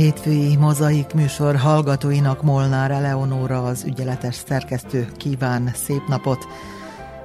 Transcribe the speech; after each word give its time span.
hétfői 0.00 0.56
mozaik 0.56 1.14
műsor 1.14 1.56
hallgatóinak 1.56 2.42
Molnár 2.42 2.90
Eleonóra 2.90 3.62
az 3.62 3.84
ügyeletes 3.84 4.34
szerkesztő 4.46 5.08
kíván 5.16 5.70
szép 5.74 6.02
napot. 6.08 6.46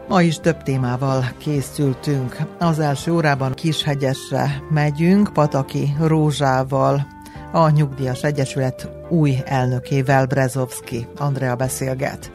Ma 0.08 0.22
is 0.22 0.36
több 0.36 0.64
témával 0.64 1.26
készültünk. 1.38 2.38
Az 2.60 2.80
első 2.80 3.12
órában 3.12 3.54
Kishegyesre 3.54 4.64
megyünk, 4.70 5.34
Pataki 5.34 5.96
Rózsával, 6.00 7.08
a 7.52 7.70
Nyugdíjas 7.70 8.24
Egyesület 8.24 8.90
új 9.10 9.38
elnökével 9.46 10.26
Brezovski 10.26 11.08
Andrea 11.18 11.56
beszélget. 11.56 12.32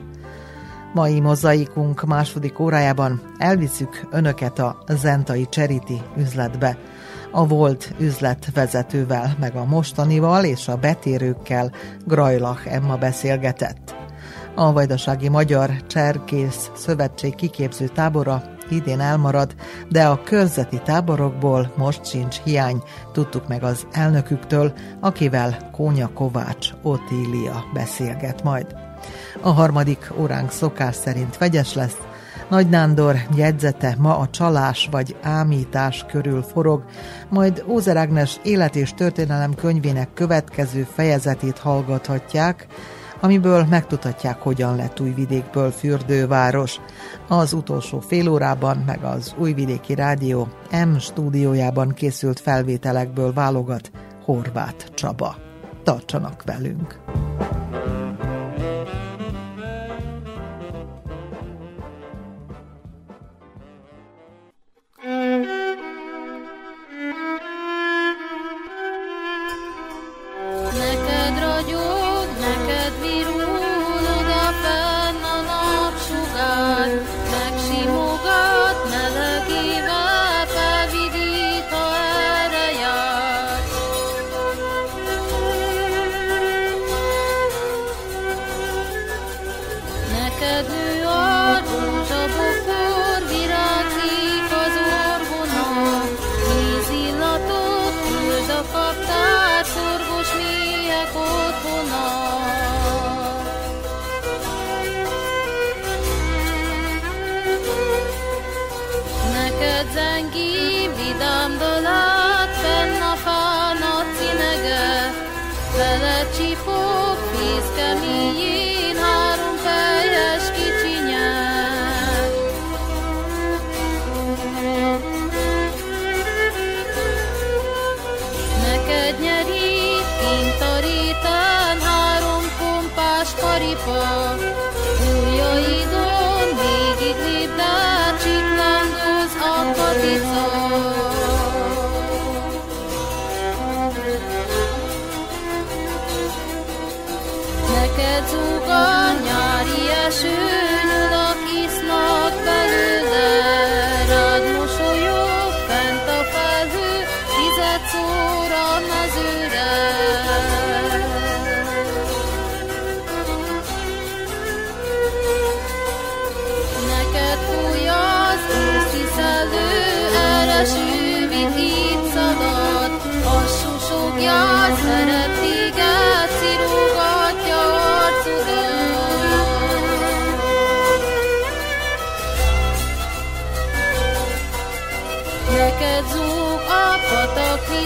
Mai 0.95 1.21
mozaikunk 1.21 2.05
második 2.05 2.59
órájában 2.59 3.21
elviszük 3.39 4.09
önöket 4.11 4.59
a 4.59 4.77
Zentai 4.89 5.47
Charity 5.51 6.03
üzletbe– 6.17 6.79
a 7.33 7.47
volt 7.47 7.95
üzletvezetővel, 7.99 9.37
meg 9.41 9.57
a 9.57 9.65
mostanival 9.65 10.45
és 10.45 10.69
a 10.69 10.77
betérőkkel 10.77 11.73
Grajlach 12.07 12.75
Emma 12.75 12.97
beszélgetett. 12.97 13.95
A 14.55 14.73
Vajdasági 14.73 15.29
Magyar 15.29 15.71
Cserkész 15.87 16.71
Szövetség 16.75 17.35
kiképző 17.35 17.87
tábora 17.87 18.43
idén 18.71 19.01
elmarad, 19.01 19.55
de 19.89 20.07
a 20.07 20.23
körzeti 20.23 20.81
táborokból 20.85 21.73
most 21.77 22.07
sincs 22.07 22.37
hiány, 22.45 22.83
tudtuk 23.13 23.49
meg 23.49 23.63
az 23.63 23.87
elnöküktől, 23.93 24.73
akivel 25.01 25.71
Kónya 25.73 26.13
Kovács 26.13 26.69
Otília 26.83 27.65
beszélget 27.73 28.43
majd. 28.43 28.77
A 29.41 29.49
harmadik 29.51 30.13
óránk 30.19 30.51
szokás 30.51 30.95
szerint 30.95 31.39
vegyes 31.39 31.75
lesz, 31.75 31.97
nagy 32.51 32.69
Nándor 32.69 33.17
jegyzete 33.35 33.97
ma 33.99 34.19
a 34.19 34.29
csalás 34.31 34.89
vagy 34.91 35.17
ámítás 35.23 36.05
körül 36.09 36.43
forog, 36.43 36.85
majd 37.29 37.65
Ózer 37.69 37.97
Ágnes 37.97 38.39
élet 38.43 38.77
és 38.77 38.95
történelem 38.95 39.55
könyvének 39.55 40.13
következő 40.15 40.87
fejezetét 40.95 41.59
hallgathatják, 41.59 42.67
amiből 43.21 43.67
megtudhatják, 43.71 44.39
hogyan 44.39 44.77
lett 44.77 45.01
Újvidékből 45.01 45.71
fürdőváros. 45.71 46.81
Az 47.29 47.53
utolsó 47.53 48.01
fél 48.01 48.29
órában, 48.29 48.83
meg 48.87 49.05
az 49.05 49.35
Újvidéki 49.39 49.95
Rádió 49.95 50.49
M 50.71 50.97
stúdiójában 50.99 51.93
készült 51.95 52.41
felvételekből 52.41 53.33
válogat 53.33 53.91
Horváth 54.25 54.85
Csaba. 54.95 55.37
Tartsanak 55.83 56.43
velünk! 56.45 57.01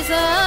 Jesus. 0.07 0.44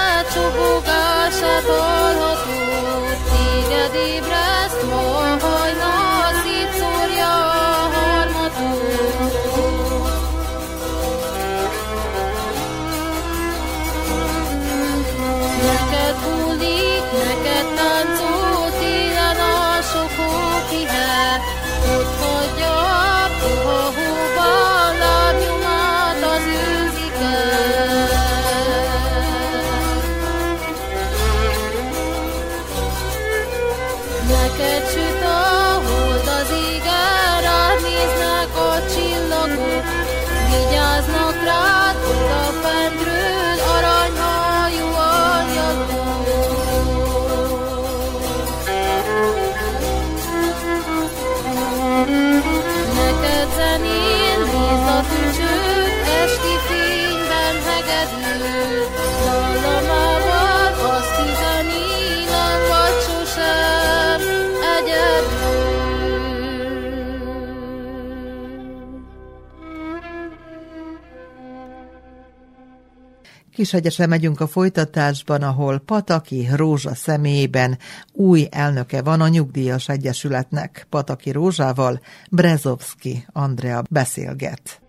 Kishegyesre 73.57 74.07
megyünk 74.07 74.39
a 74.39 74.47
folytatásban, 74.47 75.41
ahol 75.41 75.79
Pataki 75.79 76.47
Rózsa 76.55 76.95
személyében 76.95 77.77
új 78.13 78.47
elnöke 78.51 79.01
van 79.01 79.21
a 79.21 79.27
Nyugdíjas 79.27 79.89
Egyesületnek. 79.89 80.87
Pataki 80.89 81.31
Rózsával 81.31 81.99
Brezovski 82.31 83.25
Andrea 83.33 83.83
beszélget. 83.89 84.81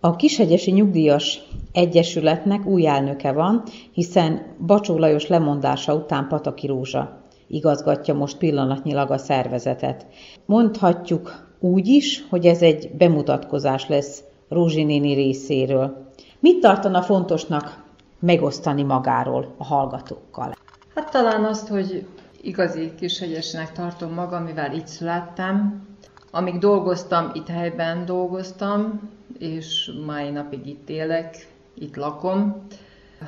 A 0.00 0.16
Kishegyesi 0.16 0.70
Nyugdíjas 0.70 1.38
Egyesületnek 1.72 2.66
új 2.66 2.86
elnöke 2.86 3.32
van, 3.32 3.62
hiszen 3.92 4.56
Bacsó 4.66 4.98
Lajos 4.98 5.26
lemondása 5.26 5.94
után 5.94 6.28
Pataki 6.28 6.66
Rózsa 6.66 7.20
igazgatja 7.48 8.14
most 8.14 8.38
pillanatnyilag 8.38 9.10
a 9.10 9.18
szervezetet. 9.18 10.06
Mondhatjuk 10.46 11.54
úgy 11.60 11.88
is, 11.88 12.26
hogy 12.28 12.46
ez 12.46 12.62
egy 12.62 12.90
bemutatkozás 12.98 13.88
lesz 13.88 14.22
Rózsi 14.48 14.84
néni 14.84 15.14
részéről. 15.14 16.05
Mit 16.38 16.60
tartana 16.60 17.02
fontosnak 17.02 17.82
megosztani 18.18 18.82
magáról 18.82 19.54
a 19.56 19.64
hallgatókkal? 19.64 20.54
Hát 20.94 21.10
talán 21.10 21.44
azt, 21.44 21.68
hogy 21.68 22.06
igazi 22.40 22.94
kishegyesnek 22.94 23.72
tartom 23.72 24.12
magam, 24.12 24.42
mivel 24.42 24.72
itt 24.72 24.86
születtem. 24.86 25.86
Amíg 26.30 26.58
dolgoztam, 26.58 27.30
itt 27.34 27.46
helyben 27.46 28.04
dolgoztam, 28.04 29.10
és 29.38 29.90
mai 30.06 30.30
napig 30.30 30.66
itt 30.66 30.88
élek, 30.88 31.48
itt 31.74 31.96
lakom. 31.96 32.66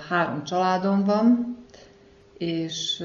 Három 0.09 0.45
családom 0.45 1.05
van, 1.05 1.57
és 2.39 3.05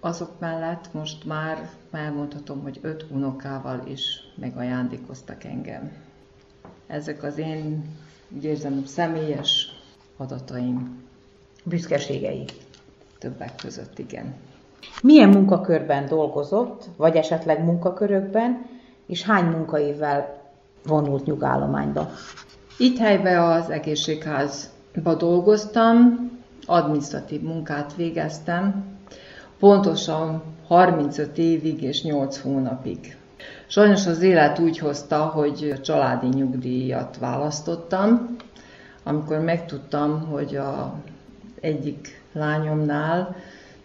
azok 0.00 0.30
mellett 0.38 0.92
most 0.92 1.24
már 1.24 1.70
elmondhatom, 1.90 2.62
hogy 2.62 2.78
öt 2.82 3.06
unokával 3.10 3.82
is 3.86 4.18
megajándékoztak 4.34 5.44
engem. 5.44 5.92
Ezek 6.86 7.22
az 7.22 7.38
én, 7.38 7.84
úgy 8.34 8.44
érzem, 8.44 8.84
személyes 8.86 9.68
adataim. 10.16 11.02
Büszkeségei. 11.64 12.44
Többek 13.18 13.54
között, 13.56 13.98
igen. 13.98 14.34
Milyen 15.02 15.28
munkakörben 15.28 16.06
dolgozott, 16.06 16.84
vagy 16.96 17.16
esetleg 17.16 17.64
munkakörökben, 17.64 18.66
és 19.06 19.22
hány 19.22 19.44
munkaévvel 19.44 20.42
vonult 20.86 21.24
nyugállományba? 21.24 22.10
Itt 22.78 22.98
helyben 22.98 23.42
az 23.42 23.70
egészségházba 23.70 25.14
dolgoztam, 25.18 26.30
administratív 26.66 27.40
munkát 27.40 27.94
végeztem, 27.94 28.84
pontosan 29.58 30.42
35 30.66 31.38
évig 31.38 31.82
és 31.82 32.02
8 32.02 32.40
hónapig. 32.40 33.16
Sajnos 33.66 34.06
az 34.06 34.22
élet 34.22 34.58
úgy 34.58 34.78
hozta, 34.78 35.24
hogy 35.24 35.80
családi 35.82 36.26
nyugdíjat 36.26 37.18
választottam. 37.18 38.36
Amikor 39.02 39.38
megtudtam, 39.38 40.20
hogy 40.20 40.56
a 40.56 40.94
egyik 41.60 42.22
lányomnál 42.32 43.36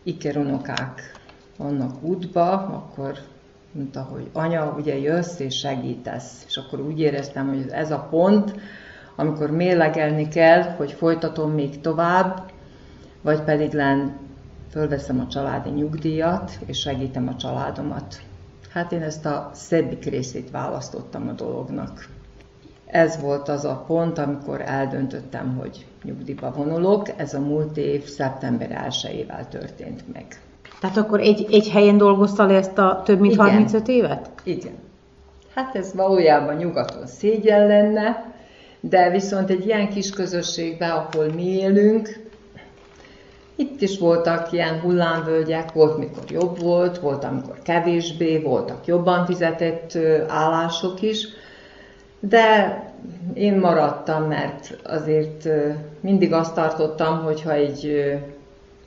ikeronokák 0.03 1.11
vannak 1.57 2.03
útba, 2.03 2.51
akkor 2.51 3.17
mondta, 3.71 4.01
hogy 4.01 4.29
anya, 4.33 4.75
ugye 4.77 4.97
jössz 4.97 5.39
és 5.39 5.57
segítesz. 5.57 6.43
És 6.47 6.57
akkor 6.57 6.79
úgy 6.79 6.99
éreztem, 6.99 7.47
hogy 7.47 7.65
ez 7.71 7.91
a 7.91 8.07
pont, 8.09 8.53
amikor 9.15 9.51
mérlegelni 9.51 10.27
kell, 10.27 10.61
hogy 10.61 10.91
folytatom 10.91 11.51
még 11.51 11.81
tovább, 11.81 12.51
vagy 13.21 13.41
pedig 13.41 13.71
len 13.73 14.17
fölveszem 14.69 15.19
a 15.19 15.27
családi 15.27 15.69
nyugdíjat, 15.69 16.51
és 16.65 16.79
segítem 16.79 17.27
a 17.27 17.35
családomat. 17.35 18.21
Hát 18.69 18.91
én 18.91 19.01
ezt 19.01 19.25
a 19.25 19.49
szebbik 19.53 20.05
részét 20.05 20.51
választottam 20.51 21.27
a 21.27 21.31
dolognak. 21.31 22.07
Ez 22.85 23.21
volt 23.21 23.47
az 23.47 23.65
a 23.65 23.83
pont, 23.87 24.17
amikor 24.17 24.61
eldöntöttem, 24.61 25.55
hogy 25.57 25.85
nyugdíjba 26.03 26.51
vonulok. 26.51 27.07
Ez 27.17 27.33
a 27.33 27.39
múlt 27.39 27.77
év 27.77 28.05
szeptember 28.05 28.87
1-ével 28.89 29.47
történt 29.49 30.13
meg. 30.13 30.25
Tehát 30.79 30.97
akkor 30.97 31.19
egy, 31.19 31.47
egy 31.51 31.69
helyen 31.69 31.97
dolgoztál 31.97 32.51
ezt 32.51 32.77
a 32.77 33.01
több 33.05 33.19
mint 33.19 33.33
Igen. 33.33 33.45
35 33.45 33.87
évet? 33.87 34.29
Igen. 34.43 34.73
Hát 35.53 35.75
ez 35.75 35.93
valójában 35.93 36.55
nyugaton 36.55 37.07
szégyen 37.07 37.67
lenne, 37.67 38.33
de 38.79 39.09
viszont 39.09 39.49
egy 39.49 39.65
ilyen 39.65 39.89
kis 39.89 40.09
közösségben, 40.09 40.91
ahol 40.91 41.33
mi 41.33 41.43
élünk, 41.43 42.28
itt 43.59 43.81
is 43.81 43.97
voltak 43.97 44.51
ilyen 44.51 44.79
hullámvölgyek, 44.79 45.71
volt, 45.71 45.97
mikor 45.97 46.23
jobb 46.27 46.61
volt, 46.61 46.99
volt, 46.99 47.23
amikor 47.23 47.57
kevésbé, 47.63 48.37
voltak 48.37 48.85
jobban 48.85 49.25
fizetett 49.25 49.97
állások 50.27 51.01
is, 51.01 51.27
de 52.19 52.83
én 53.33 53.57
maradtam, 53.57 54.23
mert 54.23 54.77
azért 54.83 55.47
mindig 55.99 56.33
azt 56.33 56.53
tartottam, 56.53 57.23
hogyha 57.23 57.51
egy 57.51 58.13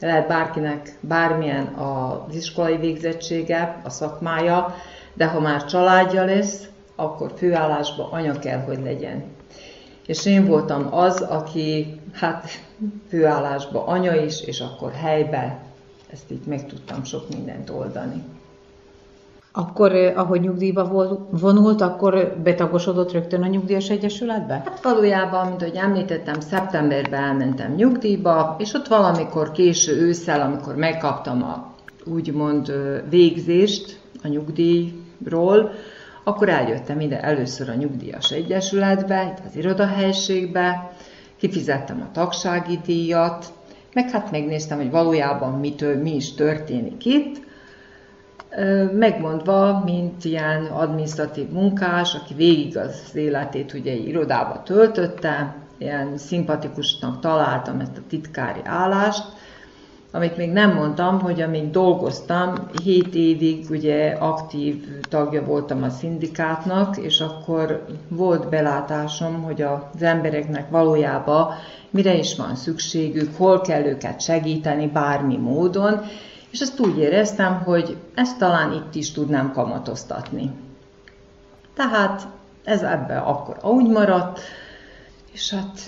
lehet 0.00 0.28
bárkinek 0.28 0.98
bármilyen 1.00 1.66
az 1.66 2.34
iskolai 2.34 2.76
végzettsége, 2.76 3.80
a 3.84 3.90
szakmája, 3.90 4.74
de 5.14 5.26
ha 5.26 5.40
már 5.40 5.64
családja 5.64 6.24
lesz, 6.24 6.68
akkor 6.96 7.32
főállásban 7.36 8.10
anya 8.10 8.38
kell, 8.38 8.58
hogy 8.58 8.78
legyen. 8.82 9.24
És 10.12 10.26
én 10.26 10.46
voltam 10.46 10.94
az, 10.94 11.20
aki 11.20 12.00
hát 12.12 12.48
főállásba 13.08 13.86
anya 13.86 14.14
is, 14.14 14.40
és 14.40 14.60
akkor 14.60 14.92
helybe 14.92 15.62
ezt 16.12 16.30
így 16.30 16.46
meg 16.46 16.66
tudtam 16.66 17.04
sok 17.04 17.28
mindent 17.28 17.70
oldani. 17.70 18.22
Akkor, 19.52 19.92
ahogy 19.94 20.40
nyugdíjba 20.40 21.12
vonult, 21.30 21.80
akkor 21.80 22.36
betagosodott 22.42 23.12
rögtön 23.12 23.42
a 23.42 23.46
Nyugdíjas 23.46 23.90
Egyesületbe? 23.90 24.54
Hát 24.54 24.82
valójában, 24.82 25.46
mint 25.46 25.62
ahogy 25.62 25.76
említettem, 25.76 26.40
szeptemberben 26.40 27.22
elmentem 27.22 27.74
nyugdíjba, 27.74 28.56
és 28.58 28.74
ott 28.74 28.86
valamikor 28.86 29.52
késő 29.52 30.00
ősszel, 30.00 30.40
amikor 30.40 30.76
megkaptam 30.76 31.42
a 31.42 31.74
úgymond 32.04 32.72
végzést 33.08 34.00
a 34.22 34.28
nyugdíjról, 34.28 35.70
akkor 36.24 36.48
eljöttem 36.48 37.00
ide 37.00 37.20
először 37.20 37.68
a 37.68 37.74
Nyugdíjas 37.74 38.30
Egyesületbe, 38.30 39.34
itt 39.38 39.46
az 39.46 39.56
irodahelységbe, 39.56 40.92
kifizettem 41.36 42.00
a 42.00 42.12
tagsági 42.12 42.78
díjat, 42.84 43.52
meg 43.92 44.10
hát 44.10 44.30
megnéztem, 44.30 44.78
hogy 44.78 44.90
valójában 44.90 45.58
mitől, 45.58 46.02
mi 46.02 46.14
is 46.14 46.34
történik 46.34 47.04
itt, 47.04 47.40
megmondva, 48.92 49.82
mint 49.84 50.24
ilyen 50.24 50.64
administratív 50.64 51.48
munkás, 51.48 52.14
aki 52.14 52.34
végig 52.34 52.78
az 52.78 53.10
életét 53.14 53.72
ugye 53.72 53.92
irodába 53.92 54.62
töltötte, 54.62 55.54
ilyen 55.78 56.18
szimpatikusnak 56.18 57.20
találtam 57.20 57.80
ezt 57.80 57.96
a 57.96 58.06
titkári 58.08 58.60
állást, 58.64 59.24
amit 60.14 60.36
még 60.36 60.50
nem 60.50 60.74
mondtam, 60.74 61.20
hogy 61.20 61.40
amíg 61.40 61.70
dolgoztam, 61.70 62.54
7 62.82 63.14
évig 63.14 63.66
ugye 63.70 64.10
aktív 64.10 64.84
tagja 65.08 65.44
voltam 65.44 65.82
a 65.82 65.88
szindikátnak, 65.88 66.96
és 66.96 67.20
akkor 67.20 67.86
volt 68.08 68.48
belátásom, 68.48 69.42
hogy 69.42 69.62
az 69.62 70.02
embereknek 70.02 70.70
valójában 70.70 71.48
mire 71.90 72.14
is 72.14 72.36
van 72.36 72.54
szükségük, 72.54 73.36
hol 73.36 73.60
kell 73.60 73.84
őket 73.84 74.20
segíteni 74.20 74.86
bármi 74.86 75.36
módon, 75.36 76.00
és 76.50 76.60
ezt 76.60 76.80
úgy 76.80 76.98
éreztem, 76.98 77.62
hogy 77.64 77.96
ezt 78.14 78.38
talán 78.38 78.72
itt 78.72 78.94
is 78.94 79.12
tudnám 79.12 79.52
kamatoztatni. 79.52 80.50
Tehát 81.74 82.26
ez 82.64 82.82
ebben 82.82 83.18
akkor 83.18 83.56
úgy 83.62 83.88
maradt, 83.88 84.40
és 85.32 85.50
hát 85.50 85.80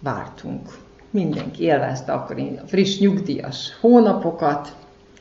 vártunk 0.00 0.83
mindenki 1.14 1.62
élvezte 1.62 2.12
akkor 2.12 2.36
a 2.38 2.66
friss 2.66 2.98
nyugdíjas 2.98 3.76
hónapokat, 3.80 4.76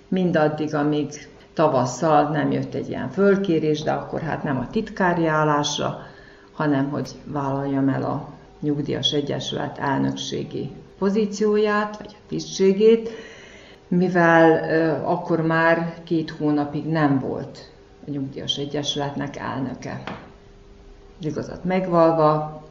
mindaddig, 0.07 0.75
amíg 0.75 1.27
tavasszal 1.53 2.29
nem 2.29 2.51
jött 2.51 2.73
egy 2.73 2.89
ilyen 2.89 3.09
fölkérés, 3.09 3.81
de 3.81 3.91
akkor 3.91 4.21
hát 4.21 4.43
nem 4.43 4.57
a 4.57 4.69
titkári 4.71 5.25
állásra, 5.25 5.99
hanem 6.53 6.89
hogy 6.89 7.09
vállaljam 7.25 7.89
el 7.89 8.03
a 8.03 8.27
nyugdíjas 8.59 9.11
egyesület 9.11 9.77
elnökségi 9.77 10.71
pozícióját, 10.97 11.97
vagy 11.97 12.15
a 12.19 12.23
tisztségét, 12.27 13.09
mivel 13.87 14.51
uh, 14.51 15.11
akkor 15.11 15.41
már 15.41 15.93
két 16.03 16.29
hónapig 16.29 16.85
nem 16.85 17.19
volt 17.19 17.71
a 18.07 18.11
nyugdíjas 18.11 18.57
egyesületnek 18.57 19.37
elnöke. 19.37 20.03
Igazat 21.21 21.63
megvalva, 21.63 22.62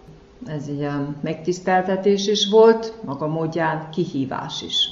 ez 0.47 0.69
ilyen 0.69 1.17
megtiszteltetés 1.21 2.27
is 2.27 2.49
volt, 2.49 2.95
maga 3.05 3.27
módján 3.27 3.91
kihívás 3.91 4.63
is. 4.63 4.89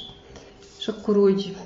És 0.79 0.87
akkor 0.87 1.17
úgy 1.17 1.57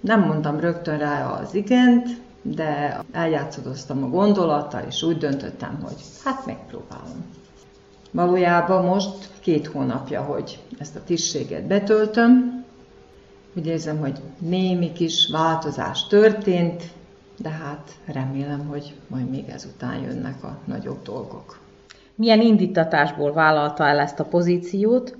nem 0.00 0.20
mondtam 0.20 0.60
rögtön 0.60 0.98
rá 0.98 1.30
az 1.30 1.54
igent, 1.54 2.08
de 2.42 3.00
eljátszadoztam 3.12 4.04
a 4.04 4.08
gondolattal, 4.08 4.82
és 4.88 5.02
úgy 5.02 5.18
döntöttem, 5.18 5.78
hogy 5.82 5.96
hát 6.24 6.46
megpróbálom. 6.46 7.24
Valójában 8.10 8.84
most 8.84 9.30
két 9.40 9.66
hónapja, 9.66 10.22
hogy 10.22 10.58
ezt 10.78 10.96
a 10.96 11.04
tisztséget 11.04 11.66
betöltöm. 11.66 12.64
Úgy 13.56 13.66
érzem, 13.66 13.98
hogy 13.98 14.18
némi 14.38 14.92
kis 14.92 15.28
változás 15.32 16.06
történt, 16.06 16.82
de 17.38 17.48
hát 17.48 17.90
remélem, 18.04 18.66
hogy 18.66 18.94
majd 19.06 19.30
még 19.30 19.48
ezután 19.48 20.00
jönnek 20.00 20.44
a 20.44 20.58
nagyobb 20.64 21.02
dolgok 21.02 21.62
milyen 22.14 22.40
indítatásból 22.40 23.32
vállalta 23.32 23.86
el 23.86 23.98
ezt 23.98 24.20
a 24.20 24.24
pozíciót, 24.24 25.16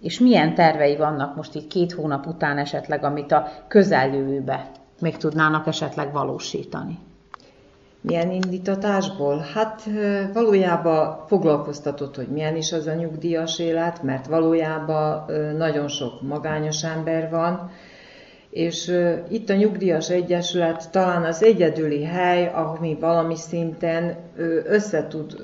És 0.00 0.20
milyen 0.20 0.54
tervei 0.54 0.96
vannak 0.96 1.36
most 1.36 1.54
így 1.54 1.66
két 1.66 1.92
hónap 1.92 2.26
után 2.26 2.58
esetleg, 2.58 3.04
amit 3.04 3.32
a 3.32 3.48
közeljövőbe 3.68 4.70
még 5.00 5.16
tudnának 5.16 5.66
esetleg 5.66 6.12
valósítani? 6.12 6.98
Milyen 8.00 8.30
indítatásból? 8.30 9.44
Hát 9.54 9.82
valójában 10.32 11.26
foglalkoztatott, 11.26 12.16
hogy 12.16 12.28
milyen 12.28 12.56
is 12.56 12.72
az 12.72 12.86
a 12.86 12.94
nyugdíjas 12.94 13.58
élet, 13.58 14.02
mert 14.02 14.26
valójában 14.26 15.24
nagyon 15.56 15.88
sok 15.88 16.22
magányos 16.22 16.82
ember 16.84 17.30
van, 17.30 17.70
és 18.50 18.92
itt 19.28 19.50
a 19.50 19.54
Nyugdíjas 19.54 20.10
Egyesület 20.10 20.90
talán 20.90 21.24
az 21.24 21.42
egyedüli 21.42 22.04
hely, 22.04 22.50
ahol 22.54 22.78
mi 22.80 22.96
valami 23.00 23.36
szinten 23.36 24.16
össze 24.64 25.06
tud 25.06 25.36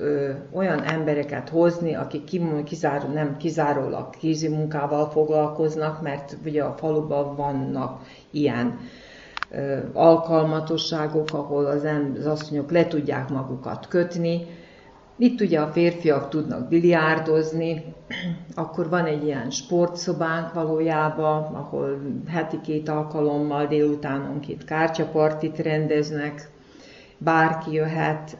olyan 0.52 0.82
embereket 0.82 1.48
hozni, 1.48 1.94
akik 1.94 2.24
kizáró, 2.64 3.08
nem 3.12 3.36
kizárólag 3.36 4.10
kézi 4.10 4.48
munkával 4.48 5.10
foglalkoznak, 5.10 6.02
mert 6.02 6.36
ugye 6.44 6.62
a 6.62 6.74
faluban 6.78 7.36
vannak 7.36 8.02
ilyen 8.30 8.78
alkalmatosságok, 9.92 11.28
ahol 11.32 11.64
az, 11.66 11.86
az 12.18 12.26
asszonyok 12.26 12.70
le 12.70 12.86
tudják 12.86 13.28
magukat 13.28 13.88
kötni. 13.88 14.46
Itt 15.16 15.40
ugye 15.40 15.60
a 15.60 15.72
férfiak 15.72 16.28
tudnak 16.28 16.68
biliárdozni, 16.68 17.94
akkor 18.54 18.88
van 18.88 19.04
egy 19.04 19.24
ilyen 19.24 19.50
sportszobánk 19.50 20.52
valójában, 20.52 21.54
ahol 21.54 22.00
heti 22.28 22.60
két 22.60 22.88
alkalommal 22.88 23.66
délutánonként 23.66 24.64
kártyapartit 24.64 25.58
rendeznek, 25.58 26.50
bárki 27.18 27.72
jöhet, 27.72 28.36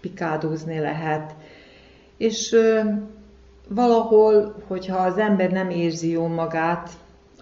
pikádozni 0.00 0.78
lehet, 0.78 1.34
és 2.16 2.56
valahol, 3.68 4.54
hogyha 4.66 4.96
az 4.96 5.18
ember 5.18 5.50
nem 5.50 5.70
érzi 5.70 6.10
jól 6.10 6.28
magát, 6.28 6.90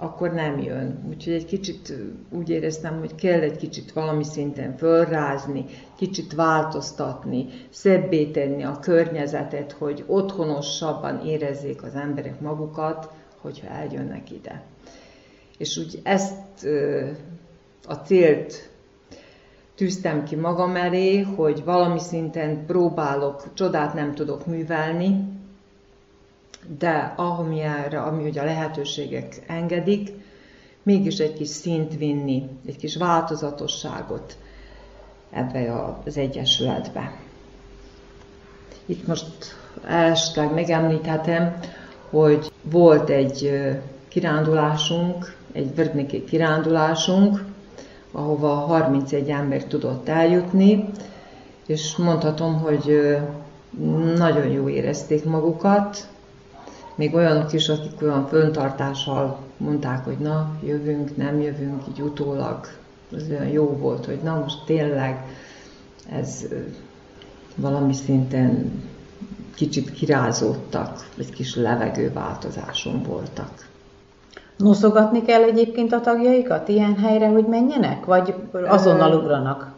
akkor 0.01 0.33
nem 0.33 0.59
jön. 0.59 1.05
Úgyhogy 1.09 1.33
egy 1.33 1.45
kicsit 1.45 1.93
úgy 2.31 2.49
éreztem, 2.51 2.99
hogy 2.99 3.15
kell 3.15 3.41
egy 3.41 3.57
kicsit 3.57 3.93
valami 3.93 4.25
szinten 4.25 4.77
fölrázni, 4.77 5.65
kicsit 5.97 6.35
változtatni, 6.35 7.47
szebbé 7.71 8.27
tenni 8.27 8.63
a 8.65 8.79
környezetet, 8.81 9.73
hogy 9.73 10.05
otthonosabban 10.07 11.27
érezzék 11.27 11.83
az 11.83 11.95
emberek 11.95 12.41
magukat, 12.41 13.11
hogyha 13.41 13.69
eljönnek 13.69 14.31
ide. 14.31 14.63
És 15.59 15.77
úgy 15.77 16.01
ezt 16.03 16.67
a 17.87 17.95
célt 17.95 18.71
tűztem 19.75 20.25
ki 20.25 20.37
magam 20.37 20.77
elé, 20.77 21.21
hogy 21.21 21.65
valami 21.65 21.99
szinten 21.99 22.67
próbálok, 22.67 23.53
csodát 23.55 23.95
nem 23.95 24.15
tudok 24.15 24.47
művelni, 24.47 25.39
de 26.79 27.15
amilyenre, 27.17 28.01
ami 28.01 28.29
ugye 28.29 28.41
a 28.41 28.45
lehetőségek 28.45 29.43
engedik, 29.47 30.13
mégis 30.83 31.19
egy 31.19 31.33
kis 31.33 31.49
szint 31.49 31.97
vinni, 31.97 32.49
egy 32.67 32.77
kis 32.77 32.97
változatosságot 32.97 34.37
ebbe 35.31 35.75
az 36.05 36.17
egyesületbe. 36.17 37.13
Itt 38.87 39.07
most 39.07 39.57
esetleg 39.89 40.53
megemlíthetem, 40.53 41.61
hogy 42.11 42.53
volt 42.63 43.09
egy 43.09 43.61
kirándulásunk, 44.09 45.37
egy 45.53 45.75
vördniki 45.75 46.25
kirándulásunk, 46.25 47.45
ahova 48.13 48.55
31 48.55 49.31
ember 49.31 49.65
tudott 49.65 50.09
eljutni, 50.09 50.85
és 51.67 51.97
mondhatom, 51.97 52.59
hogy 52.59 53.17
nagyon 54.17 54.47
jó 54.47 54.69
érezték 54.69 55.25
magukat, 55.25 56.09
még 57.01 57.15
olyanok 57.15 57.53
is, 57.53 57.69
akik 57.69 58.03
olyan 58.03 58.27
föntartással 58.27 59.39
mondták, 59.57 60.05
hogy 60.05 60.19
na, 60.19 60.51
jövünk, 60.65 61.17
nem 61.17 61.41
jövünk, 61.41 61.83
így 61.89 62.01
utólag. 62.01 62.67
Az 63.13 63.27
olyan 63.31 63.49
jó 63.49 63.77
volt, 63.77 64.05
hogy 64.05 64.19
na 64.23 64.39
most 64.39 64.65
tényleg 64.65 65.25
ez 66.11 66.47
valami 67.55 67.93
szinten 67.93 68.83
kicsit 69.55 69.93
kirázódtak, 69.93 71.09
egy 71.19 71.33
kis 71.33 71.57
levegőváltozáson 71.57 73.03
voltak. 73.03 73.67
Noszogatni 74.57 75.23
kell 75.23 75.43
egyébként 75.43 75.93
a 75.93 76.01
tagjaikat 76.01 76.69
ilyen 76.69 76.97
helyre, 76.97 77.29
hogy 77.29 77.47
menjenek? 77.47 78.05
Vagy 78.05 78.35
azonnal 78.53 79.15
ugranak? 79.15 79.70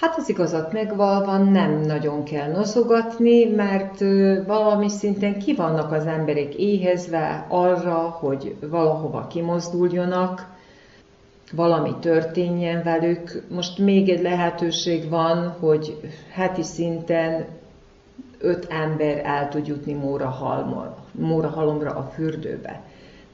Hát 0.00 0.16
az 0.16 0.28
igazat 0.28 0.72
megvalva 0.72 1.36
nem 1.36 1.80
nagyon 1.80 2.24
kell 2.24 2.50
noszogatni, 2.50 3.44
mert 3.44 3.98
valami 4.46 4.88
szinten 4.88 5.38
ki 5.38 5.54
vannak 5.54 5.92
az 5.92 6.06
emberek 6.06 6.54
éhezve 6.54 7.46
arra, 7.48 7.94
hogy 7.94 8.56
valahova 8.60 9.26
kimozduljonak, 9.26 10.56
valami 11.52 11.94
történjen 12.00 12.82
velük. 12.82 13.42
Most 13.48 13.78
még 13.78 14.08
egy 14.08 14.22
lehetőség 14.22 15.08
van, 15.08 15.48
hogy 15.60 16.00
heti 16.30 16.62
szinten 16.62 17.46
öt 18.38 18.66
ember 18.70 19.20
el 19.24 19.48
tud 19.48 19.66
jutni 19.66 19.92
Mórahalomra 21.12 21.90
a 21.90 22.10
fürdőbe. 22.14 22.82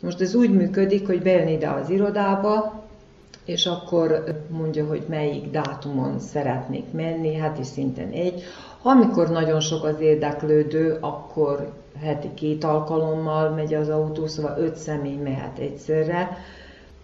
Most 0.01 0.21
ez 0.21 0.35
úgy 0.35 0.51
működik, 0.51 1.07
hogy 1.07 1.23
bejön 1.23 1.49
ide 1.49 1.71
az 1.71 1.91
irodába, 1.91 2.84
és 3.45 3.67
akkor 3.67 4.25
mondja, 4.49 4.87
hogy 4.87 5.05
melyik 5.09 5.51
dátumon 5.51 6.19
szeretnék 6.19 6.93
menni, 6.93 7.35
heti 7.35 7.63
szinten 7.63 8.11
egy. 8.11 8.43
Amikor 8.83 9.29
nagyon 9.29 9.61
sok 9.61 9.85
az 9.85 10.01
érdeklődő, 10.01 10.99
akkor 11.01 11.73
heti 12.01 12.35
két 12.35 12.65
alkalommal 12.65 13.51
megy 13.51 13.75
az 13.75 13.89
autó, 13.89 14.27
szóval 14.27 14.59
öt 14.59 14.77
személy 14.77 15.17
mehet 15.17 15.59
egyszerre, 15.59 16.39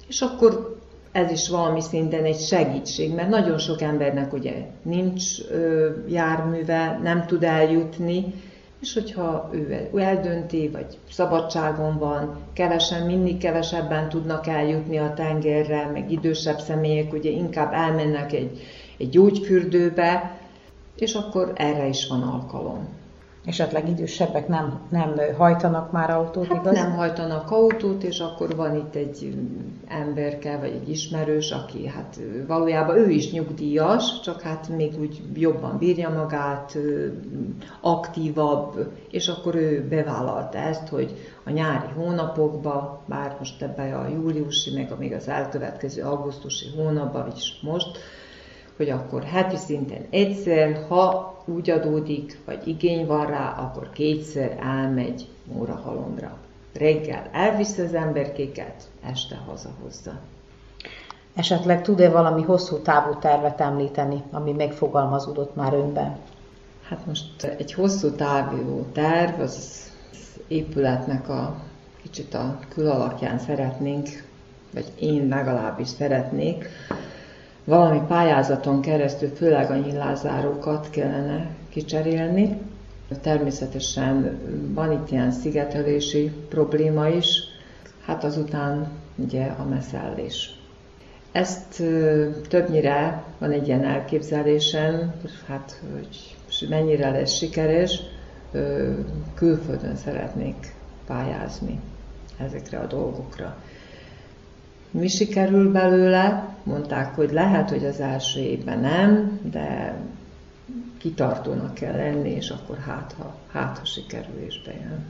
és 0.08 0.20
akkor 0.20 0.78
ez 1.12 1.30
is 1.30 1.48
valami 1.48 1.80
szinten 1.80 2.24
egy 2.24 2.38
segítség, 2.38 3.14
mert 3.14 3.28
nagyon 3.28 3.58
sok 3.58 3.82
embernek 3.82 4.32
ugye 4.32 4.54
nincs 4.82 5.40
ö, 5.50 5.88
járműve, 6.08 6.98
nem 7.02 7.26
tud 7.26 7.44
eljutni, 7.44 8.34
és 8.80 8.94
hogyha 8.94 9.50
ő 9.52 9.90
eldönti, 9.94 10.68
vagy 10.68 10.98
szabadságon 11.10 11.98
van, 11.98 12.38
kevesen, 12.52 13.06
mindig 13.06 13.38
kevesebben 13.38 14.08
tudnak 14.08 14.46
eljutni 14.46 14.98
a 14.98 15.14
tengerre, 15.14 15.90
meg 15.92 16.10
idősebb 16.10 16.58
személyek 16.58 17.12
ugye 17.12 17.30
inkább 17.30 17.72
elmennek 17.72 18.32
egy, 18.32 18.60
egy 18.98 19.08
gyógyfürdőbe, 19.08 20.38
és 20.96 21.14
akkor 21.14 21.52
erre 21.54 21.86
is 21.86 22.06
van 22.06 22.22
alkalom 22.22 22.99
esetleg 23.44 23.88
idősebbek 23.88 24.48
nem, 24.48 24.80
nem 24.88 25.14
hajtanak 25.36 25.92
már 25.92 26.10
autót, 26.10 26.46
hát 26.46 26.60
igaz? 26.60 26.74
nem 26.74 26.92
hajtanak 26.92 27.50
autót, 27.50 28.02
és 28.02 28.20
akkor 28.20 28.56
van 28.56 28.76
itt 28.76 28.94
egy 28.94 29.34
emberke, 29.88 30.58
vagy 30.58 30.70
egy 30.82 30.88
ismerős, 30.88 31.50
aki 31.50 31.86
hát 31.86 32.20
valójában 32.46 32.96
ő 32.96 33.08
is 33.08 33.32
nyugdíjas, 33.32 34.20
csak 34.20 34.40
hát 34.40 34.68
még 34.68 35.00
úgy 35.00 35.22
jobban 35.34 35.78
bírja 35.78 36.10
magát, 36.10 36.78
aktívabb, 37.80 38.92
és 39.10 39.28
akkor 39.28 39.54
ő 39.54 39.86
bevállalta 39.88 40.58
ezt, 40.58 40.88
hogy 40.88 41.14
a 41.44 41.50
nyári 41.50 41.92
hónapokban, 41.94 42.98
bár 43.06 43.36
most 43.38 43.62
ebben 43.62 43.94
a 43.94 44.08
júliusi, 44.08 44.74
meg 44.74 44.92
még 44.98 45.12
az 45.12 45.28
elkövetkező 45.28 46.02
augusztusi 46.02 46.66
hónapban 46.76 47.32
is 47.36 47.60
most, 47.62 47.98
hogy 48.80 48.90
akkor 48.90 49.22
heti 49.22 49.56
szinten 49.56 50.06
egyszer, 50.10 50.86
ha 50.88 51.34
úgy 51.44 51.70
adódik, 51.70 52.40
vagy 52.44 52.68
igény 52.68 53.06
van 53.06 53.26
rá, 53.26 53.50
akkor 53.50 53.90
kétszer 53.92 54.58
elmegy 54.62 55.28
Mórahalomra. 55.52 56.36
Reggel 56.74 57.28
elviszi 57.32 57.80
az 57.80 57.94
emberkéket, 57.94 58.90
este 59.02 59.36
hazahozza. 59.46 60.20
Esetleg 61.34 61.82
tud-e 61.82 62.10
valami 62.10 62.42
hosszú 62.42 62.76
távú 62.76 63.18
tervet 63.18 63.60
említeni, 63.60 64.22
ami 64.30 64.52
megfogalmazódott 64.52 65.54
már 65.54 65.74
önben? 65.74 66.16
Hát 66.88 67.06
most 67.06 67.42
egy 67.42 67.72
hosszú 67.72 68.10
távú 68.10 68.86
terv, 68.92 69.40
az, 69.40 69.88
az 70.12 70.40
épületnek 70.48 71.28
a 71.28 71.62
kicsit 72.02 72.34
a 72.34 72.58
külalakján 72.68 73.38
szeretnénk, 73.38 74.08
vagy 74.74 74.92
én 74.98 75.28
legalábbis 75.28 75.88
szeretnék, 75.88 76.68
valami 77.64 78.00
pályázaton 78.08 78.80
keresztül 78.80 79.28
főleg 79.28 79.70
a 79.70 79.76
nyilázárókat 79.76 80.90
kellene 80.90 81.46
kicserélni. 81.68 82.58
Természetesen 83.20 84.40
van 84.74 84.92
itt 84.92 85.10
ilyen 85.10 85.30
szigetelési 85.30 86.32
probléma 86.48 87.08
is, 87.08 87.42
hát 88.04 88.24
azután 88.24 88.88
ugye 89.16 89.44
a 89.44 89.64
meszellés. 89.64 90.54
Ezt 91.32 91.82
többnyire 92.48 93.24
van 93.38 93.50
egy 93.50 93.66
ilyen 93.66 93.84
elképzelésem, 93.84 95.14
hát 95.46 95.80
hogy 95.92 96.36
mennyire 96.68 97.10
lesz 97.10 97.32
sikeres, 97.32 98.02
külföldön 99.34 99.96
szeretnék 99.96 100.74
pályázni 101.06 101.80
ezekre 102.38 102.78
a 102.78 102.86
dolgokra. 102.86 103.56
Mi 104.90 105.08
sikerül 105.08 105.72
belőle? 105.72 106.54
Mondták, 106.62 107.14
hogy 107.14 107.32
lehet, 107.32 107.70
hogy 107.70 107.84
az 107.84 108.00
első 108.00 108.40
évben 108.40 108.80
nem, 108.80 109.40
de 109.50 109.94
kitartónak 110.98 111.74
kell 111.74 111.96
lenni, 111.96 112.30
és 112.30 112.50
akkor 112.50 112.78
hát, 112.78 113.14
ha, 113.18 113.34
hát, 113.52 113.78
ha 113.78 113.84
sikerül 113.84 114.38
és 114.46 114.62
bejön. 114.62 115.04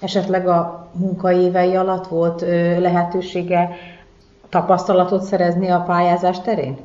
Esetleg 0.00 0.48
a 0.48 0.90
munkaévei 0.92 1.74
alatt 1.74 2.06
volt 2.06 2.40
lehetősége 2.78 3.76
tapasztalatot 4.48 5.22
szerezni 5.22 5.68
a 5.68 5.80
pályázás 5.80 6.40
terén? 6.40 6.76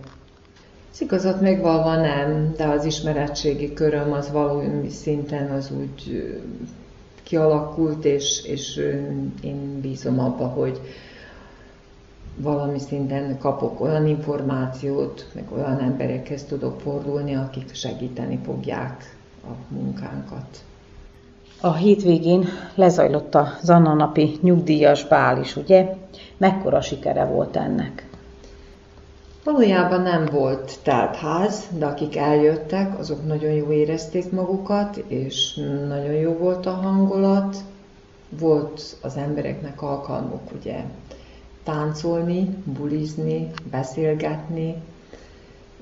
Az 0.91 1.01
igazat 1.01 1.41
megvalva 1.41 1.95
nem, 1.95 2.53
de 2.57 2.65
az 2.65 2.85
ismeretségi 2.85 3.73
köröm 3.73 4.11
az 4.11 4.31
valami 4.31 4.89
szinten 4.89 5.51
az 5.51 5.71
úgy 5.79 6.33
kialakult, 7.23 8.05
és, 8.05 8.43
és 8.45 8.75
én 9.41 9.79
bízom 9.81 10.19
abba, 10.19 10.47
hogy 10.47 10.79
valami 12.35 12.79
szinten 12.79 13.37
kapok 13.37 13.81
olyan 13.81 14.07
információt, 14.07 15.27
meg 15.33 15.51
olyan 15.51 15.79
emberekhez 15.79 16.43
tudok 16.43 16.79
fordulni, 16.79 17.35
akik 17.35 17.73
segíteni 17.73 18.39
fogják 18.45 19.15
a 19.43 19.73
munkánkat. 19.73 20.63
A 21.61 21.73
hétvégén 21.73 22.45
lezajlott 22.75 23.35
a 23.35 23.47
Zanna 23.61 23.93
napi 23.93 24.37
nyugdíjas 24.41 25.07
bál 25.07 25.39
is, 25.39 25.55
ugye? 25.55 25.95
Mekkora 26.37 26.81
sikere 26.81 27.25
volt 27.25 27.55
ennek? 27.55 28.09
Valójában 29.43 30.01
nem 30.01 30.25
volt 30.25 30.79
ház, 31.15 31.63
de 31.77 31.85
akik 31.85 32.15
eljöttek, 32.17 32.99
azok 32.99 33.25
nagyon 33.25 33.51
jó 33.51 33.71
érezték 33.71 34.31
magukat, 34.31 34.97
és 34.97 35.53
nagyon 35.87 36.13
jó 36.13 36.33
volt 36.33 36.65
a 36.65 36.71
hangulat. 36.71 37.57
Volt 38.39 38.97
az 39.01 39.17
embereknek 39.17 39.81
alkalmuk 39.81 40.51
ugye 40.59 40.83
táncolni, 41.71 42.57
bulizni, 42.65 43.51
beszélgetni, 43.71 44.75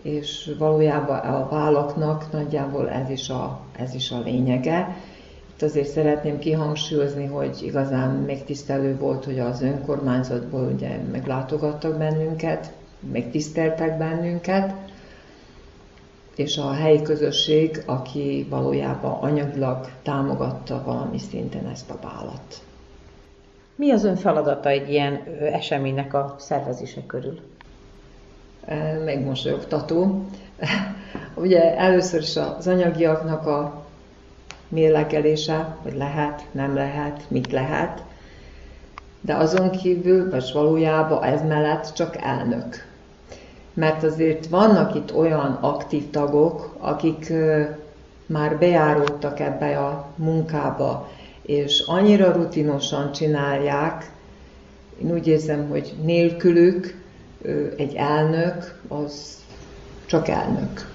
és 0.02 0.56
valójában 0.58 1.18
a 1.18 1.48
vállaknak 1.50 2.32
nagyjából 2.32 2.90
ez 2.90 3.10
is 3.10 3.30
a, 3.30 3.60
ez 3.78 3.94
is 3.94 4.12
a 4.12 4.20
lényege. 4.20 4.96
Itt 5.54 5.62
azért 5.62 5.90
szeretném 5.90 6.40
kihangsúlyozni, 6.40 7.26
hogy 7.26 7.60
igazán 7.64 8.10
megtisztelő 8.16 8.98
volt, 8.98 9.26
hogy 9.26 9.40
az 9.40 9.62
önkormányzatból 9.62 10.72
ugye 10.74 10.98
meglátogattak 11.12 11.98
bennünket, 11.98 12.74
megtiszteltek 13.12 13.98
bennünket, 13.98 14.74
és 16.36 16.58
a 16.58 16.72
helyi 16.72 17.02
közösség, 17.02 17.84
aki 17.86 18.48
valójában 18.50 19.12
anyagilag 19.22 19.90
támogatta 20.04 20.84
valami 20.86 21.18
szinten 21.18 21.68
ezt 21.68 21.90
a 21.90 21.98
bálat. 22.02 22.69
Mi 23.80 23.92
az 23.92 24.04
ön 24.04 24.16
feladata 24.16 24.70
egy 24.70 24.90
ilyen 24.90 25.24
eseménynek 25.54 26.14
a 26.14 26.36
szervezése 26.40 27.02
körül? 27.08 27.40
Megmosolyogtató. 29.06 30.26
Ugye 31.36 31.78
először 31.78 32.22
is 32.22 32.38
az 32.38 32.68
anyagiaknak 32.68 33.48
a 33.48 33.86
mérlegelése, 34.68 35.76
hogy 35.82 35.96
lehet, 35.96 36.46
nem 36.52 36.76
lehet, 36.76 37.24
mit 37.28 37.52
lehet, 37.52 38.04
de 39.22 39.36
azon 39.36 39.70
kívül, 39.70 40.30
vagy 40.30 40.52
valójában 40.54 41.24
ez 41.24 41.42
mellett 41.48 41.94
csak 41.94 42.18
elnök. 42.22 42.86
Mert 43.74 44.04
azért 44.04 44.48
vannak 44.48 44.96
itt 44.96 45.16
olyan 45.16 45.58
aktív 45.62 46.10
tagok, 46.10 46.76
akik 46.80 47.34
már 48.26 48.58
bejáródtak 48.58 49.40
ebbe 49.40 49.78
a 49.78 50.06
munkába, 50.16 51.10
és 51.50 51.84
annyira 51.88 52.32
rutinosan 52.32 53.12
csinálják, 53.12 54.12
én 55.04 55.12
úgy 55.12 55.28
érzem, 55.28 55.70
hogy 55.70 55.94
nélkülük 56.04 57.02
egy 57.78 57.96
elnök 57.96 58.80
az 58.88 59.38
csak 60.06 60.28
elnök. 60.28 60.92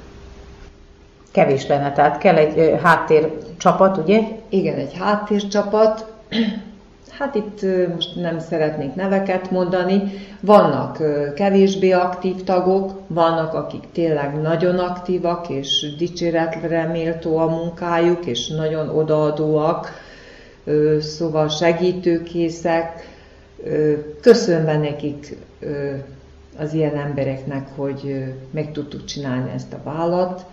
Kevés 1.30 1.66
lenne, 1.66 1.92
tehát 1.92 2.18
kell 2.18 2.36
egy 2.36 2.80
háttércsapat, 2.82 3.96
ugye? 3.96 4.20
Igen, 4.48 4.78
egy 4.78 4.94
háttércsapat. 4.94 6.06
Hát 7.18 7.34
itt 7.34 7.60
most 7.94 8.16
nem 8.16 8.38
szeretnék 8.38 8.94
neveket 8.94 9.50
mondani. 9.50 10.02
Vannak 10.40 10.98
kevésbé 11.34 11.90
aktív 11.90 12.44
tagok, 12.44 13.00
vannak, 13.06 13.54
akik 13.54 13.82
tényleg 13.92 14.40
nagyon 14.40 14.78
aktívak, 14.78 15.48
és 15.48 15.96
dicséretre 15.96 16.84
méltó 16.86 17.36
a 17.36 17.46
munkájuk, 17.46 18.26
és 18.26 18.48
nagyon 18.48 18.88
odaadóak 18.88 20.03
szóval 21.00 21.48
segítőkészek. 21.48 23.08
Köszönve 24.20 24.76
nekik 24.76 25.36
az 26.56 26.72
ilyen 26.72 26.96
embereknek, 26.96 27.68
hogy 27.76 28.24
meg 28.50 28.72
tudtuk 28.72 29.04
csinálni 29.04 29.50
ezt 29.50 29.72
a 29.72 29.82
vállat, 29.82 30.44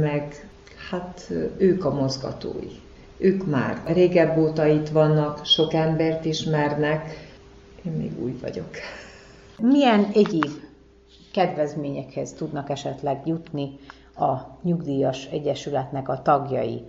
meg 0.00 0.48
hát 0.90 1.30
ők 1.56 1.84
a 1.84 1.94
mozgatói. 1.94 2.70
Ők 3.18 3.46
már 3.46 3.82
régebb 3.86 4.38
óta 4.38 4.66
itt 4.66 4.88
vannak, 4.88 5.44
sok 5.44 5.74
embert 5.74 6.24
ismernek, 6.24 7.28
én 7.86 7.92
még 7.92 8.22
új 8.22 8.36
vagyok. 8.40 8.70
Milyen 9.58 10.10
egyéb 10.14 10.50
kedvezményekhez 11.32 12.32
tudnak 12.32 12.70
esetleg 12.70 13.22
jutni 13.24 13.78
a 14.16 14.36
nyugdíjas 14.62 15.26
egyesületnek 15.26 16.08
a 16.08 16.22
tagjai? 16.22 16.82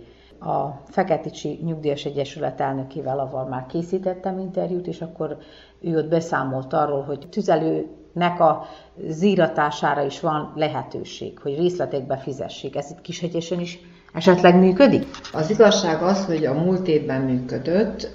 A 0.44 0.82
Feketicsi 0.88 1.60
Nyugdíjas 1.64 2.04
Egyesület 2.04 2.60
elnökével, 2.60 3.18
avval 3.18 3.46
már 3.46 3.66
készítettem 3.66 4.38
interjút, 4.38 4.86
és 4.86 5.00
akkor 5.00 5.36
ő 5.80 5.96
ott 5.96 6.08
beszámolt 6.08 6.72
arról, 6.72 7.02
hogy 7.02 7.26
tüzelőnek 7.30 8.40
a 8.40 8.64
zíratására 9.08 10.04
is 10.04 10.20
van 10.20 10.52
lehetőség, 10.56 11.38
hogy 11.38 11.58
részletekbe 11.58 12.16
fizessék. 12.16 12.76
Ez 12.76 12.90
itt 12.90 13.00
Kishegyesen 13.00 13.60
is 13.60 13.78
esetleg 14.12 14.58
működik? 14.58 15.06
Az 15.32 15.50
igazság 15.50 16.02
az, 16.02 16.24
hogy 16.26 16.44
a 16.44 16.54
múlt 16.54 16.88
évben 16.88 17.20
működött. 17.20 18.08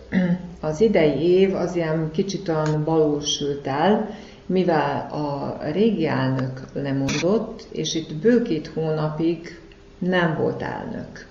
Az 0.62 0.82
idei 0.82 1.22
év 1.22 1.56
az 1.56 1.76
ilyen 1.76 2.10
kicsit 2.12 2.48
olyan 2.50 2.84
balul 2.84 3.22
el, 3.64 4.10
mivel 4.46 5.08
a 5.12 5.58
régi 5.72 6.08
elnök 6.08 6.62
lemondott, 6.74 7.68
és 7.72 7.96
itt 7.96 8.16
bő 8.16 8.42
két 8.42 8.68
hónapig 8.68 9.62
nem 10.00 10.38
volt 10.40 10.62
elnök. 10.62 11.27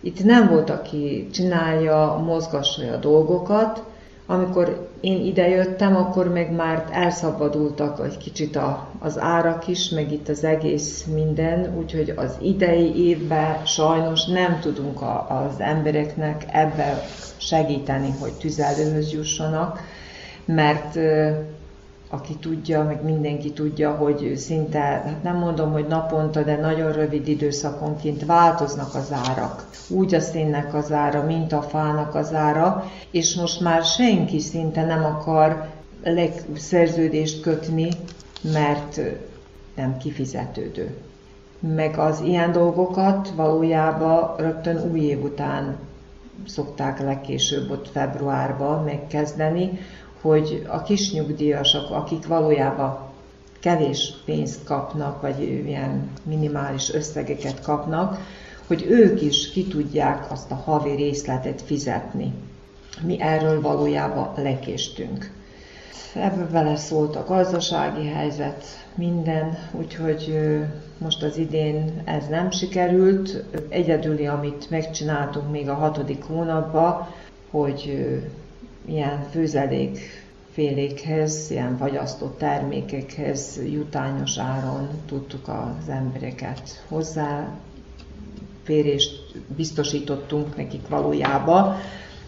Itt 0.00 0.24
nem 0.24 0.48
volt, 0.48 0.70
aki 0.70 1.28
csinálja, 1.32 2.22
mozgassa 2.24 2.92
a 2.92 2.96
dolgokat. 2.96 3.82
Amikor 4.26 4.88
én 5.00 5.24
idejöttem, 5.24 5.96
akkor 5.96 6.32
meg 6.32 6.52
már 6.52 6.84
elszabadultak 6.92 8.04
egy 8.04 8.18
kicsit 8.18 8.56
a, 8.56 8.88
az 8.98 9.18
árak 9.18 9.68
is, 9.68 9.88
meg 9.88 10.12
itt 10.12 10.28
az 10.28 10.44
egész 10.44 11.04
minden, 11.14 11.74
úgyhogy 11.78 12.12
az 12.16 12.36
idei 12.40 13.08
évben 13.08 13.66
sajnos 13.66 14.26
nem 14.26 14.58
tudunk 14.60 15.00
a, 15.02 15.44
az 15.46 15.60
embereknek 15.60 16.44
ebbe 16.52 17.02
segíteni, 17.36 18.14
hogy 18.20 18.32
tüzelőhöz 18.32 19.12
jussanak, 19.12 19.80
mert 20.44 20.98
aki 22.12 22.36
tudja, 22.36 22.82
meg 22.84 23.04
mindenki 23.04 23.52
tudja, 23.52 23.90
hogy 23.90 24.32
szinte, 24.36 24.78
hát 24.78 25.22
nem 25.22 25.36
mondom, 25.36 25.72
hogy 25.72 25.86
naponta, 25.86 26.42
de 26.42 26.56
nagyon 26.56 26.92
rövid 26.92 27.28
időszakonként 27.28 28.24
változnak 28.24 28.94
az 28.94 29.12
árak. 29.12 29.68
Úgy 29.88 30.14
a 30.14 30.20
szénnek 30.20 30.74
az 30.74 30.92
ára, 30.92 31.24
mint 31.24 31.52
a 31.52 31.62
fának 31.62 32.14
az 32.14 32.34
ára, 32.34 32.84
és 33.10 33.34
most 33.34 33.60
már 33.60 33.84
senki 33.84 34.38
szinte 34.38 34.84
nem 34.84 35.04
akar 35.04 35.68
szerződést 36.54 37.40
kötni, 37.40 37.88
mert 38.52 39.00
nem 39.74 39.96
kifizetődő. 39.96 40.96
Meg 41.58 41.98
az 41.98 42.20
ilyen 42.20 42.52
dolgokat 42.52 43.32
valójában 43.36 44.36
rögtön 44.36 44.90
új 44.90 45.00
év 45.00 45.22
után 45.22 45.76
szokták 46.46 47.00
legkésőbb 47.00 47.70
ott 47.70 47.88
februárban 47.88 48.84
megkezdeni, 48.84 49.78
hogy 50.20 50.66
a 50.68 50.82
kis 50.82 51.12
nyugdíjasok, 51.12 51.90
akik 51.90 52.26
valójában 52.26 52.98
kevés 53.60 54.12
pénzt 54.24 54.64
kapnak, 54.64 55.20
vagy 55.20 55.42
ilyen 55.42 56.10
minimális 56.22 56.92
összegeket 56.92 57.62
kapnak, 57.62 58.18
hogy 58.66 58.86
ők 58.88 59.22
is 59.22 59.50
ki 59.50 59.66
tudják 59.66 60.30
azt 60.30 60.50
a 60.50 60.54
havi 60.54 60.94
részletet 60.94 61.62
fizetni. 61.62 62.32
Mi 63.02 63.20
erről 63.20 63.60
valójában 63.60 64.32
lekéstünk. 64.36 65.30
Ebből 66.14 66.50
vele 66.50 66.76
szólt 66.76 67.16
a 67.16 67.24
gazdasági 67.24 68.06
helyzet, 68.06 68.64
minden, 68.94 69.58
úgyhogy 69.72 70.50
most 70.98 71.22
az 71.22 71.36
idén 71.36 72.02
ez 72.04 72.26
nem 72.28 72.50
sikerült. 72.50 73.44
Egyedüli, 73.68 74.26
amit 74.26 74.70
megcsináltunk 74.70 75.50
még 75.50 75.68
a 75.68 75.74
hatodik 75.74 76.22
hónapban, 76.24 77.06
hogy 77.50 78.08
ilyen 78.84 79.28
főzelék 79.30 79.98
félékhez, 80.52 81.50
ilyen 81.50 81.76
fagyasztott 81.76 82.38
termékekhez 82.38 83.60
jutányos 83.70 84.38
áron 84.38 84.88
tudtuk 85.06 85.48
az 85.48 85.88
embereket 85.88 86.84
hozzá, 86.88 87.48
férést 88.62 89.34
biztosítottunk 89.56 90.56
nekik 90.56 90.88
valójában, 90.88 91.76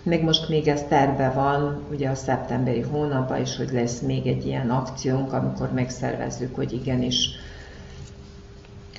meg 0.02 0.22
most 0.22 0.48
még 0.48 0.68
ez 0.68 0.84
terve 0.88 1.30
van, 1.30 1.82
ugye 1.90 2.08
a 2.08 2.14
szeptemberi 2.14 2.80
hónapban 2.80 3.40
is, 3.40 3.56
hogy 3.56 3.70
lesz 3.72 4.00
még 4.00 4.26
egy 4.26 4.46
ilyen 4.46 4.70
akciónk, 4.70 5.32
amikor 5.32 5.72
megszervezzük, 5.72 6.54
hogy 6.54 6.72
igenis, 6.72 7.28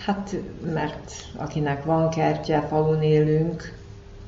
hát 0.06 0.36
mert 0.74 1.12
akinek 1.36 1.84
van 1.86 2.10
kertje, 2.10 2.62
falun 2.62 3.02
élünk, 3.02 3.83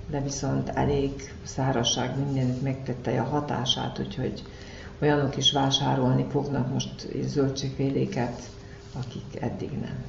de 0.09 0.21
viszont 0.21 0.69
elég 0.69 1.33
szárazság 1.43 2.17
mindenütt 2.25 2.61
megtette 2.61 3.21
a 3.21 3.23
hatását, 3.23 3.99
úgyhogy 3.99 4.43
olyanok 5.01 5.37
is 5.37 5.51
vásárolni 5.51 6.25
fognak 6.31 6.73
most 6.73 7.07
zöldségféléket, 7.23 8.41
akik 8.97 9.41
eddig 9.41 9.71
nem. 9.71 10.03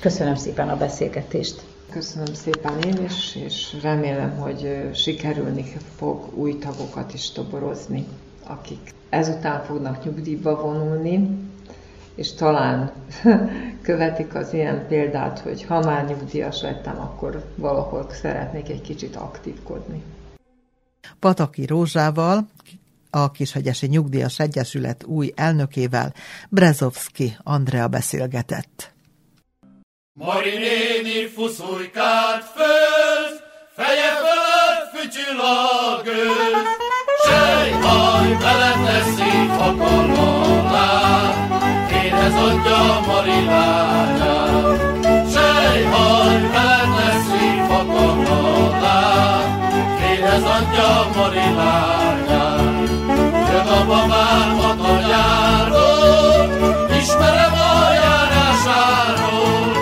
Köszönöm 0.00 0.34
szépen 0.34 0.68
a 0.68 0.76
beszélgetést. 0.76 1.62
Köszönöm 1.90 2.34
szépen 2.34 2.80
én 2.80 3.04
is, 3.04 3.36
és 3.36 3.76
remélem, 3.82 4.36
hogy 4.36 4.90
sikerülni 4.94 5.64
fog 5.96 6.36
új 6.38 6.58
tagokat 6.58 7.14
is 7.14 7.30
toborozni, 7.30 8.06
akik 8.46 8.94
ezután 9.08 9.64
fognak 9.64 10.04
nyugdíjba 10.04 10.60
vonulni, 10.62 11.28
és 12.14 12.34
talán 12.34 12.92
követik 13.82 14.34
az 14.34 14.52
ilyen 14.52 14.86
példát, 14.88 15.38
hogy 15.38 15.64
ha 15.64 15.80
már 15.80 16.06
nyugdíjas 16.06 16.60
lettem, 16.60 17.00
akkor 17.00 17.44
valahol 17.56 18.06
szeretnék 18.10 18.68
egy 18.68 18.80
kicsit 18.80 19.16
aktívkodni. 19.16 20.02
Pataki 21.18 21.66
Rózsával, 21.66 22.48
a 23.10 23.30
Kishegyesi 23.30 23.86
Nyugdíjas 23.86 24.38
Egyesület 24.38 25.04
új 25.04 25.32
elnökével 25.36 26.12
Brezovski 26.48 27.36
Andrea 27.42 27.88
beszélgetett. 27.88 28.92
Mari 30.12 30.50
néni 30.50 31.26
fuszulykát 31.26 32.44
főz, 32.54 33.40
feje 33.74 34.10
fölött 34.22 34.84
fütyül 34.94 35.40
a 35.40 36.02
gőz, 36.02 36.66
Sejhaj 37.24 38.36
vele 38.38 38.72
teszi 38.84 39.48
a 39.58 39.74
kallalát, 39.76 41.43
Kéhez 42.24 42.40
adja 42.42 43.00
Mari 43.06 43.44
lányát. 43.44 44.80
Sejhaj 45.32 46.36
a 47.68 47.84
kallalát, 47.92 49.48
Kéhez 49.98 50.42
adja 50.42 51.08
Mari 51.16 51.48
lányát. 51.56 52.88
Jön 53.50 53.66
a 53.66 53.84
babám 53.86 54.58
a 54.58 54.74
tanyáról, 54.82 56.48
Ismerem 57.00 57.52
a 57.52 57.92
járásáról, 58.02 59.72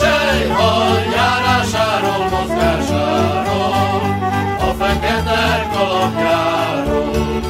Sejhaj 0.00 1.02
járásáról, 1.16 2.24
mozgásáról, 2.34 4.02
A 4.58 4.70
fekete 4.78 5.68
kalapjáról, 5.72 7.40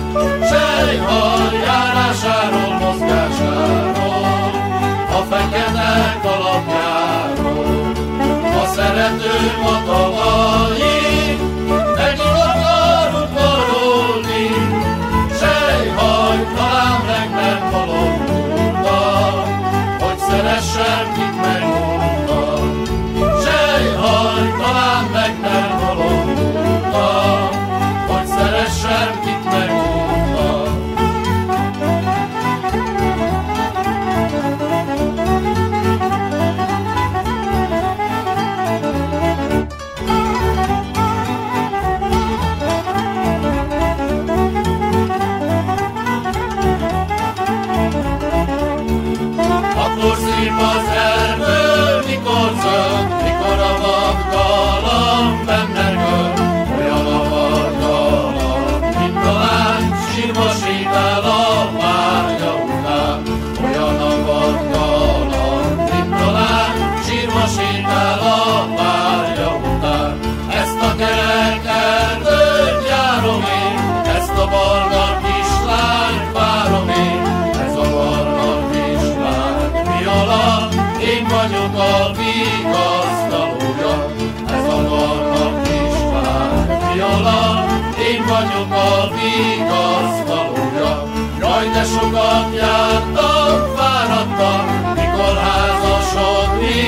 Sejhaj 0.50 1.54
járásáról, 1.66 2.72
mozgásáról, 2.80 4.03
fekete 5.94 6.18
kalapjáról, 6.22 7.92
A 8.62 8.66
szeretőm 8.66 9.64
a 9.64 9.82
én 88.10 88.22
vagyok 88.26 88.70
a 88.70 89.10
vigasztalója. 89.14 90.92
Jaj, 91.40 91.66
de 91.68 91.84
sokat 91.84 92.54
jártam, 92.54 93.74
fáradtam, 93.76 94.60
mikor 94.94 95.36
házasodni 95.46 96.82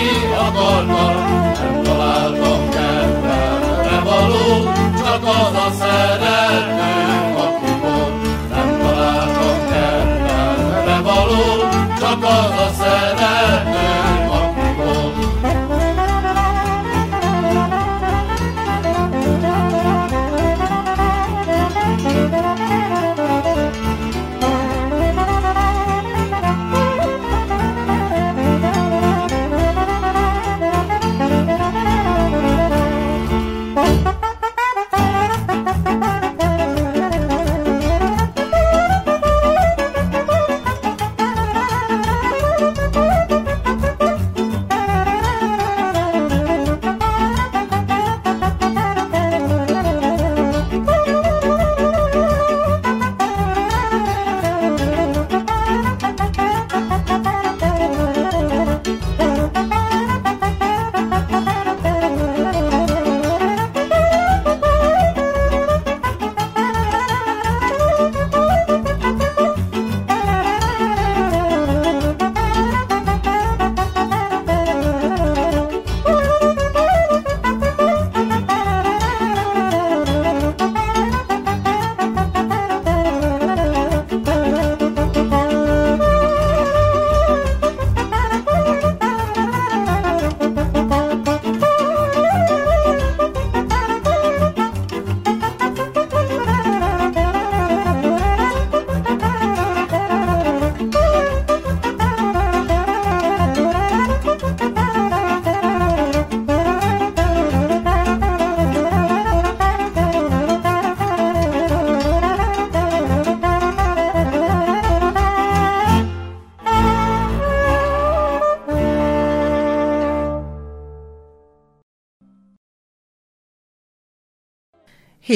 akartam, 0.46 1.16
nem 1.60 1.82
találtam 1.82 2.68
kedvemre 2.68 3.98
való, 4.04 4.70
csak 4.98 5.22
az 5.22 5.54
a 5.66 5.70
szerető, 5.78 6.92
aki 7.44 7.72
volt, 7.82 8.14
nem 8.50 8.78
találtam 8.80 9.58
kedvemre 9.70 10.98
való, 11.02 11.44
csak 11.98 12.22
az 12.22 12.50
a 12.66 12.70
szerető, 12.78 14.05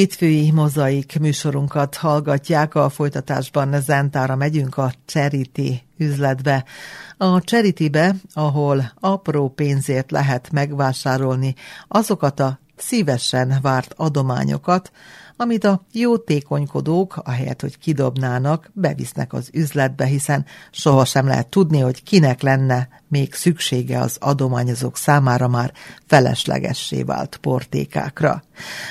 Hétfői 0.00 0.50
mozaik 0.50 1.18
műsorunkat 1.18 1.94
hallgatják, 1.96 2.74
a 2.74 2.88
folytatásban 2.88 3.80
Zentára 3.80 4.36
megyünk 4.36 4.76
a 4.76 4.92
Charity 5.06 5.82
üzletbe. 5.98 6.64
A 7.16 7.40
Charity-be, 7.40 8.14
ahol 8.34 8.92
apró 9.00 9.48
pénzért 9.48 10.10
lehet 10.10 10.50
megvásárolni 10.52 11.54
azokat 11.88 12.40
a 12.40 12.58
szívesen 12.76 13.58
várt 13.62 13.94
adományokat, 13.96 14.92
amit 15.40 15.64
a 15.64 15.80
jótékonykodók, 15.92 17.16
ahelyett, 17.16 17.60
hogy 17.60 17.78
kidobnának, 17.78 18.70
bevisznek 18.72 19.32
az 19.32 19.48
üzletbe, 19.52 20.04
hiszen 20.04 20.46
sohasem 20.70 21.26
lehet 21.26 21.48
tudni, 21.48 21.80
hogy 21.80 22.02
kinek 22.02 22.42
lenne 22.42 22.88
még 23.08 23.34
szüksége 23.34 24.00
az 24.00 24.16
adományozók 24.20 24.96
számára 24.96 25.48
már 25.48 25.72
feleslegessé 26.06 27.02
vált 27.02 27.36
portékákra. 27.36 28.42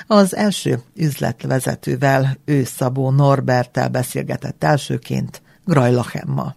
Az 0.08 0.36
első 0.36 0.82
üzletvezetővel, 0.96 2.38
ő 2.46 2.64
Szabó 2.64 3.12
Norbertel 3.12 3.90
beszélgetett 3.90 4.64
elsőként 4.64 5.42
Grajlachemma. 5.66 6.56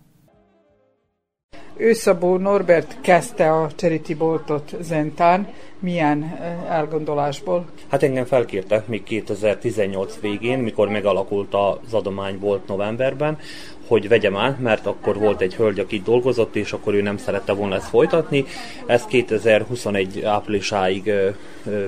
Őszabó 1.83 2.37
Norbert 2.37 3.01
kezdte 3.01 3.53
a 3.53 3.71
Charity 3.77 4.15
Boltot 4.15 4.77
Zentán. 4.81 5.49
Milyen 5.79 6.23
eh, 6.23 6.77
elgondolásból? 6.77 7.65
Hát 7.89 8.03
engem 8.03 8.25
felkértek 8.25 8.87
még 8.87 9.03
2018 9.03 10.21
végén, 10.21 10.59
mikor 10.59 10.89
megalakult 10.89 11.55
az 11.55 11.95
adománybolt 11.95 12.67
novemberben, 12.67 13.39
hogy 13.93 14.09
vegyem 14.09 14.37
át, 14.37 14.61
mert 14.61 14.87
akkor 14.87 15.19
volt 15.19 15.41
egy 15.41 15.55
hölgy, 15.55 15.79
aki 15.79 16.03
dolgozott, 16.05 16.57
és 16.57 16.73
akkor 16.73 16.95
ő 16.95 17.03
nem 17.03 17.17
szerette 17.17 17.53
volna 17.53 17.75
ezt 17.75 17.89
folytatni. 17.89 18.45
Ezt 18.87 19.09
2021 19.09 20.23
áprilisáig 20.25 21.13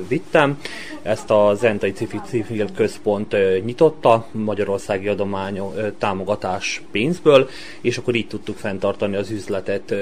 vittem. 0.09 0.61
Ezt 1.03 1.31
a 1.31 1.55
Zentai 1.55 1.93
Civil 1.93 2.67
Központ 2.75 3.37
nyitotta, 3.65 4.27
Magyarországi 4.31 5.09
Adomány 5.09 5.61
támogatás 5.99 6.83
pénzből, 6.91 7.49
és 7.81 7.99
akkor 7.99 8.15
így 8.15 8.29
tudtuk 8.29 8.57
fenntartani 8.57 9.17
az 9.17 9.31
üzletet 9.31 9.95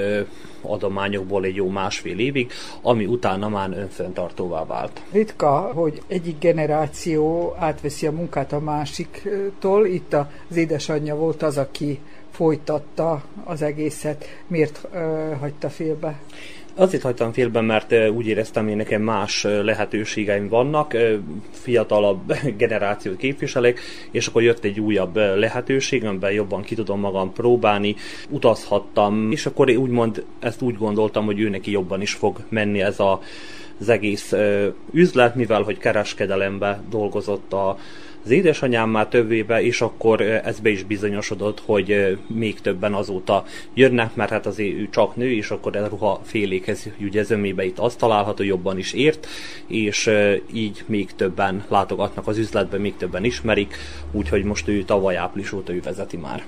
adományokból 0.65 1.43
egy 1.43 1.55
jó 1.55 1.69
másfél 1.69 2.19
évig, 2.19 2.51
ami 2.81 3.05
utána 3.05 3.49
már 3.49 3.69
önfenntartóvá 3.77 4.65
vált. 4.65 5.01
Ritka, 5.11 5.71
hogy 5.73 6.01
egyik 6.07 6.39
generáció 6.39 7.53
átveszi 7.59 8.07
a 8.07 8.11
munkát 8.11 8.53
a 8.53 8.59
másiktól. 8.59 9.85
Itt 9.85 10.13
az 10.49 10.55
édesanyja 10.55 11.15
volt 11.15 11.43
az, 11.43 11.57
aki 11.57 11.99
folytatta 12.31 13.23
az 13.43 13.61
egészet. 13.61 14.25
Miért 14.47 14.87
ö, 14.93 15.31
hagyta 15.39 15.69
félbe? 15.69 16.19
Azért 16.75 17.03
hagytam 17.03 17.31
félbe, 17.31 17.61
mert 17.61 18.09
úgy 18.09 18.27
éreztem, 18.27 18.67
hogy 18.67 18.75
nekem 18.75 19.01
más 19.01 19.43
lehetőségeim 19.43 20.47
vannak, 20.47 20.97
fiatalabb 21.51 22.33
generációt 22.57 23.17
képviselek, 23.17 23.79
és 24.11 24.27
akkor 24.27 24.41
jött 24.41 24.63
egy 24.63 24.79
újabb 24.79 25.15
lehetőség, 25.15 26.05
amiben 26.05 26.31
jobban 26.31 26.61
ki 26.61 26.75
tudom 26.75 26.99
magam 26.99 27.33
próbálni, 27.33 27.95
utazhattam, 28.29 29.31
és 29.31 29.45
akkor 29.45 29.69
úgymond 29.69 30.25
ezt 30.39 30.61
úgy 30.61 30.77
gondoltam, 30.77 31.25
hogy 31.25 31.39
ő 31.39 31.49
neki 31.49 31.71
jobban 31.71 32.01
is 32.01 32.13
fog 32.13 32.37
menni 32.49 32.81
ez 32.81 32.99
a, 32.99 33.21
az 33.79 33.89
egész 33.89 34.33
üzlet, 34.91 35.35
mivel 35.35 35.61
hogy 35.61 35.77
kereskedelembe 35.77 36.81
dolgozott 36.89 37.53
a 37.53 37.77
az 38.23 38.31
édesanyám 38.31 38.89
már 38.89 39.07
több 39.07 39.31
éve, 39.31 39.61
és 39.61 39.81
akkor 39.81 40.21
ez 40.21 40.59
be 40.59 40.69
is 40.69 40.83
bizonyosodott, 40.83 41.61
hogy 41.65 42.17
még 42.27 42.61
többen 42.61 42.93
azóta 42.93 43.45
jönnek, 43.73 44.15
mert 44.15 44.29
hát 44.29 44.45
azért 44.45 44.77
ő 44.77 44.89
csak 44.89 45.15
nő, 45.15 45.31
és 45.31 45.49
akkor 45.49 45.75
a 45.75 45.87
ruha 45.87 46.21
félékhez 46.23 46.89
ugye 47.01 47.23
zömébe 47.23 47.65
itt 47.65 47.79
azt 47.79 47.97
található, 47.97 48.43
jobban 48.43 48.77
is 48.77 48.93
ért, 48.93 49.27
és 49.67 50.09
így 50.53 50.83
még 50.85 51.15
többen 51.15 51.65
látogatnak 51.67 52.27
az 52.27 52.37
üzletbe, 52.37 52.77
még 52.77 52.95
többen 52.97 53.23
ismerik, 53.23 53.75
úgyhogy 54.11 54.43
most 54.43 54.67
ő 54.67 54.83
tavaly 54.83 55.17
április 55.17 55.51
óta 55.51 55.73
ő 55.73 55.81
vezeti 55.81 56.17
már. 56.17 56.43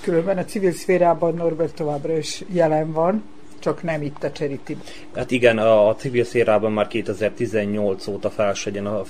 Különben 0.00 0.38
a 0.38 0.44
civil 0.44 0.72
szférában 0.72 1.34
Norbert 1.34 1.74
továbbra 1.74 2.16
is 2.16 2.44
jelen 2.52 2.92
van, 2.92 3.22
csak 3.60 3.82
nem 3.82 4.02
itt 4.02 4.24
a 4.24 4.32
charity 4.32 4.76
Hát 5.14 5.30
igen, 5.30 5.58
a 5.58 5.94
civil 5.94 6.24
szérában 6.24 6.72
már 6.72 6.86
2018 6.86 8.06
óta 8.06 8.30
Felsegyen, 8.30 8.86
a 8.86 9.02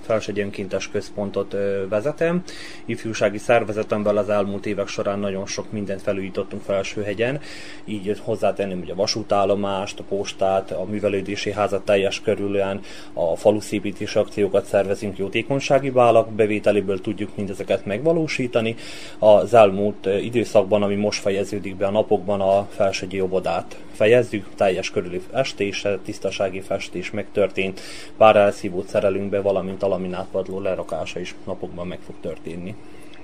Felsegyen 0.00 0.44
önkéntes 0.44 0.88
központot 0.88 1.56
vezetem. 1.88 2.42
Ifjúsági 2.84 3.38
szervezetemben 3.38 4.16
az 4.16 4.28
elmúlt 4.28 4.66
évek 4.66 4.88
során 4.88 5.18
nagyon 5.18 5.46
sok 5.46 5.72
mindent 5.72 6.02
felújítottunk 6.02 6.62
Felsőhegyen, 6.62 7.40
így 7.84 8.20
hozzátenném 8.24 8.78
hogy 8.78 8.90
a 8.90 8.94
vasútállomást, 8.94 10.00
a 10.00 10.04
postát, 10.08 10.70
a 10.70 10.84
művelődési 10.84 11.52
házat 11.52 11.84
teljes 11.84 12.20
körülön, 12.20 12.80
a 13.12 13.36
faluszépítési 13.36 14.18
akciókat 14.18 14.64
szervezünk 14.64 15.18
jótékonysági 15.18 15.90
válak 15.90 16.30
bevételéből 16.30 17.00
tudjuk 17.00 17.36
mindezeket 17.36 17.84
megvalósítani. 17.84 18.74
Az 19.18 19.54
elmúlt 19.54 20.06
időszakban, 20.06 20.82
ami 20.82 20.94
most 20.94 21.20
fejeződik 21.20 21.76
be 21.76 21.86
a 21.86 21.90
napokban, 21.90 22.40
a 22.40 22.68
Felsegyi 22.70 23.20
obodát 23.20 23.76
fejezzük, 23.96 24.46
teljes 24.54 24.90
körüli 24.90 25.20
festése, 25.30 25.98
tisztasági 26.04 26.60
festés 26.60 27.10
megtörtént, 27.10 27.80
pár 28.16 28.36
elszívót 28.36 28.88
szerelünk 28.88 29.30
be, 29.30 29.40
valamint 29.40 29.82
a 29.82 29.88
laminátpadló 29.88 30.60
lerakása 30.60 31.20
is 31.20 31.34
napokban 31.44 31.86
meg 31.86 31.98
fog 32.06 32.14
történni. 32.20 32.74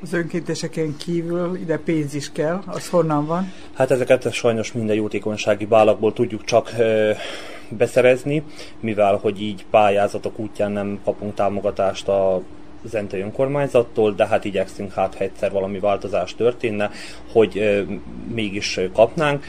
Az 0.03 0.13
önkénteseken 0.13 0.97
kívül 0.97 1.57
ide 1.57 1.79
pénz 1.79 2.15
is 2.15 2.33
kell, 2.33 2.63
az 2.67 2.89
honnan 2.89 3.27
van? 3.27 3.53
Hát 3.73 3.91
ezeket 3.91 4.33
sajnos 4.33 4.73
minden 4.73 4.97
jótékonysági 4.97 5.67
bálakból 5.67 6.13
tudjuk 6.13 6.45
csak 6.45 6.73
ö, 6.79 7.11
beszerezni, 7.69 8.43
mivel 8.81 9.17
hogy 9.17 9.43
így 9.43 9.65
pályázatok 9.71 10.39
útján 10.39 10.73
nem 10.73 11.01
kapunk 11.05 11.35
támogatást 11.35 12.09
a 12.09 12.43
Zentai 12.85 13.21
önkormányzattól, 13.21 14.13
de 14.13 14.27
hát 14.27 14.45
igyekszünk, 14.45 14.93
hát 14.93 15.15
ha 15.15 15.25
egyszer 15.25 15.53
valami 15.53 15.79
változás 15.79 16.35
történne, 16.35 16.91
hogy 17.33 17.59
ö, 17.59 17.83
mégis 18.35 18.81
kapnánk 18.93 19.45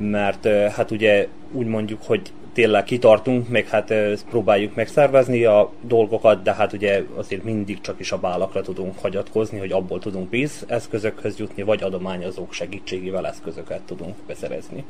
mert 0.00 0.46
hát 0.46 0.90
ugye 0.90 1.28
úgy 1.52 1.66
mondjuk, 1.66 2.02
hogy 2.02 2.32
tényleg 2.52 2.84
kitartunk, 2.84 3.48
meg 3.48 3.68
hát 3.68 3.94
próbáljuk 4.30 4.74
megszervezni 4.74 5.44
a 5.44 5.70
dolgokat, 5.80 6.42
de 6.42 6.54
hát 6.54 6.72
ugye 6.72 7.02
azért 7.16 7.44
mindig 7.44 7.80
csak 7.80 8.00
is 8.00 8.12
a 8.12 8.18
bálakra 8.18 8.60
tudunk 8.60 8.98
hagyatkozni, 8.98 9.58
hogy 9.58 9.72
abból 9.72 9.98
tudunk 9.98 10.30
pénzeszközökhöz 10.30 11.38
jutni, 11.38 11.62
vagy 11.62 11.82
adományozók 11.82 12.52
segítségével 12.52 13.26
eszközöket 13.26 13.80
tudunk 13.80 14.14
beszerezni. 14.26 14.84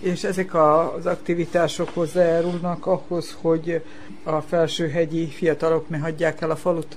És 0.00 0.24
ezek 0.24 0.54
az 0.54 1.06
aktivitások 1.06 1.88
hozzájárulnak 1.88 2.86
ahhoz, 2.86 3.36
hogy 3.40 3.82
a 4.34 4.40
felsőhegyi 4.48 5.26
fiatalok 5.26 5.88
ne 5.88 5.98
hagyják 5.98 6.40
el 6.40 6.50
a 6.50 6.56
falut? 6.56 6.96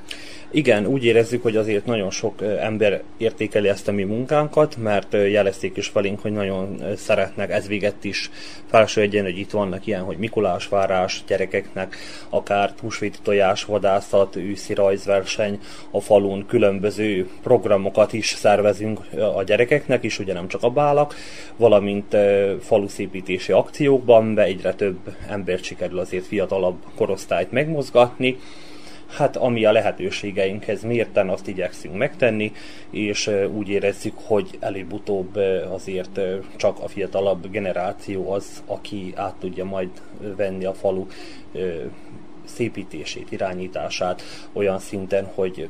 Igen, 0.54 0.86
úgy 0.86 1.04
érezzük, 1.04 1.42
hogy 1.42 1.56
azért 1.56 1.86
nagyon 1.86 2.10
sok 2.10 2.42
ember 2.42 3.02
értékeli 3.18 3.68
ezt 3.68 3.88
a 3.88 3.92
mi 3.92 4.04
munkánkat, 4.04 4.78
mert 4.78 5.14
jelezték 5.14 5.78
is 5.78 5.88
felénk, 5.88 6.20
hogy 6.20 6.32
nagyon 6.32 6.84
szeretnek, 6.96 7.52
ez 7.52 7.68
véget 7.68 8.04
is 8.04 8.30
felső 8.66 9.02
egyen, 9.02 9.24
hogy 9.24 9.38
itt 9.38 9.52
vannak 9.52 9.88
ilyen, 9.88 10.04
hogy 10.04 10.18
Mikulásvárás 10.18 11.24
gyerekeknek, 11.28 11.96
akár 12.30 12.74
húsvéti 12.82 13.18
tojás, 13.22 13.66
vadászat, 13.66 14.36
őszi 14.36 14.74
rajzverseny, 14.74 15.60
a 15.92 16.00
falun 16.00 16.46
különböző 16.46 17.30
programokat 17.44 18.14
is 18.14 18.28
szervezünk 18.28 19.00
a 19.36 19.44
gyerekeknek 19.44 20.04
is, 20.04 20.20
ugye 20.20 20.34
nem 20.34 20.48
csak 20.48 20.64
a 20.64 20.70
bálak, 20.70 21.16
valamint 21.56 22.16
faluszépítési 22.62 23.52
akciókban, 23.52 24.34
be 24.34 24.44
egyre 24.44 24.74
több 24.74 24.98
embert 25.28 25.64
sikerül 25.64 26.00
azért 26.00 26.26
fiatalabb 26.26 26.78
korosztályt 27.22 27.52
megmozgatni, 27.52 28.40
hát 29.08 29.38
ami 29.38 29.66
a 29.66 29.72
lehetőségeinkhez 29.72 30.84
mérten, 30.84 31.30
azt 31.30 31.48
igyekszünk 31.48 31.96
megtenni, 31.96 32.52
és 32.90 33.30
úgy 33.54 33.70
érezzük, 33.70 34.14
hogy 34.24 34.58
előbb-utóbb 34.60 35.36
azért 35.72 36.20
csak 36.56 36.80
a 36.80 36.88
fiatalabb 36.88 37.52
generáció 37.52 38.32
az, 38.32 38.64
aki 38.66 39.14
át 39.16 39.36
tudja 39.36 39.66
majd 39.66 39.90
venni 40.36 40.66
a 40.66 40.74
falu 40.74 41.06
szépítését, 42.44 43.32
irányítását 43.32 44.22
olyan 44.54 44.80
szinten, 44.80 45.26
hogy 45.34 45.70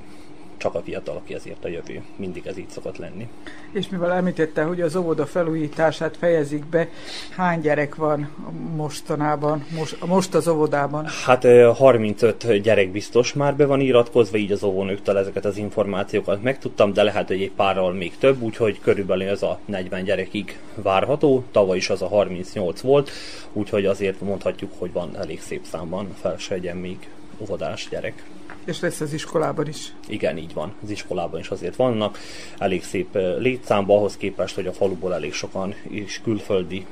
csak 0.62 0.76
a 0.76 0.82
fiatal, 0.82 1.15
aki 1.15 1.34
ezért 1.34 1.65
a 1.65 1.67
jövő. 1.67 2.02
Mindig 2.15 2.45
ez 2.45 2.58
így 2.58 2.69
szokott 2.69 2.97
lenni. 2.97 3.28
És 3.71 3.89
mivel 3.89 4.12
említette, 4.12 4.63
hogy 4.63 4.82
az 4.82 4.95
óvoda 4.95 5.26
felújítását 5.26 6.17
fejezik 6.17 6.65
be, 6.65 6.89
hány 7.36 7.62
gyerek 7.62 7.95
van 7.95 8.30
mostanában, 8.76 9.65
most, 9.78 10.06
most 10.06 10.34
az 10.34 10.47
óvodában? 10.47 11.06
Hát 11.26 11.45
35 11.76 12.62
gyerek 12.62 12.91
biztos 12.91 13.34
már 13.34 13.56
be 13.56 13.65
van 13.65 13.80
iratkozva, 13.80 14.38
így 14.38 14.52
az 14.52 14.63
óvónőktől 14.63 15.17
ezeket 15.17 15.45
az 15.45 15.58
információkat 15.58 16.43
megtudtam, 16.43 16.93
de 16.93 17.04
lehet, 17.04 17.28
hogy 17.28 17.41
egy 17.41 17.52
párral 17.52 17.93
még 17.93 18.17
több, 18.17 18.41
úgyhogy 18.41 18.80
körülbelül 18.80 19.28
ez 19.28 19.41
a 19.41 19.60
40 19.65 20.04
gyerekig 20.04 20.60
várható. 20.76 21.43
Tavaly 21.52 21.78
is 21.78 21.89
az 21.89 22.02
a 22.02 22.08
38 22.08 22.82
volt, 22.82 23.12
úgyhogy 23.54 23.86
azért 23.86 24.21
mondhatjuk, 24.21 24.71
hogy 24.78 24.91
van 24.91 25.17
elég 25.17 25.41
szép 25.41 25.65
számban 25.65 26.08
felső 26.21 26.74
még 26.74 26.97
óvodás 27.41 27.88
gyerek. 27.89 28.30
És 28.65 28.80
lesz 28.80 28.99
az 28.99 29.13
iskolában 29.13 29.67
is. 29.67 29.93
Igen, 30.08 30.38
így 30.38 30.54
van. 30.54 30.73
Az 30.84 30.89
iskolában 30.89 31.39
is 31.39 31.49
azért 31.49 31.75
vannak. 31.75 32.17
Elég 32.58 32.84
szép 32.84 33.17
létszámba 33.38 33.95
ahhoz 33.95 34.17
képest, 34.17 34.56
hogy 34.56 34.67
a 34.67 34.73
faluból 34.73 35.13
elég 35.13 35.34
sokan 35.34 35.75
is 35.89 36.21
külföldi 36.23 36.86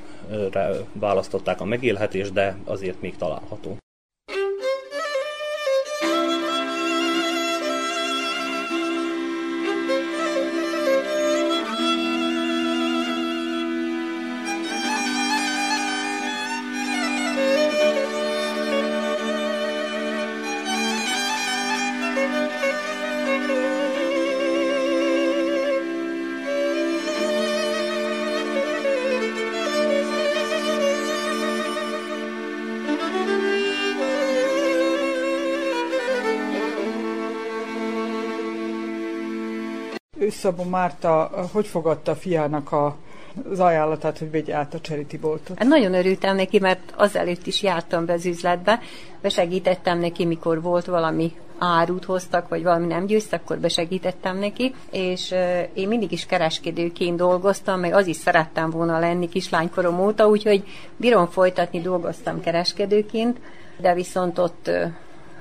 választották 0.94 1.62
a 1.62 1.66
megélhetést, 1.66 2.34
de 2.34 2.58
azért 2.66 3.02
még 3.02 3.16
található. 3.16 3.79
Szabó 40.40 40.64
Márta 40.64 41.32
hogy 41.52 41.68
fogadta 41.68 42.12
a 42.12 42.16
fiának 42.16 42.72
a 42.72 42.96
az 43.52 43.60
ajánlatát, 43.60 44.18
hogy 44.18 44.32
vegye 44.32 44.56
át 44.56 44.74
a 44.74 44.80
Charity 44.80 45.18
boltot? 45.18 45.58
Hát 45.58 45.68
nagyon 45.68 45.94
örültem 45.94 46.36
neki, 46.36 46.60
mert 46.60 46.94
azelőtt 46.96 47.48
is 47.48 47.62
jártam 47.62 48.06
be 48.06 48.14
az 48.14 48.26
üzletbe, 48.26 48.80
besegítettem 49.22 50.00
neki, 50.00 50.26
mikor 50.26 50.62
volt 50.62 50.86
valami 50.86 51.34
árut 51.58 52.06
hoztak, 52.06 52.48
vagy 52.48 52.64
valami 52.64 52.86
nem 52.86 53.06
győzt, 53.06 53.34
akkor 53.34 53.58
besegítettem 53.58 54.38
neki, 54.38 54.74
és 54.92 55.32
uh, 55.32 55.62
én 55.74 55.88
mindig 55.88 56.12
is 56.12 56.26
kereskedőként 56.26 57.18
dolgoztam, 57.18 57.80
meg 57.80 57.94
az 57.94 58.08
is 58.08 58.16
szerettem 58.16 58.70
volna 58.70 59.00
lenni 59.00 59.30
kislánykorom 59.30 60.00
óta, 60.00 60.28
úgyhogy 60.28 60.64
bírom 60.98 61.28
folytatni, 61.28 61.82
dolgoztam 61.82 62.42
kereskedőként, 62.42 63.38
de 63.78 63.94
viszont 63.94 64.40
ott 64.40 64.68
uh, 64.68 64.92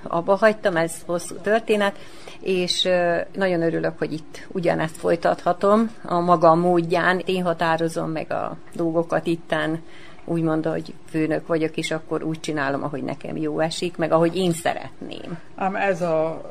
abba 0.03 0.37
hagytam, 0.37 0.77
ez 0.77 0.93
hosszú 1.07 1.35
történet, 1.35 1.97
és 2.43 2.89
nagyon 3.33 3.63
örülök, 3.63 3.99
hogy 3.99 4.13
itt 4.13 4.47
ugyanezt 4.49 4.97
folytathatom 4.97 5.91
a 6.05 6.21
maga 6.21 6.55
módján. 6.55 7.23
Én 7.25 7.43
határozom 7.43 8.11
meg 8.11 8.33
a 8.33 8.57
dolgokat 8.75 9.27
itten, 9.27 9.83
úgymond, 10.25 10.67
hogy 10.67 10.95
főnök 11.09 11.47
vagyok, 11.47 11.77
és 11.77 11.91
akkor 11.91 12.23
úgy 12.23 12.41
csinálom, 12.41 12.83
ahogy 12.83 13.03
nekem 13.03 13.37
jó 13.37 13.61
esik, 13.61 13.97
meg 13.97 14.13
ahogy 14.13 14.37
én 14.37 14.53
szeretném. 14.53 15.39
Ám 15.55 15.77
ez, 15.77 16.03
a, 16.03 16.51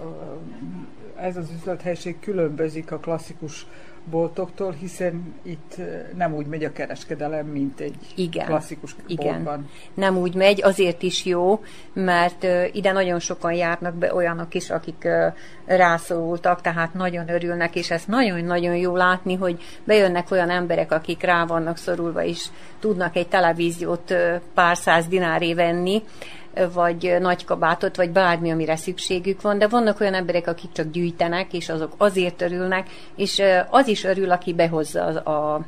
ez 1.15 1.37
az 1.37 1.49
üzlethelység 1.57 2.19
különbözik 2.19 2.91
a 2.91 2.97
klasszikus 2.97 3.65
boltoktól, 4.09 4.71
hiszen 4.71 5.33
itt 5.41 5.75
nem 6.15 6.33
úgy 6.33 6.45
megy 6.45 6.63
a 6.63 6.71
kereskedelem, 6.71 7.45
mint 7.45 7.79
egy 7.79 7.95
igen, 8.15 8.45
klasszikus 8.45 8.95
igen. 9.07 9.33
boltban. 9.33 9.69
Nem 9.93 10.17
úgy 10.17 10.35
megy, 10.35 10.63
azért 10.63 11.03
is 11.03 11.25
jó, 11.25 11.63
mert 11.93 12.47
ide 12.71 12.91
nagyon 12.91 13.19
sokan 13.19 13.53
járnak 13.53 13.95
be 13.95 14.13
olyanok 14.13 14.53
is, 14.53 14.69
akik 14.69 15.07
rászorultak, 15.67 16.61
tehát 16.61 16.93
nagyon 16.93 17.29
örülnek, 17.29 17.75
és 17.75 17.91
ezt 17.91 18.07
nagyon-nagyon 18.07 18.75
jó 18.75 18.95
látni, 18.95 19.35
hogy 19.35 19.61
bejönnek 19.83 20.31
olyan 20.31 20.49
emberek, 20.49 20.91
akik 20.91 21.21
rá 21.21 21.45
vannak 21.45 21.77
szorulva, 21.77 22.23
és 22.23 22.45
tudnak 22.79 23.15
egy 23.15 23.27
televíziót 23.27 24.13
pár 24.53 24.77
száz 24.77 25.07
dináré 25.07 25.53
venni, 25.53 26.03
vagy 26.73 27.15
nagy 27.19 27.45
kabátot, 27.45 27.95
vagy 27.95 28.09
bármi, 28.09 28.51
amire 28.51 28.75
szükségük 28.75 29.41
van, 29.41 29.57
de 29.57 29.67
vannak 29.67 29.99
olyan 29.99 30.13
emberek, 30.13 30.47
akik 30.47 30.71
csak 30.71 30.91
gyűjtenek, 30.91 31.53
és 31.53 31.69
azok 31.69 31.93
azért 31.97 32.41
örülnek, 32.41 32.87
és 33.15 33.41
az 33.69 33.87
is 33.87 34.03
örül, 34.03 34.31
aki 34.31 34.53
behozza 34.53 35.03
az, 35.03 35.15
a, 35.15 35.61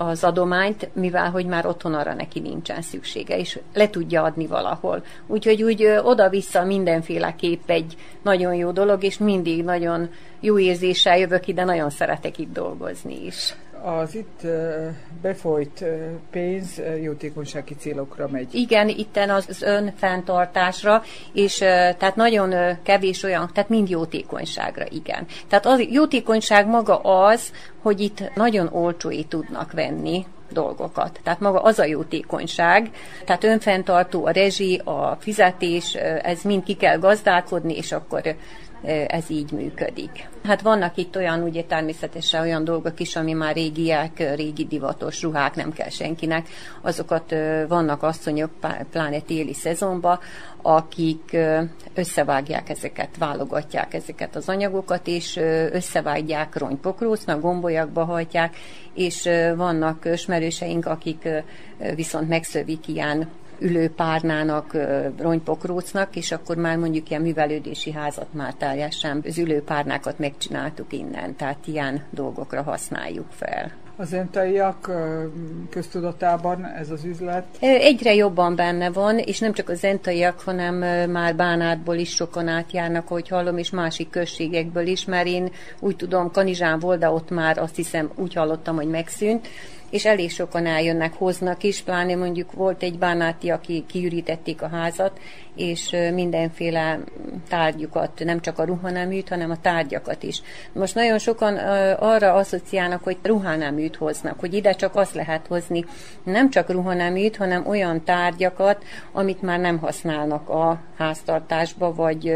az 0.00 0.24
adományt, 0.24 0.88
mivel 0.92 1.30
hogy 1.30 1.46
már 1.46 1.66
otthon 1.66 1.94
arra 1.94 2.14
neki 2.14 2.40
nincsen 2.40 2.82
szüksége, 2.82 3.38
és 3.38 3.60
le 3.74 3.90
tudja 3.90 4.22
adni 4.22 4.46
valahol. 4.46 5.04
Úgyhogy 5.26 5.62
úgy 5.62 5.84
oda-vissza 6.02 6.64
mindenféleképp 6.64 7.70
egy 7.70 7.96
nagyon 8.22 8.54
jó 8.54 8.70
dolog, 8.70 9.04
és 9.04 9.18
mindig 9.18 9.64
nagyon 9.64 10.10
jó 10.40 10.58
érzéssel 10.58 11.18
jövök 11.18 11.46
ide, 11.46 11.64
nagyon 11.64 11.90
szeretek 11.90 12.38
itt 12.38 12.52
dolgozni 12.52 13.24
is 13.26 13.54
az 13.82 14.14
itt 14.14 14.46
befolyt 15.22 15.84
pénz 16.30 16.82
jótékonysági 17.02 17.74
célokra 17.74 18.28
megy. 18.28 18.54
Igen, 18.54 18.88
itten 18.88 19.30
az 19.30 19.62
önfenntartásra, 19.62 21.02
és 21.32 21.56
tehát 21.58 22.16
nagyon 22.16 22.78
kevés 22.82 23.22
olyan, 23.22 23.50
tehát 23.52 23.68
mind 23.68 23.88
jótékonyságra, 23.88 24.84
igen. 24.90 25.26
Tehát 25.48 25.66
az 25.66 25.80
jótékonyság 25.80 26.66
maga 26.66 26.98
az, 26.98 27.52
hogy 27.82 28.00
itt 28.00 28.34
nagyon 28.34 28.68
olcsói 28.72 29.24
tudnak 29.24 29.72
venni 29.72 30.26
dolgokat. 30.52 31.20
Tehát 31.22 31.40
maga 31.40 31.60
az 31.62 31.78
a 31.78 31.84
jótékonyság, 31.84 32.90
tehát 33.24 33.44
önfenntartó, 33.44 34.26
a 34.26 34.30
rezsi, 34.30 34.80
a 34.84 35.16
fizetés, 35.20 35.94
ez 36.22 36.42
mind 36.42 36.62
ki 36.62 36.74
kell 36.74 36.98
gazdálkodni, 36.98 37.76
és 37.76 37.92
akkor 37.92 38.22
ez 39.06 39.30
így 39.30 39.52
működik. 39.52 40.28
Hát 40.44 40.60
vannak 40.60 40.96
itt 40.96 41.16
olyan, 41.16 41.42
ugye 41.42 41.62
természetesen 41.62 42.40
olyan 42.42 42.64
dolgok 42.64 43.00
is, 43.00 43.16
ami 43.16 43.32
már 43.32 43.54
régiek, 43.54 44.34
régi 44.34 44.64
divatos 44.64 45.22
ruhák, 45.22 45.54
nem 45.54 45.72
kell 45.72 45.88
senkinek. 45.88 46.48
Azokat 46.80 47.34
vannak 47.68 48.02
asszonyok, 48.02 48.50
pláne 48.90 49.20
téli 49.20 49.54
szezonban, 49.54 50.18
akik 50.62 51.36
összevágják 51.94 52.68
ezeket, 52.68 53.16
válogatják 53.18 53.94
ezeket 53.94 54.36
az 54.36 54.48
anyagokat, 54.48 55.06
és 55.06 55.36
összevágják 55.72 56.56
rongypokrócnak, 56.56 57.40
gombolyakba 57.40 58.04
hajtják, 58.04 58.56
és 58.94 59.28
vannak 59.56 60.08
ismerőseink, 60.12 60.86
akik 60.86 61.28
viszont 61.94 62.28
megszövik 62.28 62.88
ilyen 62.88 63.28
ülőpárnának, 63.60 64.76
rongypokrócnak, 65.18 66.16
és 66.16 66.32
akkor 66.32 66.56
már 66.56 66.76
mondjuk 66.76 67.10
ilyen 67.10 67.22
művelődési 67.22 67.92
házat 67.92 68.32
már 68.32 68.54
teljesen 68.54 69.22
az 69.26 69.38
ülőpárnákat 69.38 70.18
megcsináltuk 70.18 70.92
innen, 70.92 71.36
tehát 71.36 71.66
ilyen 71.66 72.02
dolgokra 72.10 72.62
használjuk 72.62 73.26
fel. 73.30 73.72
Az 74.00 74.12
entaiak 74.12 74.90
köztudatában 75.70 76.64
ez 76.64 76.90
az 76.90 77.04
üzlet? 77.04 77.44
Egyre 77.60 78.14
jobban 78.14 78.56
benne 78.56 78.90
van, 78.90 79.18
és 79.18 79.38
nem 79.38 79.52
csak 79.52 79.68
az 79.68 79.84
entaiak, 79.84 80.40
hanem 80.40 80.74
már 81.10 81.36
Bánátból 81.36 81.96
is 81.96 82.14
sokan 82.14 82.48
átjárnak, 82.48 83.08
hogy 83.08 83.28
hallom, 83.28 83.58
és 83.58 83.70
másik 83.70 84.10
községekből 84.10 84.86
is, 84.86 85.04
mert 85.04 85.26
én 85.26 85.50
úgy 85.80 85.96
tudom, 85.96 86.30
Kanizsán 86.30 86.78
volt, 86.78 86.98
de 86.98 87.10
ott 87.10 87.30
már 87.30 87.58
azt 87.58 87.76
hiszem 87.76 88.10
úgy 88.14 88.34
hallottam, 88.34 88.76
hogy 88.76 88.88
megszűnt, 88.88 89.48
és 89.90 90.04
elég 90.04 90.30
sokan 90.30 90.66
eljönnek, 90.66 91.14
hoznak 91.14 91.62
is, 91.62 91.82
pláne 91.82 92.16
mondjuk 92.16 92.52
volt 92.52 92.82
egy 92.82 92.98
bánáti, 92.98 93.50
aki 93.50 93.84
kiürítették 93.86 94.62
a 94.62 94.68
házat, 94.68 95.20
és 95.58 95.96
mindenféle 96.14 96.98
tárgyukat, 97.48 98.24
nem 98.24 98.40
csak 98.40 98.58
a 98.58 98.64
ruhaneműt, 98.64 99.28
hanem 99.28 99.50
a 99.50 99.60
tárgyakat 99.60 100.22
is. 100.22 100.42
Most 100.72 100.94
nagyon 100.94 101.18
sokan 101.18 101.56
arra 101.98 102.32
asszociálnak, 102.32 103.02
hogy 103.04 103.16
ruhaneműt 103.22 103.96
hoznak, 103.96 104.40
hogy 104.40 104.54
ide 104.54 104.72
csak 104.72 104.96
azt 104.96 105.14
lehet 105.14 105.46
hozni, 105.46 105.84
nem 106.22 106.50
csak 106.50 106.70
ruhaneműt, 106.70 107.36
hanem 107.36 107.66
olyan 107.66 108.04
tárgyakat, 108.04 108.84
amit 109.12 109.42
már 109.42 109.60
nem 109.60 109.78
használnak 109.78 110.48
a 110.48 110.80
háztartásba, 110.98 111.94
vagy 111.94 112.34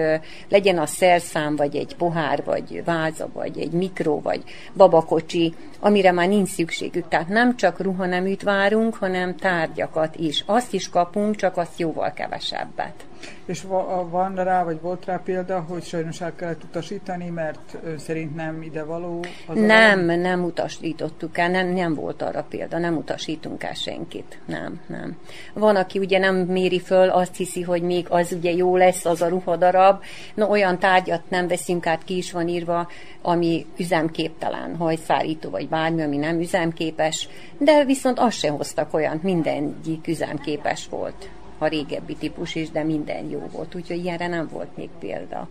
legyen 0.49 0.79
a 0.79 0.87
szerszám, 0.87 1.57
vagy 1.57 1.77
egy 1.77 1.97
pohár, 1.97 2.45
vagy 2.45 2.85
váza, 2.85 3.29
vagy 3.33 3.59
egy 3.59 3.73
mikro, 3.73 4.21
vagy 4.21 4.43
babakocsi, 4.77 5.55
amire 5.81 6.13
már 6.13 6.29
nincs 6.29 6.49
szükségük. 6.49 7.09
Tehát 7.09 7.29
nem 7.29 7.57
csak 7.57 7.81
ruhaneműt 7.81 8.43
várunk, 8.43 8.95
hanem 8.95 9.37
tárgyakat 9.37 10.17
is. 10.17 10.45
Azt 10.47 10.73
is 10.73 10.89
kapunk, 10.89 11.37
csak 11.37 11.57
azt 11.57 11.79
jóval 11.79 12.13
kevesebbet. 12.13 13.05
És 13.45 13.63
van 14.11 14.35
rá, 14.35 14.65
vagy 14.65 14.81
volt 14.81 15.05
rá 15.05 15.21
példa, 15.25 15.61
hogy 15.61 15.83
sajnos 15.83 16.21
el 16.21 16.35
kellett 16.35 16.63
utasítani, 16.65 17.29
mert 17.29 17.77
szerint 17.99 18.35
nem 18.35 18.63
ide 18.63 18.85
való? 18.85 19.25
Az 19.47 19.59
nem, 19.59 20.09
a 20.09 20.15
nem 20.15 20.45
utasítottuk 20.45 21.39
el, 21.39 21.51
nem, 21.51 21.69
nem 21.69 21.95
volt 21.95 22.23
arra 22.23 22.43
példa, 22.49 22.79
nem 22.79 22.97
utasítunk 22.97 23.63
el 23.63 23.75
senkit. 23.75 24.39
Nem, 24.47 24.81
nem. 24.87 25.17
Van, 25.55 25.77
aki 25.77 25.99
ugye 25.99 26.19
nem 26.19 26.37
méri 26.37 26.81
föl, 26.81 27.09
azt 27.09 27.37
hiszi, 27.37 27.63
hogy 27.63 27.83
még 27.83 28.07
az 28.09 28.33
ugye 28.33 28.51
jó 28.51 28.77
lesz, 28.77 29.05
az 29.05 29.23
a 29.23 29.29
ruhadarab. 29.29 30.03
No, 30.35 30.47
olyan 30.49 30.79
tárgyat 30.79 31.23
nem 31.29 31.49
veszünk 31.49 31.87
át, 31.87 32.05
ki 32.05 32.17
is 32.17 32.33
van 32.33 32.49
írva, 32.49 32.89
ami 33.23 33.67
üzemképtelen, 33.77 34.77
hajszárító 34.77 35.51
vagy 35.51 35.69
bármi, 35.69 36.03
ami 36.03 36.17
nem 36.17 36.41
üzemképes, 36.41 37.29
de 37.59 37.85
viszont 37.85 38.19
azt 38.19 38.39
sem 38.39 38.57
hoztak 38.57 38.95
olyan, 38.95 39.21
mindegyik 39.23 40.07
üzemképes 40.07 40.89
volt 40.89 41.29
a 41.63 41.69
régebbi 41.69 42.15
típus 42.17 42.55
is, 42.55 42.71
de 42.71 42.83
minden 42.83 43.31
jó 43.31 43.49
volt, 43.53 43.75
úgyhogy 43.75 43.97
ilyenre 43.97 44.27
nem 44.27 44.49
volt 44.53 44.77
még 44.77 44.89
példa. 44.99 45.49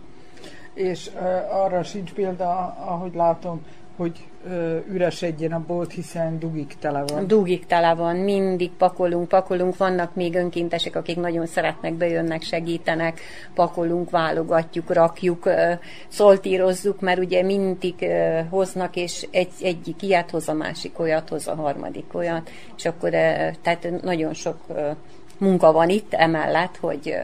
És 0.74 1.10
uh, 1.14 1.64
arra 1.64 1.82
sincs 1.82 2.12
példa, 2.12 2.76
ahogy 2.86 3.14
látom, 3.14 3.62
hogy 3.96 4.26
ö, 4.46 4.76
üresedjen 4.92 5.52
a 5.52 5.64
bolt, 5.66 5.92
hiszen 5.92 6.38
dugik 6.38 6.76
tele 6.80 7.04
van. 7.06 7.26
Dugik 7.26 7.66
tele 7.66 7.94
van, 7.94 8.16
mindig 8.16 8.70
pakolunk, 8.70 9.28
pakolunk, 9.28 9.76
vannak 9.76 10.14
még 10.14 10.34
önkéntesek, 10.34 10.96
akik 10.96 11.16
nagyon 11.16 11.46
szeretnek, 11.46 11.94
bejönnek, 11.94 12.42
segítenek, 12.42 13.20
pakolunk, 13.54 14.10
válogatjuk, 14.10 14.92
rakjuk, 14.92 15.46
ö, 15.46 15.72
szoltírozzuk, 16.08 17.00
mert 17.00 17.18
ugye 17.18 17.42
mindig 17.42 17.94
ö, 17.98 18.40
hoznak, 18.50 18.96
és 18.96 19.26
egy, 19.30 19.52
egyik 19.62 20.02
ilyet 20.02 20.30
hoz, 20.30 20.48
a 20.48 20.54
másik 20.54 20.98
olyat 20.98 21.28
hoz, 21.28 21.48
a 21.48 21.54
harmadik 21.54 22.14
olyat, 22.14 22.50
és 22.76 22.84
akkor 22.84 23.14
ö, 23.14 23.48
tehát 23.62 24.02
nagyon 24.02 24.34
sok 24.34 24.56
ö, 24.68 24.90
munka 25.38 25.72
van 25.72 25.88
itt 25.88 26.12
emellett, 26.12 26.76
hogy, 26.76 27.16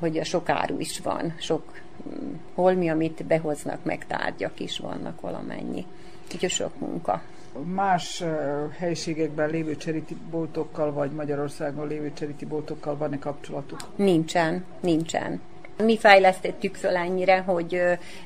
hogy 0.00 0.24
sok 0.24 0.48
áru 0.48 0.78
is 0.78 1.00
van, 1.00 1.34
sok 1.38 1.80
mm, 2.08 2.32
holmi, 2.54 2.88
amit 2.88 3.24
behoznak, 3.24 3.84
meg 3.84 4.06
tárgyak 4.06 4.60
is 4.60 4.78
vannak 4.78 5.20
valamennyi. 5.20 5.86
Úgyhogy 6.32 6.50
sok 6.50 6.78
munka. 6.78 7.22
Más 7.64 8.24
helységekben 8.78 9.50
lévő 9.50 9.76
boltokkal, 10.30 10.92
vagy 10.92 11.10
Magyarországon 11.10 11.86
lévő 11.86 12.12
boltokkal 12.48 12.96
van-e 12.96 13.18
kapcsolatuk? 13.18 13.80
Nincsen, 13.96 14.64
nincsen. 14.80 15.40
Mi 15.84 15.98
fejlesztettük 15.98 16.74
föl 16.74 16.96
ennyire, 16.96 17.38
hogy 17.38 17.80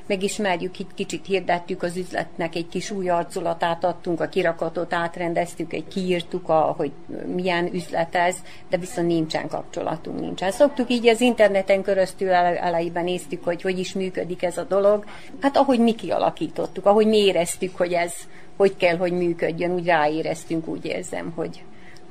megismerjük, 0.05 0.79
itt 0.79 0.93
kicsit 0.93 1.25
hirdettük 1.25 1.83
az 1.83 1.97
üzletnek, 1.97 2.55
egy 2.55 2.67
kis 2.69 2.91
új 2.91 3.09
arculatát 3.09 3.83
adtunk, 3.83 4.21
a 4.21 4.27
kirakatot 4.27 4.93
átrendeztük, 4.93 5.73
egy 5.73 5.87
kiírtuk, 5.87 6.49
a, 6.49 6.73
hogy 6.77 6.91
milyen 7.25 7.73
üzlet 7.73 8.15
ez, 8.15 8.35
de 8.69 8.77
viszont 8.77 9.07
nincsen 9.07 9.47
kapcsolatunk, 9.47 10.19
nincsen. 10.19 10.51
Szoktuk 10.51 10.91
így 10.91 11.07
az 11.07 11.21
interneten 11.21 11.81
köröztül 11.81 12.29
elejében 12.29 13.03
néztük, 13.03 13.43
hogy 13.43 13.61
hogy 13.61 13.79
is 13.79 13.93
működik 13.93 14.43
ez 14.43 14.57
a 14.57 14.63
dolog. 14.63 15.05
Hát 15.41 15.57
ahogy 15.57 15.79
mi 15.79 15.95
kialakítottuk, 15.95 16.85
ahogy 16.85 17.07
mi 17.07 17.17
éreztük, 17.17 17.77
hogy 17.77 17.93
ez 17.93 18.13
hogy 18.57 18.75
kell, 18.77 18.97
hogy 18.97 19.11
működjön, 19.11 19.71
úgy 19.71 19.85
ráéreztünk, 19.85 20.67
úgy 20.67 20.85
érzem, 20.85 21.33
hogy 21.35 21.63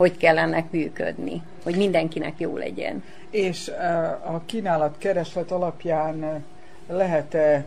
hogy 0.03 0.16
kell 0.16 0.38
ennek 0.38 0.70
működni, 0.70 1.42
hogy 1.62 1.76
mindenkinek 1.76 2.34
jó 2.38 2.57
legyen. 2.57 3.05
És 3.30 3.68
a 4.24 4.42
kínálat 4.46 4.94
kereslet 4.98 5.50
alapján 5.50 6.44
lehet-e 6.88 7.64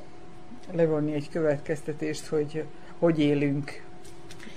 levonni 0.71 1.13
egy 1.13 1.29
következtetést, 1.29 2.27
hogy 2.27 2.63
hogy 2.99 3.19
élünk 3.19 3.83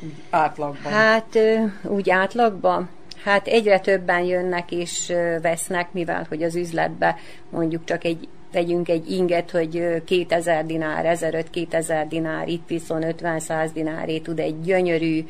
úgy 0.03 0.15
átlagban? 0.31 0.93
Hát 0.93 1.39
úgy 1.83 2.11
átlagban? 2.11 2.89
Hát 3.25 3.47
egyre 3.47 3.81
többen 3.81 4.23
jönnek 4.23 4.71
és 4.71 5.13
vesznek, 5.43 5.93
mivel 5.93 6.27
hogy 6.29 6.43
az 6.43 6.55
üzletbe 6.57 7.17
mondjuk 7.51 7.85
csak 7.85 8.05
egy 8.05 8.29
vegyünk 8.53 8.89
egy 8.89 9.11
inget, 9.11 9.51
hogy 9.51 10.03
2000 10.05 10.67
dinár, 10.67 11.19
1500-2000 11.19 12.07
dinár, 12.09 12.49
itt 12.49 12.69
viszont 12.69 13.15
50-100 13.21 13.71
dináré 13.75 14.19
tud 14.19 14.39
egy 14.39 14.61
gyönyörű 14.61 15.27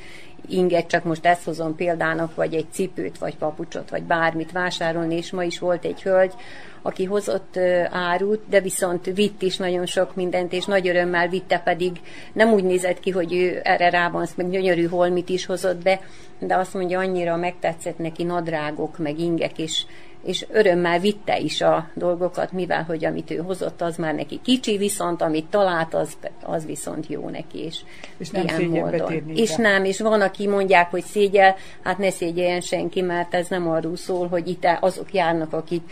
inget, 0.49 0.87
csak 0.87 1.05
most 1.05 1.27
ezt 1.27 1.45
hozom 1.45 1.77
példának, 1.77 2.35
vagy 2.35 2.55
egy 2.55 2.67
cipőt, 2.71 3.19
vagy 3.19 3.37
papucsot, 3.37 3.91
vagy 3.91 4.03
bármit 4.03 4.53
vásárolni, 4.53 5.17
és 5.17 5.31
ma 5.31 5.43
is 5.43 5.59
volt 5.59 5.85
egy 5.85 6.03
hölgy, 6.03 6.33
aki 6.83 7.05
hozott 7.05 7.59
árut, 7.91 8.41
de 8.49 8.61
viszont 8.61 9.05
vitt 9.15 9.43
is 9.43 9.57
nagyon 9.57 9.87
sok 9.87 10.15
mindent, 10.15 10.53
és 10.53 10.65
nagy 10.65 10.89
örömmel 10.89 11.29
vitte, 11.29 11.59
pedig 11.59 12.01
nem 12.33 12.53
úgy 12.53 12.65
nézett 12.65 13.01
ki, 13.01 13.11
hogy 13.11 13.35
ő 13.35 13.61
erre 13.63 13.91
rá 13.91 14.11
van, 14.11 14.27
meg 14.37 14.51
gyönyörű 14.51 14.87
holmit 14.87 15.29
is 15.29 15.47
hozott 15.47 15.83
be, 15.83 16.01
de 16.39 16.57
azt 16.57 16.75
mondja, 16.75 16.99
annyira 16.99 17.37
megtetszett 17.37 17.99
neki 17.99 18.23
nadrágok, 18.23 18.99
meg 18.99 19.19
ingek, 19.19 19.59
és 19.59 19.85
és 20.29 20.47
örömmel 20.51 20.99
vitte 20.99 21.39
is 21.39 21.61
a 21.61 21.89
dolgokat, 21.95 22.53
mivel 22.53 22.83
hogy 22.83 23.05
amit 23.05 23.31
ő 23.31 23.37
hozott, 23.37 23.81
az 23.83 23.97
már 23.97 24.15
neki 24.15 24.41
kicsi, 24.43 24.77
viszont 24.77 25.23
amit 25.23 25.47
talált, 25.47 25.95
az, 25.95 26.17
az 26.43 26.67
viszont 26.67 27.07
jó 27.07 27.29
neki, 27.29 27.59
és, 27.59 27.79
és 28.19 28.31
nem 28.31 28.45
ilyen 28.47 28.65
módon. 28.65 29.31
És 29.35 29.55
nem, 29.55 29.85
és 29.85 30.01
van, 30.01 30.21
aki 30.21 30.47
mondják, 30.47 30.91
hogy 30.91 31.05
szégyel, 31.05 31.57
hát 31.83 31.99
ne 31.99 32.11
szégyeljen 32.11 32.61
senki, 32.61 33.01
mert 33.01 33.35
ez 33.35 33.49
nem 33.49 33.69
arról 33.69 33.97
szól, 33.97 34.29
hogy 34.29 34.49
itt 34.49 34.67
azok 34.81 35.15
járnak, 35.15 35.53
akik 35.53 35.83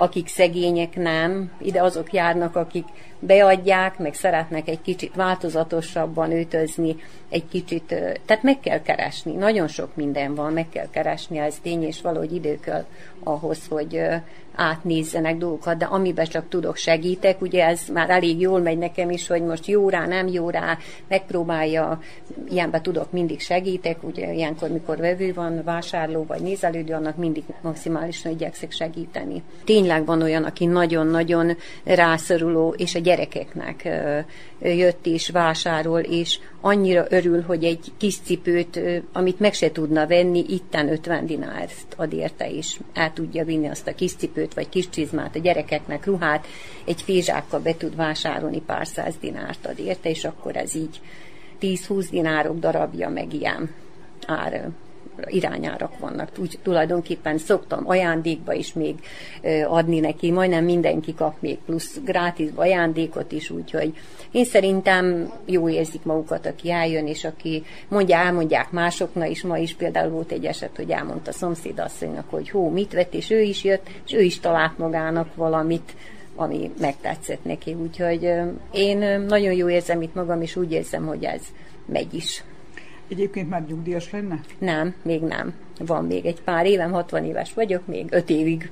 akik 0.00 0.28
szegények 0.28 0.96
nem, 0.96 1.50
ide 1.60 1.82
azok 1.82 2.12
járnak, 2.12 2.56
akik 2.56 2.84
beadják, 3.18 3.98
meg 3.98 4.14
szeretnek 4.14 4.68
egy 4.68 4.80
kicsit 4.82 5.14
változatosabban 5.14 6.32
ötözni, 6.32 6.96
egy 7.28 7.48
kicsit, 7.48 7.84
tehát 8.26 8.42
meg 8.42 8.60
kell 8.60 8.82
keresni, 8.82 9.32
nagyon 9.32 9.68
sok 9.68 9.96
minden 9.96 10.34
van, 10.34 10.52
meg 10.52 10.68
kell 10.68 10.90
keresni, 10.90 11.38
ez 11.38 11.58
tény, 11.62 11.82
és 11.82 12.00
valahogy 12.00 12.34
idő 12.34 12.60
kell 12.60 12.84
ahhoz, 13.22 13.66
hogy 13.68 14.00
átnézzenek 14.58 15.36
dolgokat, 15.36 15.76
de 15.76 15.84
amiben 15.84 16.26
csak 16.26 16.48
tudok 16.48 16.76
segítek, 16.76 17.40
ugye 17.40 17.64
ez 17.64 17.80
már 17.92 18.10
elég 18.10 18.40
jól 18.40 18.60
megy 18.60 18.78
nekem 18.78 19.10
is, 19.10 19.26
hogy 19.26 19.42
most 19.42 19.66
jó 19.66 19.88
rá, 19.88 20.06
nem 20.06 20.26
jó 20.26 20.50
rá, 20.50 20.78
megpróbálja, 21.08 22.00
ilyenben 22.48 22.82
tudok, 22.82 23.12
mindig 23.12 23.40
segítek, 23.40 24.02
ugye 24.02 24.32
ilyenkor, 24.32 24.68
mikor 24.68 24.96
vevő 24.96 25.32
van, 25.32 25.62
vásárló 25.64 26.24
vagy 26.24 26.40
nézelődő, 26.40 26.94
annak 26.94 27.16
mindig 27.16 27.44
maximálisan 27.60 28.32
igyekszek 28.32 28.72
segíteni. 28.72 29.42
Tényleg 29.64 30.04
van 30.04 30.22
olyan, 30.22 30.44
aki 30.44 30.66
nagyon-nagyon 30.66 31.56
rászoruló, 31.84 32.74
és 32.76 32.94
a 32.94 32.98
gyerekeknek 32.98 33.88
jött 34.60 35.06
és 35.06 35.30
vásárol, 35.30 36.00
és 36.00 36.38
annyira 36.60 37.06
örül, 37.08 37.42
hogy 37.42 37.64
egy 37.64 37.92
kis 37.96 38.18
cipőt, 38.18 38.80
amit 39.12 39.40
meg 39.40 39.52
se 39.52 39.72
tudna 39.72 40.06
venni, 40.06 40.44
itten 40.48 40.88
50 40.88 41.26
dinárt 41.26 41.94
ad 41.96 42.12
érte, 42.12 42.50
és 42.50 42.80
el 42.94 43.12
tudja 43.12 43.44
vinni 43.44 43.68
azt 43.68 43.86
a 43.86 43.94
kis 43.94 44.14
cipőt, 44.14 44.54
vagy 44.54 44.68
kis 44.68 44.88
csizmát 44.88 45.36
a 45.36 45.38
gyerekeknek, 45.38 46.06
ruhát, 46.06 46.46
egy 46.84 47.02
fézsákkal 47.02 47.60
be 47.60 47.76
tud 47.76 47.96
vásárolni 47.96 48.60
pár 48.60 48.86
száz 48.86 49.14
dinárt 49.20 49.66
ad 49.66 49.78
érte, 49.78 50.08
és 50.08 50.24
akkor 50.24 50.56
ez 50.56 50.74
így 50.74 51.00
10-20 51.60 52.06
dinárok 52.10 52.58
darabja 52.58 53.08
meg 53.08 53.32
ilyen 53.32 53.70
ár 54.26 54.70
irányárak 55.26 55.98
vannak. 55.98 56.28
Úgy 56.38 56.58
tulajdonképpen 56.62 57.38
szoktam 57.38 57.88
ajándékba 57.88 58.52
is 58.52 58.72
még 58.72 58.94
adni 59.66 60.00
neki, 60.00 60.30
majdnem 60.30 60.64
mindenki 60.64 61.14
kap 61.14 61.34
még 61.40 61.58
plusz 61.66 62.00
grátis 62.04 62.48
ajándékot 62.54 63.32
is, 63.32 63.50
úgyhogy 63.50 63.94
én 64.30 64.44
szerintem 64.44 65.32
jó 65.44 65.68
érzik 65.68 66.02
magukat, 66.02 66.46
aki 66.46 66.70
eljön, 66.70 67.06
és 67.06 67.24
aki 67.24 67.64
mondja, 67.88 68.16
elmondják 68.16 68.70
másoknak 68.70 69.30
is. 69.30 69.42
Ma 69.42 69.58
is 69.58 69.74
például 69.74 70.10
volt 70.10 70.32
egy 70.32 70.44
eset, 70.44 70.76
hogy 70.76 70.90
elmondta 70.90 71.30
a 71.30 71.34
szomszédasszonynak, 71.34 72.30
hogy 72.30 72.50
hó, 72.50 72.70
mit 72.70 72.92
vett, 72.92 73.14
és 73.14 73.30
ő 73.30 73.40
is 73.40 73.64
jött, 73.64 73.88
és 74.06 74.12
ő 74.12 74.20
is 74.20 74.40
talált 74.40 74.78
magának 74.78 75.34
valamit, 75.34 75.92
ami 76.36 76.70
megtetszett 76.80 77.44
neki. 77.44 77.74
Úgyhogy 77.74 78.30
én 78.72 79.20
nagyon 79.20 79.52
jó 79.52 79.68
érzem 79.68 80.02
itt 80.02 80.14
magam, 80.14 80.42
és 80.42 80.56
úgy 80.56 80.72
érzem, 80.72 81.06
hogy 81.06 81.24
ez 81.24 81.40
megy 81.86 82.14
is. 82.14 82.44
Egyébként 83.08 83.48
már 83.48 83.64
nyugdíjas 83.68 84.10
lenne? 84.10 84.40
Nem, 84.58 84.94
még 85.02 85.20
nem. 85.20 85.54
Van 85.78 86.04
még 86.04 86.26
egy 86.26 86.40
pár 86.42 86.66
évem, 86.66 86.92
60 86.92 87.24
éves 87.24 87.54
vagyok, 87.54 87.86
még 87.86 88.06
5 88.10 88.30
évig 88.30 88.70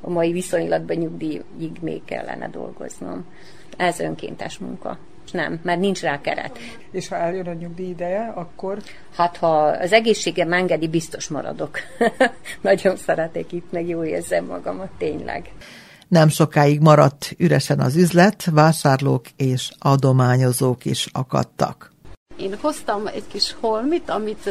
a 0.00 0.10
mai 0.10 0.32
viszonylatban 0.32 0.96
nyugdíjig 0.96 1.72
még 1.80 2.04
kellene 2.04 2.48
dolgoznom. 2.48 3.24
Ez 3.76 4.00
önkéntes 4.00 4.58
munka. 4.58 4.98
Nem, 5.32 5.60
mert 5.62 5.80
nincs 5.80 6.00
rá 6.00 6.20
keret. 6.20 6.58
És 6.90 7.08
ha 7.08 7.16
eljön 7.16 7.46
a 7.46 7.52
nyugdíj 7.52 7.88
ideje, 7.88 8.32
akkor? 8.34 8.78
Hát, 9.14 9.36
ha 9.36 9.62
az 9.64 9.92
egészségem 9.92 10.52
engedi, 10.52 10.88
biztos 10.88 11.28
maradok. 11.28 11.78
Nagyon 12.60 12.96
szeretek 12.96 13.52
itt, 13.52 13.72
meg 13.72 13.88
jó 13.88 14.04
érzem 14.04 14.44
magamat, 14.44 14.90
tényleg. 14.98 15.52
Nem 16.08 16.28
sokáig 16.28 16.80
maradt 16.80 17.34
üresen 17.38 17.80
az 17.80 17.96
üzlet, 17.96 18.44
vásárlók 18.44 19.24
és 19.36 19.70
adományozók 19.78 20.84
is 20.84 21.08
akadtak. 21.12 21.91
Én 22.36 22.56
hoztam 22.60 23.06
egy 23.06 23.26
kis 23.28 23.54
holmit, 23.60 24.10
amit 24.10 24.50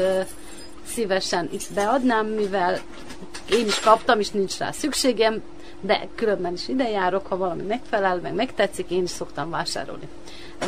szívesen 0.86 1.49
itt 1.51 1.73
beadnám, 1.73 2.25
mivel 2.27 2.79
én 3.49 3.65
is 3.65 3.79
kaptam, 3.79 4.19
és 4.19 4.29
nincs 4.29 4.57
rá 4.57 4.71
szükségem, 4.71 5.41
de 5.79 6.07
különben 6.15 6.53
is 6.53 6.67
ide 6.67 6.89
járok, 6.89 7.27
ha 7.27 7.38
valami 7.38 7.63
megfelel, 7.63 8.19
meg 8.21 8.34
megtetszik, 8.34 8.89
én 8.89 9.03
is 9.03 9.09
szoktam 9.09 9.49
vásárolni. 9.49 10.07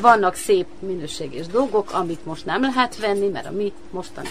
Vannak 0.02 0.36
szép 0.36 0.68
minőséges 0.80 1.48
dolgok, 1.48 1.94
amit 1.94 2.26
most 2.26 2.46
nem 2.46 2.62
lehet 2.62 3.00
venni, 3.00 3.28
mert 3.28 3.46
a 3.46 3.52
mi 3.52 3.74
mostani 3.92 4.30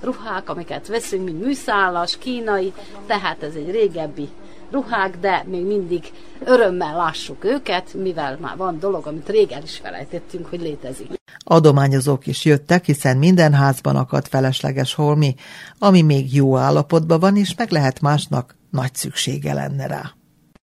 ruhák, 0.00 0.48
amiket 0.48 0.86
veszünk, 0.86 1.24
mint 1.24 1.44
műszálas, 1.44 2.18
kínai, 2.18 2.72
tehát 3.06 3.42
ez 3.42 3.54
egy 3.54 3.70
régebbi 3.70 4.28
ruhák, 4.70 5.16
de 5.20 5.44
még 5.46 5.66
mindig 5.66 6.12
örömmel 6.44 6.96
lássuk 6.96 7.44
őket, 7.44 7.94
mivel 7.94 8.38
már 8.40 8.56
van 8.56 8.78
dolog, 8.78 9.06
amit 9.06 9.28
rég 9.28 9.52
el 9.52 9.62
is 9.62 9.76
felejtettünk, 9.82 10.46
hogy 10.46 10.60
létezik. 10.60 11.08
Adományozók 11.44 12.26
is 12.26 12.44
jöttek, 12.44 12.84
hiszen 12.84 13.16
minden 13.16 13.52
házban 13.52 13.96
akadt 13.96 14.28
felesleges 14.28 14.94
holmi, 14.94 15.34
ami 15.78 16.02
még 16.02 16.34
jó 16.34 16.56
állapotban 16.56 17.20
van, 17.20 17.36
és 17.36 17.54
meg 17.54 17.70
lehet 17.70 18.00
másnak 18.00 18.56
nagy 18.70 18.94
szüksége 18.94 19.52
lenne 19.52 19.86
rá. 19.86 20.14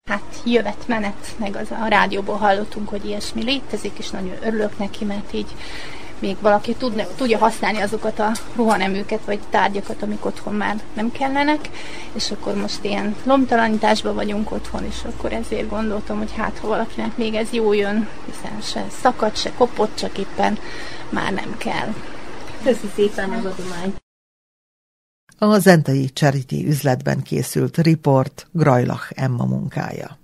Hát 0.10 0.42
jövet 0.46 0.88
menet, 0.88 1.36
meg 1.40 1.56
az 1.56 1.72
a 1.72 1.88
rádióból 1.88 2.36
hallottunk, 2.36 2.90
hogy 2.90 3.06
ilyesmi 3.06 3.44
létezik, 3.44 3.98
és 3.98 4.10
nagyon 4.10 4.34
örülök 4.44 4.78
neki, 4.78 5.06
mert 5.06 5.34
így 5.34 5.56
még 6.20 6.36
valaki 6.40 6.74
tudna, 6.74 7.04
tudja 7.16 7.38
használni 7.38 7.82
azokat 7.82 8.20
a 8.20 8.32
ruhaneműket, 8.56 9.26
vagy 9.26 9.40
tárgyakat, 9.50 10.02
amik 10.02 10.26
otthon 10.26 10.54
már 10.54 10.76
nem 10.94 11.12
kellenek, 11.12 11.70
és 12.14 12.32
akkor 12.32 12.56
most 12.56 12.84
ilyen 12.84 13.16
lomtalanításban 13.24 14.16
vagyunk 14.16 14.52
otthon, 14.52 14.86
és 14.86 15.02
akkor 15.06 15.34
ezért 15.34 15.70
gondoltam, 15.70 16.18
hogy 16.18 16.34
hát 16.36 16.58
ha 16.58 16.68
valakinek 16.68 17.18
még 17.18 17.34
ez 17.34 17.52
jó 17.52 17.74
jön, 17.74 18.08
hiszen 18.26 18.62
se 18.62 18.86
szakad, 19.02 19.36
se 19.36 19.52
kopott, 19.58 19.96
csak 19.96 20.18
éppen 20.18 20.60
már 21.10 21.34
nem 21.34 21.56
kell. 21.58 21.94
Köszi 22.64 22.88
szépen 22.96 23.30
az 23.30 23.46
adományt! 23.46 24.06
A 25.40 25.60
Zentai 25.60 26.10
Charity 26.14 26.66
üzletben 26.66 27.22
készült 27.22 27.78
riport 27.78 28.48
Grajlach 28.52 29.12
Emma 29.16 29.46
munkája. 29.46 30.18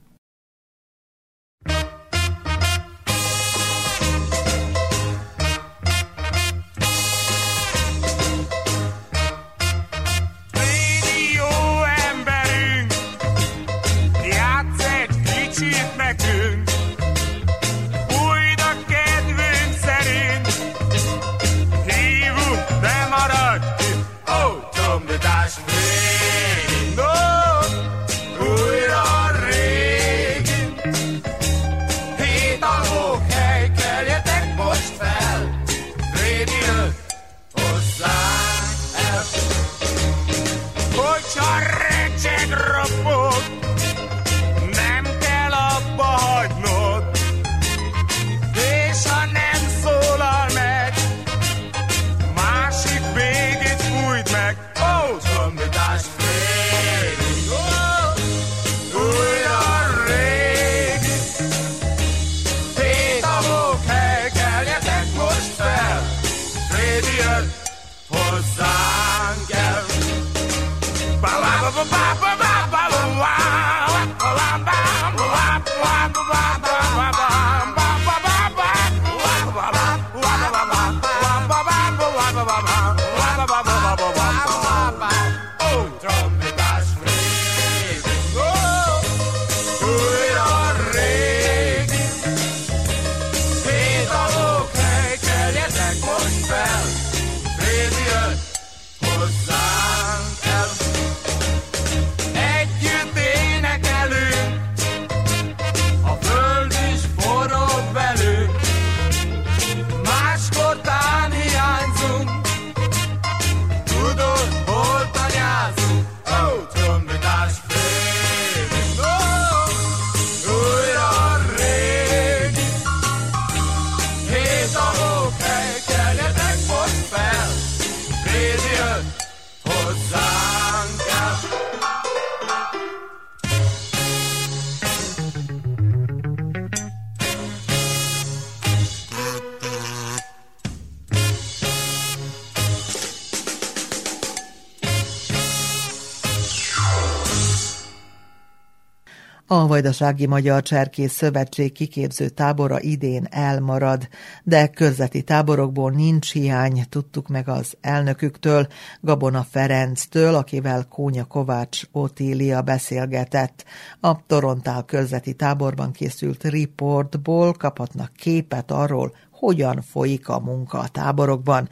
Vajdasági 149.83 150.25
Magyar 150.25 150.61
Cserkész 150.61 151.13
Szövetség 151.13 151.71
kiképző 151.71 152.29
tábora 152.29 152.81
idén 152.81 153.27
elmarad, 153.29 154.07
de 154.43 154.67
körzeti 154.67 155.21
táborokból 155.21 155.91
nincs 155.91 156.31
hiány, 156.31 156.85
tudtuk 156.89 157.27
meg 157.27 157.49
az 157.49 157.73
elnöküktől, 157.81 158.67
Gabona 159.01 159.45
Ferenctől, 159.49 160.35
akivel 160.35 160.87
Kónya 160.87 161.23
Kovács 161.23 161.81
Otília 161.91 162.61
beszélgetett. 162.61 163.65
A 163.99 164.25
Torontál 164.25 164.83
körzeti 164.83 165.33
táborban 165.33 165.91
készült 165.91 166.43
riportból 166.43 167.53
kaphatnak 167.53 168.11
képet 168.15 168.71
arról, 168.71 169.15
hogyan 169.31 169.81
folyik 169.81 170.29
a 170.29 170.39
munka 170.39 170.79
a 170.79 170.87
táborokban. 170.87 171.69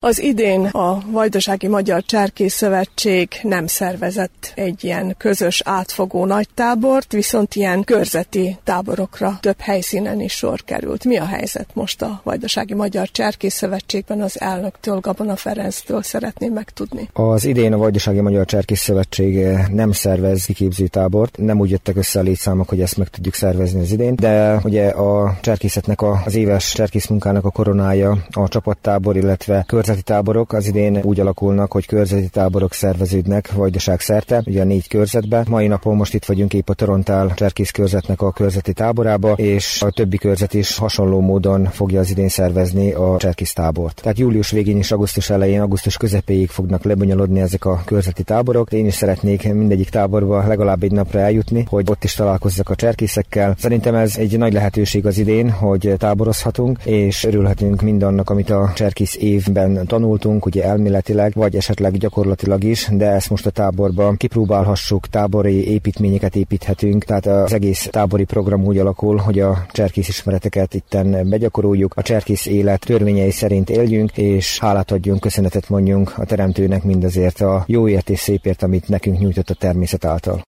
Az 0.00 0.20
idén 0.22 0.64
a 0.64 1.02
Vajdasági 1.10 1.66
Magyar 1.66 2.02
Cserkész 2.02 2.54
Szövetség 2.54 3.28
nem 3.42 3.66
szervezett 3.66 4.52
egy 4.54 4.84
ilyen 4.84 5.14
közös 5.16 5.62
átfogó 5.64 6.24
nagy 6.24 6.48
tábort, 6.54 7.12
viszont 7.12 7.54
ilyen 7.54 7.84
körzeti 7.84 8.58
táborokra 8.64 9.38
több 9.40 9.60
helyszínen 9.60 10.20
is 10.20 10.32
sor 10.32 10.60
került. 10.64 11.04
Mi 11.04 11.16
a 11.16 11.24
helyzet 11.24 11.68
most 11.72 12.02
a 12.02 12.20
Vajdasági 12.24 12.74
Magyar 12.74 13.10
Cserkész 13.10 13.54
Szövetségben 13.54 14.20
az 14.20 14.40
elnöktől, 14.40 15.00
Gabona 15.00 15.36
Ferenctől 15.36 16.02
szeretném 16.02 16.52
megtudni? 16.52 17.08
Az 17.12 17.44
idén 17.44 17.72
a 17.72 17.76
Vajdasági 17.76 18.20
Magyar 18.20 18.44
Cserkész 18.44 18.80
Szövetség 18.80 19.46
nem 19.72 19.92
szervez 19.92 20.44
kiképző 20.44 20.86
tábort, 20.86 21.36
nem 21.36 21.60
úgy 21.60 21.70
jöttek 21.70 21.96
össze 21.96 22.18
a 22.18 22.22
létszámok, 22.22 22.68
hogy 22.68 22.80
ezt 22.80 22.96
meg 22.96 23.08
tudjuk 23.08 23.34
szervezni 23.34 23.80
az 23.80 23.92
idén, 23.92 24.14
de 24.16 24.60
ugye 24.64 24.88
a 24.88 25.38
cserkészetnek 25.40 26.00
a, 26.00 26.22
az 26.24 26.34
éves 26.34 26.72
cserkész 26.72 27.06
munkának 27.06 27.44
a 27.44 27.50
koronája 27.50 28.18
a 28.30 28.48
csapattábor, 28.48 29.16
illetve 29.16 29.64
kör 29.66 29.86
körzeti 29.88 30.12
táborok 30.12 30.52
az 30.52 30.66
idén 30.66 31.00
úgy 31.02 31.20
alakulnak, 31.20 31.72
hogy 31.72 31.86
körzeti 31.86 32.28
táborok 32.28 32.72
szerveződnek 32.72 33.52
vajdaság 33.52 34.00
szerte, 34.00 34.42
ugye 34.46 34.60
a 34.60 34.64
négy 34.64 34.88
körzetbe. 34.88 35.44
Mai 35.48 35.66
napon 35.66 35.96
most 35.96 36.14
itt 36.14 36.24
vagyunk 36.24 36.54
épp 36.54 36.68
a 36.68 36.74
Torontál 36.74 37.34
Cserkész 37.34 37.70
körzetnek 37.70 38.22
a 38.22 38.32
körzeti 38.32 38.72
táborába, 38.72 39.32
és 39.32 39.82
a 39.82 39.90
többi 39.90 40.16
körzet 40.16 40.54
is 40.54 40.76
hasonló 40.76 41.20
módon 41.20 41.64
fogja 41.64 42.00
az 42.00 42.10
idén 42.10 42.28
szervezni 42.28 42.92
a 42.92 43.16
Cserkész 43.18 43.52
tábort. 43.52 44.00
Tehát 44.02 44.18
július 44.18 44.50
végén 44.50 44.76
és 44.76 44.92
augusztus 44.92 45.30
elején, 45.30 45.60
augusztus 45.60 45.96
közepéig 45.96 46.48
fognak 46.48 46.84
lebonyolodni 46.84 47.40
ezek 47.40 47.64
a 47.64 47.82
körzeti 47.84 48.22
táborok. 48.22 48.72
Én 48.72 48.86
is 48.86 48.94
szeretnék 48.94 49.54
mindegyik 49.54 49.88
táborba 49.88 50.46
legalább 50.46 50.82
egy 50.82 50.92
napra 50.92 51.20
eljutni, 51.20 51.66
hogy 51.68 51.86
ott 51.90 52.04
is 52.04 52.14
találkozzak 52.14 52.70
a 52.70 52.74
cserkészekkel. 52.74 53.54
Szerintem 53.58 53.94
ez 53.94 54.16
egy 54.16 54.38
nagy 54.38 54.52
lehetőség 54.52 55.06
az 55.06 55.18
idén, 55.18 55.50
hogy 55.50 55.94
táborozhatunk, 55.98 56.78
és 56.84 57.24
örülhetünk 57.24 57.82
mindannak, 57.82 58.30
amit 58.30 58.50
a 58.50 58.72
cserkész 58.74 59.16
évben 59.16 59.77
tanultunk, 59.86 60.46
ugye 60.46 60.64
elméletileg, 60.64 61.32
vagy 61.34 61.56
esetleg 61.56 61.96
gyakorlatilag 61.96 62.64
is, 62.64 62.88
de 62.92 63.06
ezt 63.06 63.30
most 63.30 63.46
a 63.46 63.50
táborban 63.50 64.16
kipróbálhassuk, 64.16 65.06
tábori 65.06 65.70
építményeket 65.70 66.36
építhetünk, 66.36 67.04
tehát 67.04 67.26
az 67.26 67.52
egész 67.52 67.88
tábori 67.90 68.24
program 68.24 68.64
úgy 68.64 68.78
alakul, 68.78 69.16
hogy 69.16 69.40
a 69.40 69.66
cserkész 69.72 70.08
ismereteket 70.08 70.74
itten 70.74 71.28
begyakoroljuk, 71.28 71.94
a 71.96 72.02
cserkész 72.02 72.46
élet 72.46 72.80
törvényei 72.86 73.30
szerint 73.30 73.70
éljünk, 73.70 74.16
és 74.16 74.58
hálát 74.58 74.90
adjunk, 74.90 75.20
köszönetet 75.20 75.68
mondjunk 75.68 76.12
a 76.16 76.24
teremtőnek 76.24 76.82
mindazért 76.82 77.40
a 77.40 77.64
jóért 77.66 78.10
és 78.10 78.18
szépért, 78.18 78.62
amit 78.62 78.88
nekünk 78.88 79.18
nyújtott 79.18 79.50
a 79.50 79.54
természet 79.54 80.04
által. 80.04 80.42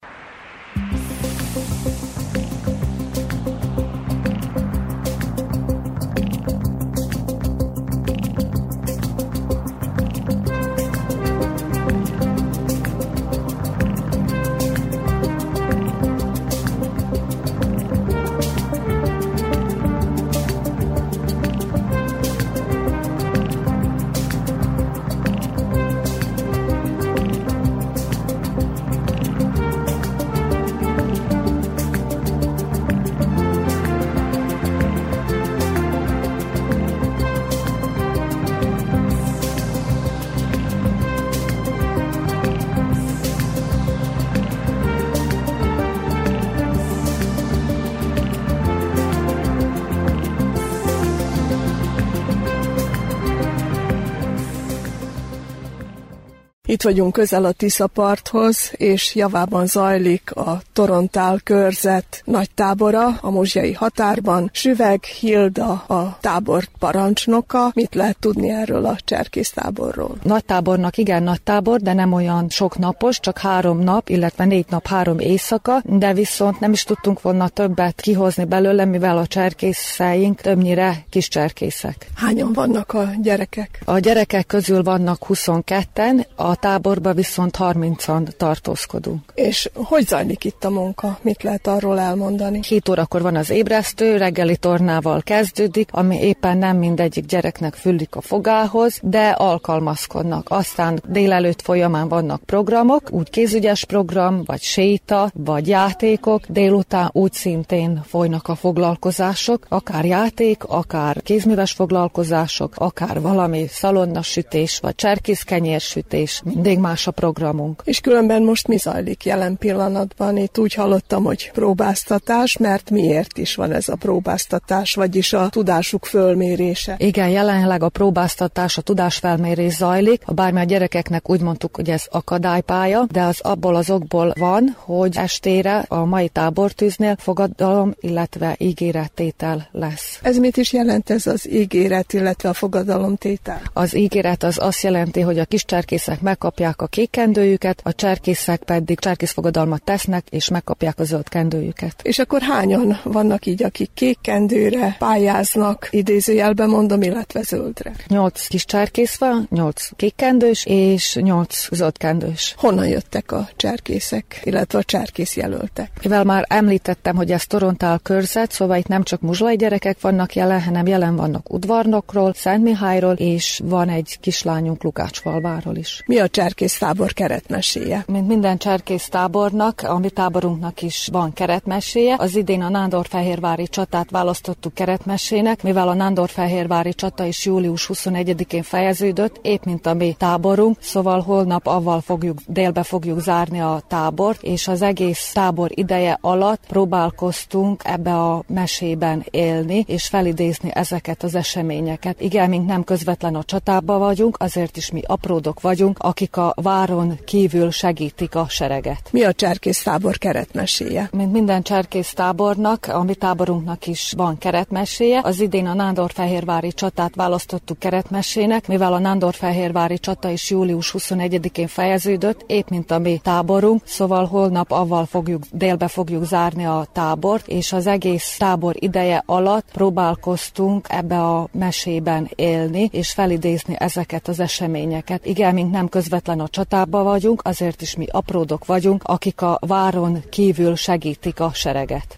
Itt 56.80 56.86
vagyunk 56.86 57.12
közel 57.12 57.44
a 57.44 57.52
Tisza 57.52 57.86
parthoz, 57.86 58.72
és 58.76 59.14
javában 59.14 59.66
zajlik 59.66 60.30
a 60.40 60.60
Torontál 60.72 61.40
körzet 61.44 62.22
nagy 62.24 62.50
tábora 62.50 63.18
a 63.20 63.30
muzsiai 63.30 63.72
határban. 63.72 64.50
Süveg 64.52 65.04
Hilda 65.04 65.70
a 65.72 66.18
tábor 66.20 66.64
parancsnoka. 66.78 67.70
Mit 67.74 67.94
lehet 67.94 68.18
tudni 68.18 68.50
erről 68.50 68.84
a 68.84 68.96
cserkész 69.04 69.50
táborról? 69.50 70.16
Nagy 70.22 70.44
tábornak 70.44 70.96
igen 70.96 71.22
nagy 71.22 71.42
tábor, 71.42 71.80
de 71.80 71.92
nem 71.92 72.12
olyan 72.12 72.48
sok 72.48 72.78
napos, 72.78 73.20
csak 73.20 73.38
három 73.38 73.78
nap, 73.78 74.08
illetve 74.08 74.44
négy 74.44 74.64
nap, 74.68 74.86
három 74.86 75.18
éjszaka, 75.18 75.82
de 75.84 76.12
viszont 76.12 76.60
nem 76.60 76.72
is 76.72 76.84
tudtunk 76.84 77.22
volna 77.22 77.48
többet 77.48 78.00
kihozni 78.00 78.44
belőle, 78.44 78.84
mivel 78.84 79.18
a 79.18 79.26
cserkészeink 79.26 80.40
többnyire 80.40 81.04
kis 81.10 81.28
cserkészek. 81.28 82.06
Hányan 82.14 82.52
vannak 82.52 82.92
a 82.92 83.10
gyerekek? 83.22 83.82
A 83.84 83.98
gyerekek 83.98 84.46
közül 84.46 84.82
vannak 84.82 85.26
22-en, 85.28 86.26
a 86.36 86.56
táborba 86.56 87.12
viszont 87.12 87.56
30-an 87.58 88.28
tartózkodunk. 88.36 89.32
És 89.34 89.70
hogy 89.74 90.06
zajlik 90.06 90.29
itt 90.38 90.64
a 90.64 90.70
munka? 90.70 91.18
Mit 91.22 91.42
lehet 91.42 91.66
arról 91.66 92.00
elmondani? 92.00 92.60
7 92.68 92.88
órakor 92.88 93.22
van 93.22 93.36
az 93.36 93.50
ébresztő, 93.50 94.16
reggeli 94.16 94.56
tornával 94.56 95.22
kezdődik, 95.22 95.88
ami 95.92 96.22
éppen 96.22 96.58
nem 96.58 96.76
mindegyik 96.76 97.26
gyereknek 97.26 97.74
füllik 97.74 98.16
a 98.16 98.20
fogához, 98.20 98.98
de 99.02 99.28
alkalmazkodnak. 99.28 100.46
Aztán 100.50 101.02
délelőtt 101.08 101.62
folyamán 101.62 102.08
vannak 102.08 102.42
programok, 102.44 103.10
úgy 103.10 103.30
kézügyes 103.30 103.84
program, 103.84 104.42
vagy 104.44 104.60
séta, 104.62 105.30
vagy 105.34 105.68
játékok, 105.68 106.46
délután 106.48 107.10
úgy 107.12 107.32
szintén 107.32 108.02
folynak 108.06 108.48
a 108.48 108.54
foglalkozások, 108.54 109.66
akár 109.68 110.04
játék, 110.04 110.64
akár 110.64 111.22
kézműves 111.22 111.72
foglalkozások, 111.72 112.72
akár 112.76 113.20
valami 113.20 113.66
szalonnasütés, 113.68 114.78
vagy 114.78 114.94
cserkészkenyérsütés, 114.94 116.42
mindig 116.44 116.78
más 116.78 117.06
a 117.06 117.10
programunk. 117.10 117.82
És 117.84 118.00
különben 118.00 118.42
most 118.42 118.68
mi 118.68 118.76
zajlik 118.76 119.24
jelen 119.24 119.56
pillanatban? 119.58 120.19
Itt 120.20 120.58
úgy 120.58 120.74
hallottam, 120.74 121.24
hogy 121.24 121.50
próbáztatás, 121.50 122.56
mert 122.56 122.90
miért 122.90 123.38
is 123.38 123.54
van 123.54 123.72
ez 123.72 123.88
a 123.88 123.96
próbáztatás, 123.96 124.94
vagyis 124.94 125.32
a 125.32 125.48
tudásuk 125.48 126.04
fölmérése? 126.04 126.94
Igen, 126.98 127.28
jelenleg 127.28 127.82
a 127.82 127.88
próbáztatás, 127.88 128.78
a 128.78 128.82
tudásfelmérés 128.82 129.74
zajlik. 129.74 130.22
A 130.24 130.32
bármi 130.32 130.60
a 130.60 130.64
gyerekeknek 130.64 131.30
úgy 131.30 131.40
mondtuk, 131.40 131.76
hogy 131.76 131.90
ez 131.90 132.04
akadálypálya, 132.10 133.06
de 133.10 133.22
az 133.22 133.40
abból 133.40 133.76
az 133.76 133.90
okból 133.90 134.32
van, 134.38 134.76
hogy 134.78 135.16
estére 135.16 135.84
a 135.88 136.04
mai 136.04 136.28
tábortűznél 136.28 137.16
fogadalom, 137.18 137.94
illetve 138.00 138.54
ígérettétel 138.58 139.68
lesz. 139.72 140.18
Ez 140.22 140.36
mit 140.36 140.56
is 140.56 140.72
jelent 140.72 141.10
ez 141.10 141.26
az 141.26 141.50
ígéret, 141.50 142.12
illetve 142.12 142.48
a 142.48 142.54
fogadalomtétel? 142.54 143.60
Az 143.72 143.96
ígéret 143.96 144.42
az 144.42 144.58
azt 144.58 144.82
jelenti, 144.82 145.20
hogy 145.20 145.38
a 145.38 145.44
kis 145.44 145.64
cserkészek 145.64 146.20
megkapják 146.20 146.82
a 146.82 146.86
kék 146.86 147.10
kendőjüket, 147.10 147.80
a 147.84 147.94
cserkészek 147.94 148.62
pedig 148.62 148.98
cserkészfogadalmat 148.98 149.82
tesznek, 149.82 150.08
és 150.30 150.48
megkapják 150.48 150.98
a 150.98 151.04
zöld 151.04 151.28
kendőjüket. 151.28 151.94
És 152.02 152.18
akkor 152.18 152.40
hányan 152.42 153.00
vannak 153.04 153.46
így, 153.46 153.62
akik 153.62 153.90
kék 153.94 154.18
kendőre 154.20 154.96
pályáznak, 154.98 155.88
idézőjelben 155.90 156.68
mondom, 156.68 157.02
illetve 157.02 157.42
zöldre? 157.42 157.92
Nyolc 158.06 158.46
kis 158.46 158.64
cserkész 158.64 159.18
van, 159.18 159.46
nyolc 159.50 159.88
kékkendős 159.96 160.64
és 160.66 161.14
nyolc 161.14 161.74
zöldkendős. 161.74 162.54
Honnan 162.56 162.88
jöttek 162.88 163.32
a 163.32 163.48
cserkészek, 163.56 164.40
illetve 164.44 164.78
a 164.78 164.82
cserkész 164.82 165.36
jelöltek? 165.36 165.90
Mivel 166.02 166.24
már 166.24 166.44
említettem, 166.48 167.16
hogy 167.16 167.30
ez 167.32 167.46
Torontál 167.46 167.98
körzet, 167.98 168.52
szóval 168.52 168.76
itt 168.76 168.86
nem 168.86 169.02
csak 169.02 169.20
muzslai 169.20 169.56
gyerekek 169.56 170.00
vannak 170.00 170.34
jelen, 170.34 170.62
hanem 170.62 170.86
jelen 170.86 171.16
vannak 171.16 171.52
udvarnokról, 171.52 172.32
Szent 172.34 172.62
Mihályról, 172.62 173.14
és 173.14 173.60
van 173.64 173.88
egy 173.88 174.18
kislányunk 174.20 174.82
Lukácsfalváról 174.82 175.76
is. 175.76 176.02
Mi 176.06 176.18
a 176.18 176.28
cserkész 176.28 176.78
tábor 176.78 177.12
keretmeséje? 177.12 178.04
Mint 178.06 178.28
minden 178.28 178.58
cserkész 178.58 179.08
tábornak, 179.08 179.82
a 179.84 179.98
mi 180.00 180.10
táborunknak 180.10 180.82
is 180.82 181.08
van 181.12 181.32
keretmeséje. 181.32 182.16
Az 182.18 182.36
idén 182.36 182.62
a 182.62 182.68
Nándorfehérvári 182.68 183.68
csatát 183.68 184.10
választottuk 184.10 184.74
keretmesének, 184.74 185.62
mivel 185.62 185.88
a 185.88 185.94
Nándorfehérvári 185.94 186.94
csata 186.94 187.24
is 187.24 187.44
július 187.44 187.90
21-én 187.92 188.62
fejeződött, 188.62 189.38
épp 189.42 189.64
mint 189.64 189.86
a 189.86 189.94
mi 189.94 190.14
táborunk, 190.18 190.76
szóval 190.80 191.20
holnap 191.20 191.66
avval 191.66 192.00
fogjuk, 192.00 192.38
délbe 192.46 192.82
fogjuk 192.82 193.20
zárni 193.20 193.60
a 193.60 193.82
tábort, 193.88 194.42
és 194.42 194.68
az 194.68 194.82
egész 194.82 195.30
tábor 195.32 195.70
ideje 195.74 196.18
alatt 196.20 196.60
próbálkoztunk 196.68 197.82
ebbe 197.84 198.14
a 198.14 198.42
mesében 198.46 199.24
élni, 199.30 199.84
és 199.86 200.06
felidézni 200.06 200.70
ezeket 200.74 201.22
az 201.22 201.34
eseményeket. 201.34 202.20
Igen, 202.20 202.48
mink 202.48 202.66
nem 202.66 202.84
közvetlen 202.84 203.34
a 203.34 203.44
csatába 203.44 203.98
vagyunk, 203.98 204.36
azért 204.38 204.76
is 204.76 204.90
mi 204.90 205.02
apródok 205.06 205.60
vagyunk, 205.60 205.98
akik 205.98 206.36
a 206.36 206.54
váron 206.62 207.18
kívül 207.24 207.70
segítik 207.70 208.34
a 208.34 208.46
sereget. 208.48 209.08
Mi 209.12 209.22
a 209.22 209.32
cserkész 209.32 209.82
tábor 209.90 210.18
keretmeséje? 210.18 211.08
Mint 211.12 211.32
minden 211.32 211.62
cserkész 211.62 212.12
tábornak, 212.12 212.86
a 212.92 213.02
mi 213.02 213.14
táborunknak 213.14 213.86
is 213.86 214.12
van 214.16 214.38
keretmeséje. 214.38 215.20
Az 215.22 215.40
idén 215.40 215.66
a 215.66 215.74
Nándorfehérvári 215.74 216.72
csatát 216.72 217.14
választottuk 217.14 217.78
keretmesének, 217.78 218.68
mivel 218.68 218.92
a 218.92 218.98
Nándorfehérvári 218.98 219.98
csata 219.98 220.28
is 220.30 220.50
július 220.50 220.94
21-én 220.98 221.66
fejeződött, 221.66 222.44
épp 222.46 222.68
mint 222.68 222.90
a 222.90 222.98
mi 222.98 223.20
táborunk, 223.22 223.82
szóval 223.84 224.26
holnap 224.26 224.70
avval 224.70 225.06
fogjuk, 225.06 225.42
délbe 225.52 225.88
fogjuk 225.88 226.24
zárni 226.24 226.64
a 226.64 226.86
tábort, 226.92 227.48
és 227.48 227.72
az 227.72 227.86
egész 227.86 228.36
tábor 228.38 228.74
ideje 228.78 229.22
alatt 229.26 229.66
próbálkoztunk 229.72 230.86
ebbe 230.90 231.22
a 231.22 231.48
mesében 231.52 232.30
élni, 232.34 232.88
és 232.92 233.10
felidézni 233.10 233.74
ezeket 233.78 234.28
az 234.28 234.40
eseményeket. 234.40 235.26
Igen, 235.26 235.54
mink 235.54 235.72
nem 235.72 235.88
közvetlen 235.88 236.40
a 236.40 236.48
csatába 236.48 237.02
vagyunk, 237.02 237.40
azért 237.44 237.82
is 237.82 237.96
mi 237.96 238.06
apródok 238.10 238.66
vagyunk, 238.66 239.02
akik 239.04 239.42
a 239.42 239.58
váron 239.80 240.22
kívül 240.30 240.76
segítik 240.76 241.40
a 241.40 241.50
sereget. 241.52 242.16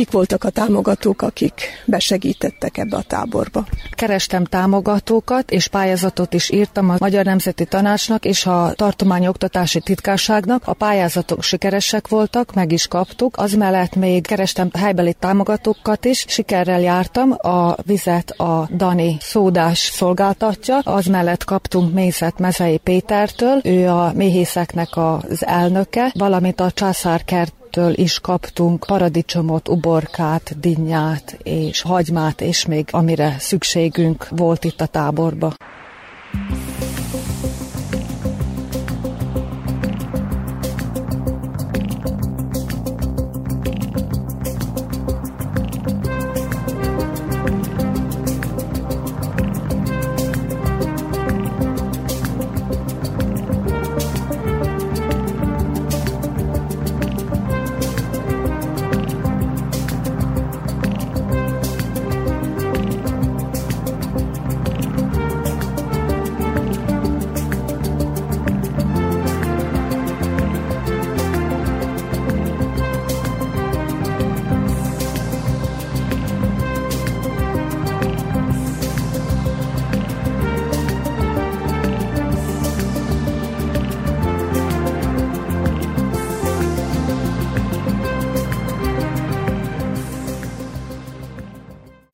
Kik 0.00 0.10
voltak 0.10 0.44
a 0.44 0.50
támogatók, 0.50 1.22
akik 1.22 1.82
besegítettek 1.86 2.78
ebbe 2.78 2.96
a 2.96 3.02
táborba? 3.02 3.66
Kerestem 3.90 4.44
támogatókat, 4.44 5.50
és 5.50 5.68
pályázatot 5.68 6.34
is 6.34 6.50
írtam 6.50 6.90
a 6.90 6.96
Magyar 6.98 7.24
Nemzeti 7.24 7.64
Tanácsnak 7.64 8.24
és 8.24 8.46
a 8.46 8.72
Tartományi 8.76 9.28
Oktatási 9.28 9.80
Titkárságnak. 9.80 10.62
A 10.66 10.72
pályázatok 10.72 11.42
sikeresek 11.42 12.08
voltak, 12.08 12.54
meg 12.54 12.72
is 12.72 12.86
kaptuk. 12.86 13.36
Az 13.36 13.52
mellett 13.52 13.94
még 13.94 14.26
kerestem 14.26 14.70
helybeli 14.78 15.14
támogatókat 15.18 16.04
is, 16.04 16.24
sikerrel 16.28 16.80
jártam. 16.80 17.32
A 17.32 17.76
vizet 17.82 18.30
a 18.30 18.68
Dani 18.76 19.16
szódás 19.20 19.78
szolgáltatja. 19.78 20.78
Az 20.78 21.06
mellett 21.06 21.44
kaptunk 21.44 21.94
mézet 21.94 22.38
Mezei 22.38 22.78
Pétertől, 22.78 23.60
ő 23.64 23.88
a 23.88 24.12
méhészeknek 24.14 24.88
az 24.96 25.46
elnöke, 25.46 26.12
valamint 26.14 26.60
a 26.60 26.70
császárkert 26.70 27.58
től 27.70 27.92
is 27.98 28.18
kaptunk 28.18 28.84
paradicsomot, 28.86 29.68
uborkát, 29.68 30.60
dinnyát 30.60 31.38
és 31.42 31.82
hagymát, 31.82 32.40
és 32.40 32.66
még 32.66 32.88
amire 32.90 33.36
szükségünk 33.38 34.28
volt 34.28 34.64
itt 34.64 34.80
a 34.80 34.86
táborba. 34.86 35.54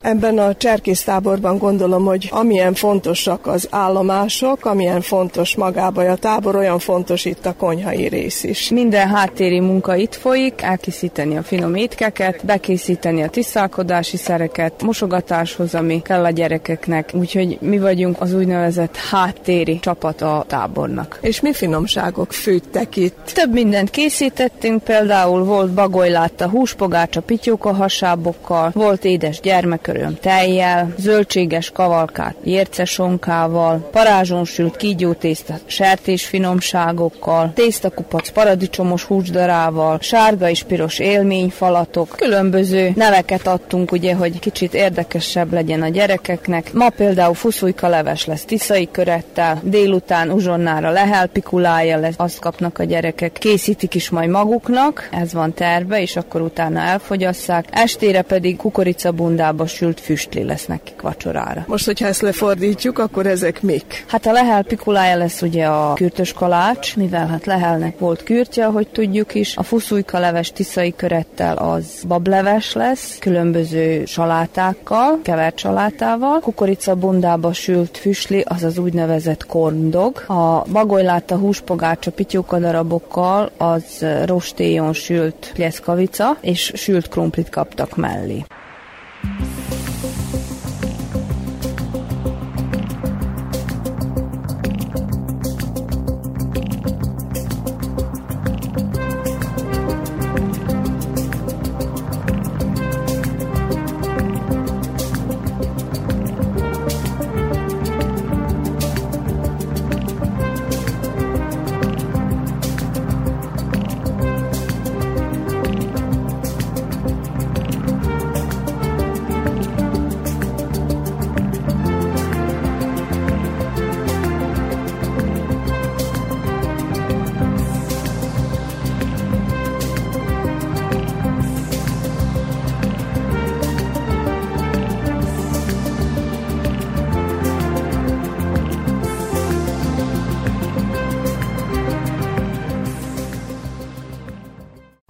Ebben 0.06 0.38
a 0.38 0.54
cserkésztáborban 0.54 1.58
gondolom, 1.58 2.04
hogy 2.04 2.28
amilyen 2.30 2.74
fontosak 2.74 3.46
az 3.46 3.68
állomások, 3.70 4.64
amilyen 4.64 5.00
fontos 5.00 5.56
magába 5.56 6.10
a 6.10 6.16
tábor, 6.16 6.56
olyan 6.56 6.78
fontos 6.78 7.24
itt 7.24 7.46
a 7.46 7.54
konyhai 7.54 8.08
rész 8.08 8.42
is. 8.42 8.70
Minden 8.70 9.08
háttéri 9.08 9.60
munka 9.60 9.94
itt 9.94 10.14
folyik, 10.14 10.62
elkészíteni 10.62 11.36
a 11.36 11.42
finom 11.42 11.74
étkeket, 11.74 12.44
bekészíteni 12.44 13.22
a 13.22 13.28
tisztálkodási 13.28 14.16
szereket, 14.16 14.82
mosogatáshoz, 14.82 15.74
ami 15.74 16.02
kell 16.02 16.24
a 16.24 16.30
gyerekeknek. 16.30 17.10
Úgyhogy 17.14 17.58
mi 17.60 17.78
vagyunk 17.78 18.20
az 18.20 18.34
úgynevezett 18.34 18.96
háttéri 18.96 19.78
csapat 19.78 20.22
a 20.22 20.44
tábornak. 20.48 21.18
És 21.20 21.40
mi 21.40 21.52
finomságok 21.52 22.32
fűttek 22.32 22.96
itt? 22.96 23.32
Több 23.34 23.52
mindent 23.52 23.90
készítettünk, 23.90 24.82
például 24.82 25.44
volt 25.44 25.70
bagolylátta 25.70 26.48
húspogácsa 26.48 27.20
pityóka 27.20 27.72
hasábokkal, 27.72 28.70
volt 28.74 29.04
édes 29.04 29.40
gyermeköröm 29.96 30.16
tejjel, 30.20 30.94
zöldséges 30.98 31.70
kavalkát 31.70 32.34
ércesonkával, 32.44 33.88
parázson 33.92 34.44
sült 34.44 34.76
kígyótészta 34.76 35.54
sertés 35.66 36.26
finomságokkal, 36.26 37.52
tésztakupac 37.54 38.30
paradicsomos 38.30 39.04
húsdarával, 39.04 39.98
sárga 40.00 40.48
és 40.48 40.62
piros 40.62 40.98
élményfalatok, 40.98 42.14
különböző 42.16 42.92
neveket 42.94 43.46
adtunk, 43.46 43.92
ugye, 43.92 44.14
hogy 44.14 44.38
kicsit 44.38 44.74
érdekesebb 44.74 45.52
legyen 45.52 45.82
a 45.82 45.88
gyerekeknek. 45.88 46.72
Ma 46.72 46.88
például 46.88 47.34
fuszújka 47.34 47.88
leves 47.88 48.24
lesz 48.24 48.44
tiszai 48.44 48.88
körettel, 48.90 49.60
délután 49.62 50.30
uzsonnára 50.30 50.90
lehelpikulája 50.90 51.98
lesz, 51.98 52.14
azt 52.16 52.38
kapnak 52.38 52.78
a 52.78 52.84
gyerekek. 52.84 53.32
Készítik 53.32 53.94
is 53.94 54.10
majd 54.10 54.28
maguknak, 54.30 55.08
ez 55.12 55.32
van 55.32 55.54
terve, 55.54 56.00
és 56.00 56.16
akkor 56.16 56.40
utána 56.40 56.80
elfogyasszák. 56.80 57.64
Estére 57.70 58.22
pedig 58.22 58.56
kukoricabundába 58.56 59.66
sült 59.86 60.00
füstli 60.00 60.44
lesz 60.44 60.66
nekik 60.66 61.00
vacsorára. 61.00 61.64
Most, 61.66 61.84
hogyha 61.84 62.06
ezt 62.06 62.20
lefordítjuk, 62.20 62.98
akkor 62.98 63.26
ezek 63.26 63.62
mik? 63.62 64.04
Hát 64.08 64.26
a 64.26 64.32
lehel 64.32 64.62
pikulája 64.62 65.16
lesz 65.16 65.42
ugye 65.42 65.66
a 65.66 65.92
kürtös 65.92 66.32
kalács, 66.32 66.96
mivel 66.96 67.26
hát 67.26 67.46
lehelnek 67.46 67.98
volt 67.98 68.22
kürtje, 68.22 68.66
ahogy 68.66 68.88
tudjuk 68.88 69.34
is. 69.34 69.56
A 69.56 69.62
fuszújka 69.62 70.18
leves 70.18 70.52
tiszai 70.52 70.94
körettel 70.96 71.56
az 71.56 72.02
bableves 72.08 72.72
lesz, 72.72 73.18
különböző 73.18 74.04
salátákkal, 74.04 75.18
kevert 75.22 75.58
salátával. 75.58 76.40
Kukoricabundába 76.40 77.52
sült 77.52 77.96
füstli, 77.96 78.44
az 78.48 78.62
az 78.62 78.78
úgynevezett 78.78 79.46
korndog. 79.46 80.24
A 80.26 80.62
bagolylátta 80.72 81.36
húspogácsa 81.36 82.10
pityóka 82.10 82.58
darabokkal 82.58 83.50
az 83.56 84.04
rostéjon 84.24 84.92
sült 84.92 85.50
pleszkavica, 85.54 86.36
és 86.40 86.72
sült 86.74 87.08
krumplit 87.08 87.48
kaptak 87.48 87.96
mellé. 87.96 88.44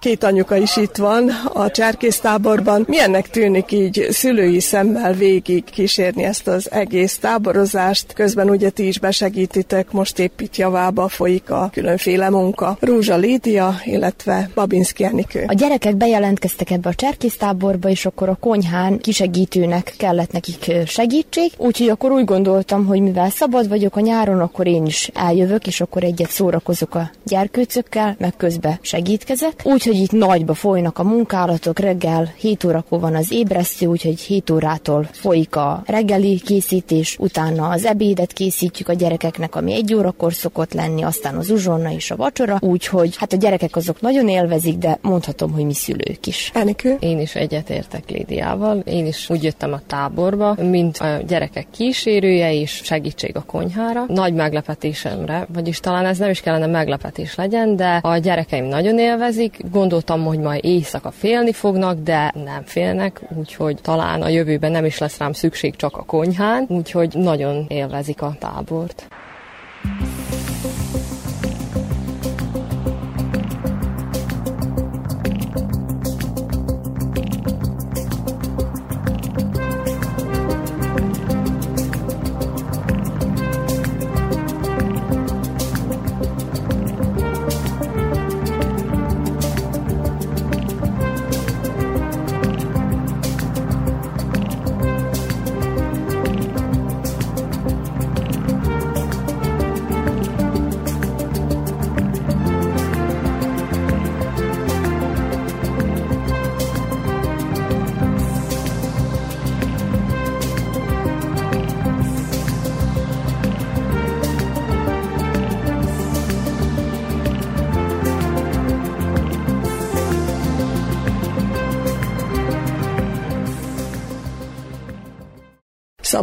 Két 0.07 0.23
anyuka 0.23 0.57
is 0.57 0.77
itt 0.77 0.95
van 0.95 1.29
a 1.53 1.71
cserkésztáborban. 1.71 2.83
Milyennek 2.87 3.29
tűnik 3.29 3.71
így 3.71 4.07
szülői 4.09 4.59
szemmel 4.59 5.13
végig 5.13 5.63
kísérni 5.63 6.23
ezt 6.23 6.47
az 6.47 6.71
egész 6.71 7.17
táborozást? 7.17 8.13
Közben 8.13 8.49
ugye 8.49 8.69
ti 8.69 8.87
is 8.87 8.99
besegítitek, 8.99 9.91
most 9.91 10.19
épp 10.19 10.39
itt 10.39 10.55
javába 10.55 11.07
folyik 11.07 11.49
a 11.49 11.69
különféle 11.73 12.29
munka. 12.29 12.77
Rúzsa 12.79 13.15
Lídia, 13.15 13.75
illetve 13.83 14.49
Babinski 14.55 15.03
Enikő. 15.03 15.43
A 15.47 15.53
gyerekek 15.53 15.95
bejelentkeztek 15.95 16.71
ebbe 16.71 16.89
a 16.89 16.93
cserkésztáborba, 16.93 17.89
és 17.89 18.05
akkor 18.05 18.29
a 18.29 18.37
konyhán 18.39 18.99
kisegítőnek 18.99 19.93
kellett 19.97 20.31
nekik 20.31 20.71
segítség. 20.85 21.51
Úgyhogy 21.57 21.89
akkor 21.89 22.11
úgy 22.11 22.25
gondoltam, 22.25 22.85
hogy 22.85 23.01
mivel 23.01 23.29
szabad 23.29 23.67
vagyok 23.67 23.95
a 23.95 23.99
nyáron, 23.99 24.39
akkor 24.39 24.67
én 24.67 24.85
is 24.85 25.09
eljövök, 25.13 25.67
és 25.67 25.81
akkor 25.81 26.03
egyet 26.03 26.29
szórakozok 26.29 26.95
a 26.95 27.11
gyerkőcökkel, 27.23 28.15
meg 28.19 28.33
közben 28.37 28.79
segítkezek. 28.81 29.61
Úgyhogy 29.63 29.95
itt 30.01 30.11
nagyba 30.11 30.53
folynak 30.53 30.99
a 30.99 31.03
munkálatok, 31.03 31.79
reggel 31.79 32.33
7 32.37 32.63
órakor 32.63 32.99
van 32.99 33.15
az 33.15 33.31
ébresztő, 33.31 33.85
úgyhogy 33.85 34.19
7 34.19 34.49
órától 34.49 35.09
folyik 35.11 35.55
a 35.55 35.83
reggeli 35.85 36.39
készítés, 36.39 37.17
utána 37.19 37.69
az 37.69 37.85
ebédet 37.85 38.33
készítjük 38.33 38.87
a 38.87 38.93
gyerekeknek, 38.93 39.55
ami 39.55 39.73
egy 39.73 39.93
órakor 39.93 40.33
szokott 40.33 40.73
lenni, 40.73 41.01
aztán 41.01 41.35
az 41.35 41.49
uzsonna 41.49 41.91
és 41.91 42.11
a 42.11 42.15
vacsora, 42.15 42.57
úgyhogy 42.61 43.17
hát 43.17 43.33
a 43.33 43.37
gyerekek 43.37 43.75
azok 43.75 44.01
nagyon 44.01 44.29
élvezik, 44.29 44.77
de 44.77 44.97
mondhatom, 45.01 45.51
hogy 45.51 45.65
mi 45.65 45.73
szülők 45.73 46.27
is. 46.27 46.51
Enikő? 46.53 46.97
Én 46.99 47.19
is 47.19 47.35
egyetértek 47.35 48.09
Lédiával, 48.09 48.77
én 48.77 49.05
is 49.05 49.29
úgy 49.29 49.43
jöttem 49.43 49.73
a 49.73 49.81
táborba, 49.87 50.55
mint 50.61 50.97
a 50.97 51.17
gyerekek 51.27 51.67
kísérője 51.71 52.53
és 52.53 52.81
segítség 52.83 53.35
a 53.35 53.43
konyhára. 53.43 54.03
Nagy 54.07 54.33
meglepetésemre, 54.33 55.47
vagyis 55.53 55.79
talán 55.79 56.05
ez 56.05 56.17
nem 56.17 56.29
is 56.29 56.41
kellene 56.41 56.65
meglepetés 56.65 57.35
legyen, 57.35 57.75
de 57.75 57.99
a 58.03 58.17
gyerekeim 58.17 58.65
nagyon 58.65 58.99
élvezik, 58.99 59.59
Gondoltam, 59.87 60.25
hogy 60.25 60.39
majd 60.39 60.65
éjszaka 60.65 61.11
félni 61.11 61.51
fognak, 61.51 61.99
de 61.99 62.33
nem 62.43 62.63
félnek, 62.63 63.21
úgyhogy 63.37 63.81
talán 63.81 64.21
a 64.21 64.27
jövőben 64.27 64.71
nem 64.71 64.85
is 64.85 64.97
lesz 64.97 65.17
rám 65.17 65.33
szükség 65.33 65.75
csak 65.75 65.97
a 65.97 66.03
konyhán, 66.03 66.65
úgyhogy 66.67 67.13
nagyon 67.13 67.65
élvezik 67.67 68.21
a 68.21 68.35
tábort. 68.39 69.07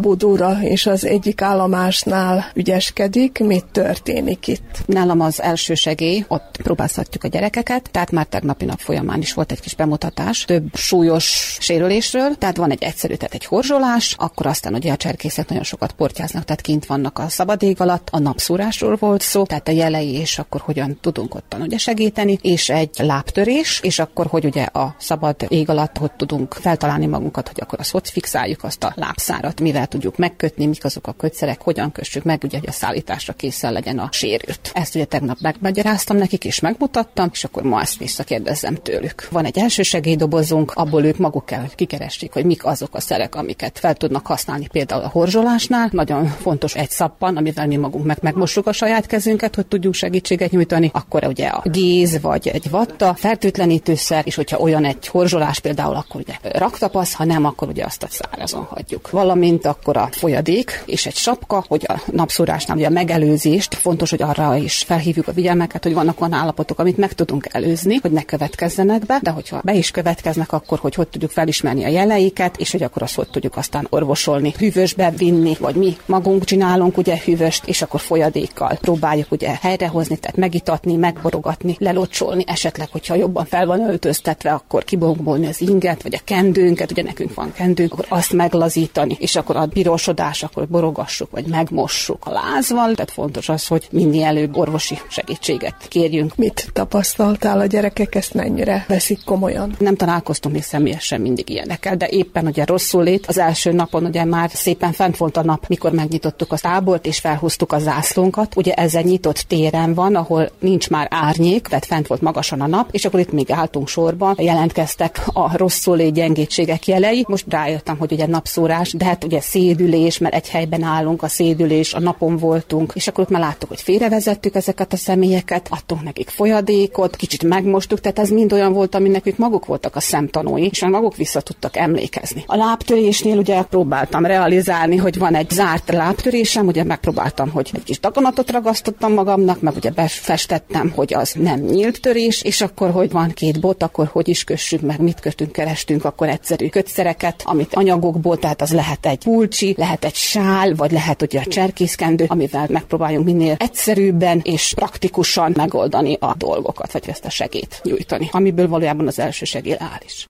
Szabódóra 0.04 0.58
és 0.62 0.86
az 0.86 1.04
egyik 1.04 1.40
állomásnál 1.40 2.44
ügyeskedik. 2.54 3.38
Mit 3.38 3.64
történik 3.72 4.46
itt? 4.46 4.82
Nálam 4.86 5.20
az 5.20 5.42
első 5.42 5.74
segély, 5.74 6.24
ott 6.28 6.53
próbáztatjuk 6.64 7.24
a 7.24 7.28
gyerekeket, 7.28 7.90
tehát 7.90 8.10
már 8.10 8.26
tegnapi 8.26 8.64
nap 8.64 8.78
folyamán 8.78 9.20
is 9.20 9.32
volt 9.32 9.52
egy 9.52 9.60
kis 9.60 9.74
bemutatás, 9.74 10.44
több 10.44 10.74
súlyos 10.74 11.56
sérülésről, 11.60 12.34
tehát 12.38 12.56
van 12.56 12.70
egy 12.70 12.82
egyszerű, 12.82 13.14
tehát 13.14 13.34
egy 13.34 13.44
horzsolás, 13.44 14.14
akkor 14.18 14.46
aztán 14.46 14.74
ugye 14.74 14.92
a 14.92 14.96
cserkészek 14.96 15.48
nagyon 15.48 15.64
sokat 15.64 15.92
portyáznak, 15.92 16.44
tehát 16.44 16.60
kint 16.60 16.86
vannak 16.86 17.18
a 17.18 17.28
szabad 17.28 17.62
ég 17.62 17.80
alatt, 17.80 18.08
a 18.10 18.18
napszúrásról 18.18 18.96
volt 18.96 19.22
szó, 19.22 19.44
tehát 19.44 19.68
a 19.68 19.72
jelei, 19.72 20.12
és 20.12 20.38
akkor 20.38 20.60
hogyan 20.60 20.98
tudunk 21.00 21.34
ottan 21.34 21.60
ugye 21.60 21.78
segíteni, 21.78 22.38
és 22.42 22.68
egy 22.68 22.90
lábtörés, 22.98 23.80
és 23.82 23.98
akkor 23.98 24.26
hogy 24.26 24.44
ugye 24.44 24.62
a 24.62 24.94
szabad 24.98 25.36
ég 25.48 25.68
alatt 25.68 25.96
hogy 25.96 26.12
tudunk 26.12 26.54
feltalálni 26.54 27.06
magunkat, 27.06 27.48
hogy 27.48 27.58
akkor 27.60 27.80
azt 27.80 27.90
hogy 27.90 28.10
fixáljuk 28.10 28.64
azt 28.64 28.84
a 28.84 28.92
lábszárat, 28.96 29.60
mivel 29.60 29.86
tudjuk 29.86 30.16
megkötni, 30.16 30.66
mik 30.66 30.84
azok 30.84 31.06
a 31.06 31.12
kötszerek, 31.12 31.60
hogyan 31.60 31.92
kössük 31.92 32.22
meg, 32.22 32.42
ugye, 32.44 32.58
hogy 32.58 32.68
a 32.68 32.72
szállításra 32.72 33.32
készen 33.32 33.72
legyen 33.72 33.98
a 33.98 34.08
sérült. 34.12 34.70
Ezt 34.74 34.94
ugye 34.94 35.04
tegnap 35.04 35.40
megmagyaráztam 35.40 36.16
nekik, 36.16 36.44
és 36.44 36.53
megmutattam, 36.60 37.28
és 37.32 37.44
akkor 37.44 37.62
ma 37.62 37.80
ezt 37.80 37.98
visszakérdezzem 37.98 38.74
tőlük. 38.74 39.28
Van 39.30 39.44
egy 39.44 39.58
első 39.58 39.82
segélydobozunk, 39.82 40.72
abból 40.74 41.04
ők 41.04 41.16
maguk 41.16 41.46
kell, 41.46 41.60
hogy 41.60 41.74
kikeressék, 41.74 42.32
hogy 42.32 42.44
mik 42.44 42.64
azok 42.64 42.94
a 42.94 43.00
szerek, 43.00 43.34
amiket 43.34 43.78
fel 43.78 43.94
tudnak 43.94 44.26
használni 44.26 44.66
például 44.66 45.02
a 45.02 45.08
horzsolásnál. 45.08 45.88
Nagyon 45.92 46.26
fontos 46.26 46.74
egy 46.74 46.90
szappan, 46.90 47.36
amivel 47.36 47.66
mi 47.66 47.76
magunk 47.76 48.04
meg 48.04 48.18
megmossuk 48.20 48.66
a 48.66 48.72
saját 48.72 49.06
kezünket, 49.06 49.54
hogy 49.54 49.66
tudjunk 49.66 49.94
segítséget 49.94 50.50
nyújtani. 50.50 50.90
Akkor 50.92 51.24
ugye 51.24 51.46
a 51.46 51.62
géz 51.64 52.20
vagy 52.20 52.48
egy 52.48 52.70
vatta, 52.70 53.14
fertőtlenítőszer, 53.14 54.22
és 54.26 54.34
hogyha 54.34 54.58
olyan 54.58 54.84
egy 54.84 55.06
horzsolás 55.06 55.60
például, 55.60 55.94
akkor 55.94 56.20
ugye 56.20 56.58
raktapasz, 56.58 57.12
ha 57.12 57.24
nem, 57.24 57.44
akkor 57.44 57.68
ugye 57.68 57.84
azt 57.84 58.02
a 58.02 58.06
szárazon 58.10 58.66
hagyjuk. 58.70 59.10
Valamint 59.10 59.66
akkor 59.66 59.96
a 59.96 60.08
folyadék 60.12 60.82
és 60.86 61.06
egy 61.06 61.16
sapka, 61.16 61.64
hogy 61.68 61.84
a 61.88 62.00
napszórásnál 62.12 62.76
ugye 62.76 62.86
a 62.86 62.90
megelőzést, 62.90 63.74
fontos, 63.74 64.10
hogy 64.10 64.22
arra 64.22 64.56
is 64.56 64.82
felhívjuk 64.86 65.28
a 65.28 65.32
figyelmeket, 65.32 65.82
hogy 65.82 65.94
vannak 65.94 66.20
olyan 66.20 66.32
állapotok, 66.44 66.78
amit 66.78 66.96
meg 66.96 67.12
tudunk 67.12 67.48
előzni, 67.50 67.96
hogy 67.96 68.10
ne 68.10 68.22
következzenek 68.22 69.06
be, 69.06 69.18
de 69.22 69.30
hogyha 69.30 69.60
be 69.64 69.74
is 69.74 69.90
következnek, 69.90 70.52
akkor 70.52 70.78
hogy 70.78 70.94
hogy 70.94 71.08
tudjuk 71.08 71.30
felismerni 71.30 71.84
a 71.84 71.88
jeleiket, 71.88 72.56
és 72.56 72.72
hogy 72.72 72.82
akkor 72.82 73.02
azt 73.02 73.14
hogy 73.14 73.28
tudjuk 73.30 73.56
aztán 73.56 73.86
orvosolni, 73.90 74.54
hűvösbe 74.58 75.10
vinni, 75.10 75.56
vagy 75.60 75.74
mi 75.74 75.96
magunk 76.06 76.44
csinálunk 76.44 76.96
ugye 76.96 77.18
hűvöst, 77.24 77.66
és 77.66 77.82
akkor 77.82 78.00
folyadékkal 78.00 78.78
próbáljuk 78.80 79.32
ugye 79.32 79.56
helyrehozni, 79.60 80.16
tehát 80.16 80.36
megitatni, 80.36 80.96
megborogatni, 80.96 81.76
lelocsolni, 81.78 82.44
esetleg, 82.46 82.88
hogyha 82.90 83.14
jobban 83.14 83.44
fel 83.44 83.66
van 83.66 83.88
öltöztetve, 83.88 84.52
akkor 84.52 84.84
kibombolni 84.84 85.46
az 85.46 85.60
inget, 85.60 86.02
vagy 86.02 86.14
a 86.14 86.24
kendőnket, 86.24 86.90
ugye 86.90 87.02
nekünk 87.02 87.34
van 87.34 87.52
kendőnk, 87.52 87.92
akkor 87.92 88.06
azt 88.08 88.32
meglazítani, 88.32 89.16
és 89.20 89.36
akkor 89.36 89.56
a 89.56 89.66
pirosodás, 89.66 90.42
akkor 90.42 90.68
borogassuk, 90.68 91.30
vagy 91.30 91.46
megmossuk 91.46 92.26
a 92.26 92.30
lázval. 92.30 92.94
Tehát 92.94 93.10
fontos 93.10 93.48
az, 93.48 93.66
hogy 93.66 93.88
minél 93.90 94.32
előbb 94.34 94.56
orvosi 94.56 94.98
segítséget 95.08 95.74
kérjünk. 95.88 96.33
Mit 96.36 96.68
tapasztaltál 96.72 97.60
a 97.60 97.66
gyerekek, 97.66 98.14
ezt 98.14 98.34
mennyire 98.34 98.84
veszik 98.88 99.24
komolyan? 99.24 99.74
Nem 99.78 99.96
találkoztunk 99.96 100.54
még 100.54 100.64
személyesen 100.64 101.20
mindig 101.20 101.50
ilyenekkel, 101.50 101.96
de 101.96 102.08
éppen 102.08 102.46
ugye 102.46 102.64
rosszul 102.64 103.02
lét. 103.02 103.26
Az 103.26 103.38
első 103.38 103.72
napon 103.72 104.04
ugye 104.04 104.24
már 104.24 104.50
szépen 104.52 104.92
fent 104.92 105.16
volt 105.16 105.36
a 105.36 105.42
nap, 105.42 105.68
mikor 105.68 105.92
megnyitottuk 105.92 106.52
a 106.52 106.58
tábort 106.58 107.06
és 107.06 107.18
felhúztuk 107.18 107.72
a 107.72 107.78
zászlónkat. 107.78 108.56
Ugye 108.56 108.72
ez 108.72 108.94
egy 108.94 109.04
nyitott 109.04 109.44
téren 109.48 109.94
van, 109.94 110.14
ahol 110.14 110.50
nincs 110.58 110.90
már 110.90 111.08
árnyék, 111.10 111.66
tehát 111.66 111.84
fent 111.84 112.06
volt 112.06 112.20
magasan 112.20 112.60
a 112.60 112.66
nap, 112.66 112.88
és 112.90 113.04
akkor 113.04 113.20
itt 113.20 113.32
még 113.32 113.50
álltunk 113.50 113.88
sorban, 113.88 114.34
jelentkeztek 114.38 115.22
a 115.32 115.56
rosszul 115.56 115.96
lét 115.96 116.12
gyengétségek 116.14 116.86
jelei. 116.86 117.24
Most 117.28 117.44
rájöttem, 117.48 117.98
hogy 117.98 118.12
ugye 118.12 118.26
napszórás, 118.26 118.92
de 118.92 119.04
hát 119.04 119.24
ugye 119.24 119.40
szédülés, 119.40 120.18
mert 120.18 120.34
egy 120.34 120.48
helyben 120.48 120.82
állunk, 120.82 121.22
a 121.22 121.28
szédülés, 121.28 121.94
a 121.94 122.00
napon 122.00 122.36
voltunk, 122.36 122.92
és 122.94 123.08
akkor 123.08 123.24
ott 123.24 123.30
már 123.30 123.40
láttuk, 123.40 123.68
hogy 123.68 123.80
félrevezettük 123.80 124.54
ezeket 124.54 124.92
a 124.92 124.96
személyeket, 124.96 125.68
adtunk 125.70 126.02
nekik 126.14 126.34
folyadékot, 126.34 127.16
kicsit 127.16 127.42
megmostuk, 127.42 128.00
tehát 128.00 128.18
ez 128.18 128.30
mind 128.30 128.52
olyan 128.52 128.72
volt, 128.72 128.94
ami 128.94 129.08
nekik 129.08 129.36
maguk 129.36 129.66
voltak 129.66 129.96
a 129.96 130.00
szemtanúi, 130.00 130.64
és 130.64 130.84
maguk 130.84 131.16
vissza 131.16 131.40
tudtak 131.40 131.76
emlékezni. 131.76 132.44
A 132.46 132.56
lábtörésnél 132.56 133.38
ugye 133.38 133.62
próbáltam 133.62 134.26
realizálni, 134.26 134.96
hogy 134.96 135.18
van 135.18 135.34
egy 135.34 135.50
zárt 135.50 135.90
lábtörésem, 135.90 136.66
ugye 136.66 136.84
megpróbáltam, 136.84 137.50
hogy 137.50 137.70
egy 137.74 137.82
kis 137.82 138.00
dagonatot 138.00 138.50
ragasztottam 138.50 139.12
magamnak, 139.12 139.60
meg 139.60 139.76
ugye 139.76 139.90
befestettem, 139.90 140.92
hogy 140.94 141.14
az 141.14 141.34
nem 141.38 141.60
nyílt 141.60 142.00
törés, 142.00 142.42
és 142.42 142.60
akkor, 142.60 142.90
hogy 142.90 143.10
van 143.10 143.30
két 143.30 143.60
bot, 143.60 143.82
akkor 143.82 144.06
hogy 144.12 144.28
is 144.28 144.44
kössük 144.44 144.80
meg, 144.80 145.00
mit 145.00 145.20
kötünk, 145.20 145.52
kerestünk, 145.52 146.04
akkor 146.04 146.28
egyszerű 146.28 146.68
kötszereket, 146.68 147.42
amit 147.44 147.74
anyagokból, 147.74 148.38
tehát 148.38 148.62
az 148.62 148.72
lehet 148.72 149.06
egy 149.06 149.24
pulcsi, 149.24 149.74
lehet 149.78 150.04
egy 150.04 150.14
sál, 150.14 150.74
vagy 150.74 150.92
lehet 150.92 151.22
ugye 151.22 151.40
a 151.40 151.46
cserkészkendő, 151.48 152.24
amivel 152.28 152.66
megpróbáljunk 152.68 153.24
minél 153.24 153.54
egyszerűbben 153.58 154.40
és 154.44 154.72
praktikusan 154.74 155.52
megoldani 155.56 156.02
a 156.12 156.34
dolgokat, 156.36 156.92
vagy 156.92 157.08
ezt 157.08 157.24
a 157.24 157.30
segét 157.30 157.80
nyújtani, 157.82 158.28
amiből 158.32 158.68
valójában 158.68 159.06
az 159.06 159.18
első 159.18 159.44
segély 159.44 159.76
áll 159.78 160.00
is. 160.04 160.26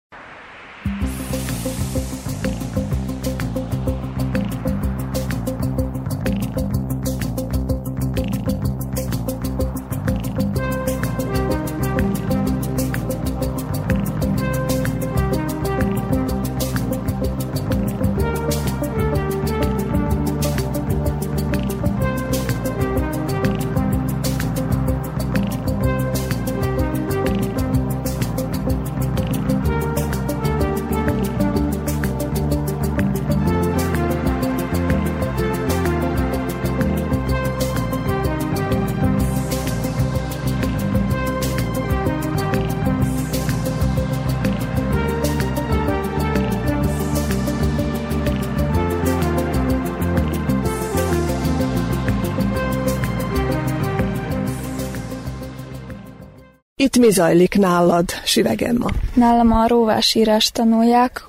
Itt 56.95 57.01
mi 57.01 57.11
zajlik 57.11 57.59
nálad, 57.59 58.11
Sivegemma? 58.25 58.87
Nálam 59.15 59.53
a 59.53 59.67
róvásírás 59.67 60.51
tanulják, 60.51 61.29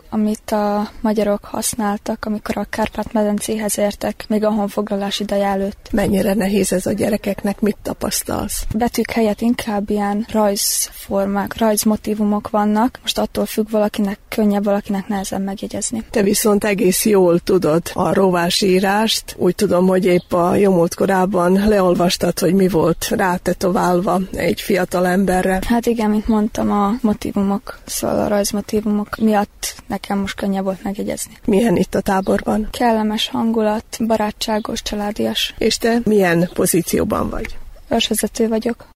amit 0.51 0.63
a 0.63 0.89
magyarok 1.01 1.45
használtak, 1.45 2.25
amikor 2.25 2.57
a 2.57 2.65
Kárpát-medencéhez 2.69 3.77
értek, 3.77 4.25
még 4.27 4.43
a 4.43 4.49
honfoglalás 4.49 5.19
ideje 5.19 5.45
előtt. 5.45 5.89
Mennyire 5.91 6.33
nehéz 6.33 6.73
ez 6.73 6.85
a 6.85 6.91
gyerekeknek, 6.91 7.59
mit 7.59 7.77
tapasztalsz? 7.81 8.65
Betűk 8.75 9.11
helyett 9.11 9.41
inkább 9.41 9.89
ilyen 9.89 10.25
rajzformák, 10.31 11.57
rajzmotívumok 11.57 12.49
vannak. 12.49 12.99
Most 13.01 13.17
attól 13.17 13.45
függ 13.45 13.69
valakinek 13.69 14.19
könnyebb, 14.29 14.63
valakinek 14.63 15.07
nehezebb 15.07 15.43
megjegyezni. 15.43 16.03
Te 16.09 16.21
viszont 16.21 16.63
egész 16.63 17.05
jól 17.05 17.39
tudod 17.39 17.81
a 17.93 18.13
róvásírást. 18.13 19.35
Úgy 19.37 19.55
tudom, 19.55 19.87
hogy 19.87 20.05
épp 20.05 20.33
a 20.33 20.55
jó 20.55 20.83
korában 20.95 21.51
leolvastad, 21.67 22.39
hogy 22.39 22.53
mi 22.53 22.67
volt 22.67 23.07
rátetoválva 23.09 24.19
egy 24.31 24.61
fiatal 24.61 25.07
emberre. 25.07 25.59
Hát 25.67 25.85
igen, 25.85 26.09
mint 26.09 26.27
mondtam, 26.27 26.71
a 26.71 26.93
motivumok, 27.01 27.79
szóval 27.85 28.19
a 28.19 28.27
rajzmotívumok 28.27 29.15
miatt 29.17 29.75
nekem 29.87 30.17
most 30.17 30.34
könnyebb 30.35 30.63
volt 30.63 30.83
megjegyezni. 30.83 31.33
Milyen 31.45 31.75
itt 31.75 31.95
a 31.95 32.01
táborban? 32.01 32.67
Kellemes 32.71 33.27
hangulat, 33.27 33.97
barátságos, 34.07 34.81
családias. 34.81 35.53
És 35.57 35.77
te 35.77 35.99
milyen 36.03 36.49
pozícióban 36.53 37.29
vagy? 37.29 37.57
Őrsvezető 37.89 38.47
vagyok. 38.47 38.87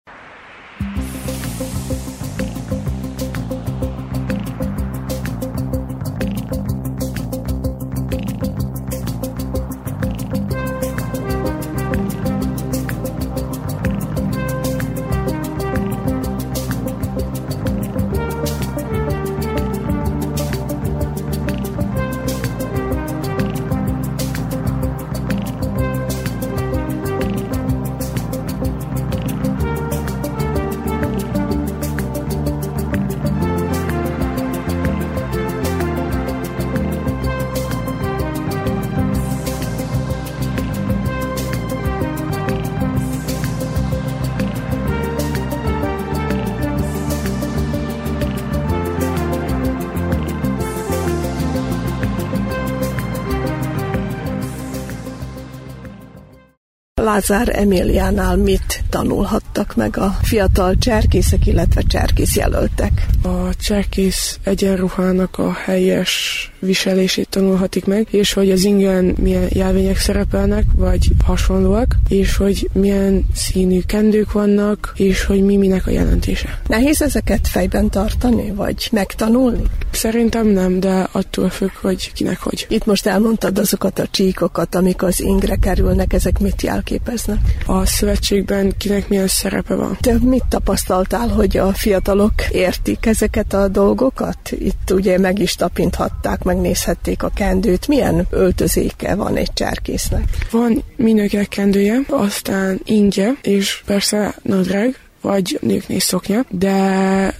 Lázár 57.10 57.50
Emiliánál 57.56 58.36
mit 58.36 58.84
tanulhattak 58.90 59.76
meg 59.76 59.98
a 59.98 60.18
fiatal 60.22 60.76
cserkészek, 60.76 61.46
illetve 61.46 61.82
cserkész 61.82 62.36
jelöltek? 62.36 63.06
A 63.24 63.56
cserkész 63.56 64.40
egyenruhának 64.44 65.38
a 65.38 65.54
helyes 65.54 66.52
viselését 66.60 67.30
tanulhatik 67.30 67.86
meg, 67.86 68.08
és 68.12 68.34
hogy 68.34 68.52
az 68.52 68.64
ingen 68.64 69.16
milyen 69.20 69.48
jelvények 69.50 69.98
szerepelnek, 69.98 70.64
vagy 70.76 71.08
hasonlóak, 71.26 71.96
és 72.08 72.36
hogy 72.36 72.70
milyen 72.74 73.26
színű 73.34 73.80
kendők 73.86 74.32
vannak, 74.32 74.94
és 74.96 75.24
hogy 75.24 75.44
mi 75.44 75.58
minek 75.58 75.88
a 75.88 75.92
jelentése. 75.92 76.60
Nehéz 76.68 77.02
ezeket 77.02 77.48
fejben 77.48 77.90
tartani, 77.90 78.52
vagy 78.52 78.90
megtanulni? 78.92 79.64
Szerintem 80.00 80.48
nem, 80.48 80.80
de 80.80 81.08
attól 81.12 81.50
függ, 81.50 81.72
hogy 81.82 82.14
kinek 82.14 82.40
hogy. 82.40 82.66
Itt 82.70 82.86
most 82.86 83.06
elmondtad 83.06 83.58
azokat 83.58 84.00
a 84.00 84.08
csíkokat, 84.08 84.76
amik 84.76 85.04
az 85.04 85.22
ingre 85.22 85.56
kerülnek, 85.56 86.14
ezek 86.14 86.40
mit 86.40 86.62
jelképeznek? 86.62 87.38
A 87.66 87.86
szövetségben 87.86 88.74
kinek 88.78 89.10
milyen 89.10 89.28
szerepe 89.28 89.76
van. 89.76 89.98
Te 90.02 90.18
mit 90.22 90.44
tapasztaltál, 90.50 91.28
hogy 91.28 91.58
a 91.58 91.74
fiatalok 91.74 92.34
értik 92.52 93.06
ezeket 93.06 93.54
a 93.54 93.68
dolgokat? 93.68 94.52
Itt 94.52 94.92
ugye 94.92 95.18
meg 95.18 95.40
is 95.40 95.56
tapinthatták, 95.56 96.44
megnézhették 96.44 97.24
a 97.24 97.32
kendőt. 97.36 97.88
Milyen 97.88 98.28
öltözéke 98.30 99.16
van 99.16 99.36
egy 99.36 99.54
cserkésznek? 99.54 100.24
Van 100.52 100.84
minőkek 100.96 101.48
kendője, 101.48 102.00
aztán 102.10 102.80
ingye, 102.84 103.30
és 103.42 103.82
persze 103.86 104.36
nadrág, 104.42 105.09
vagy 105.30 105.58
nőknél 105.62 106.00
szoknya, 106.00 106.46
de 106.50 106.74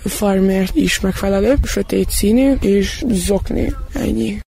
farmer 0.06 0.70
is 0.74 1.00
megfelelő, 1.00 1.56
sötét 1.64 2.10
színű, 2.10 2.54
és 2.62 3.04
zokni, 3.08 3.74
ennyi. 3.94 4.40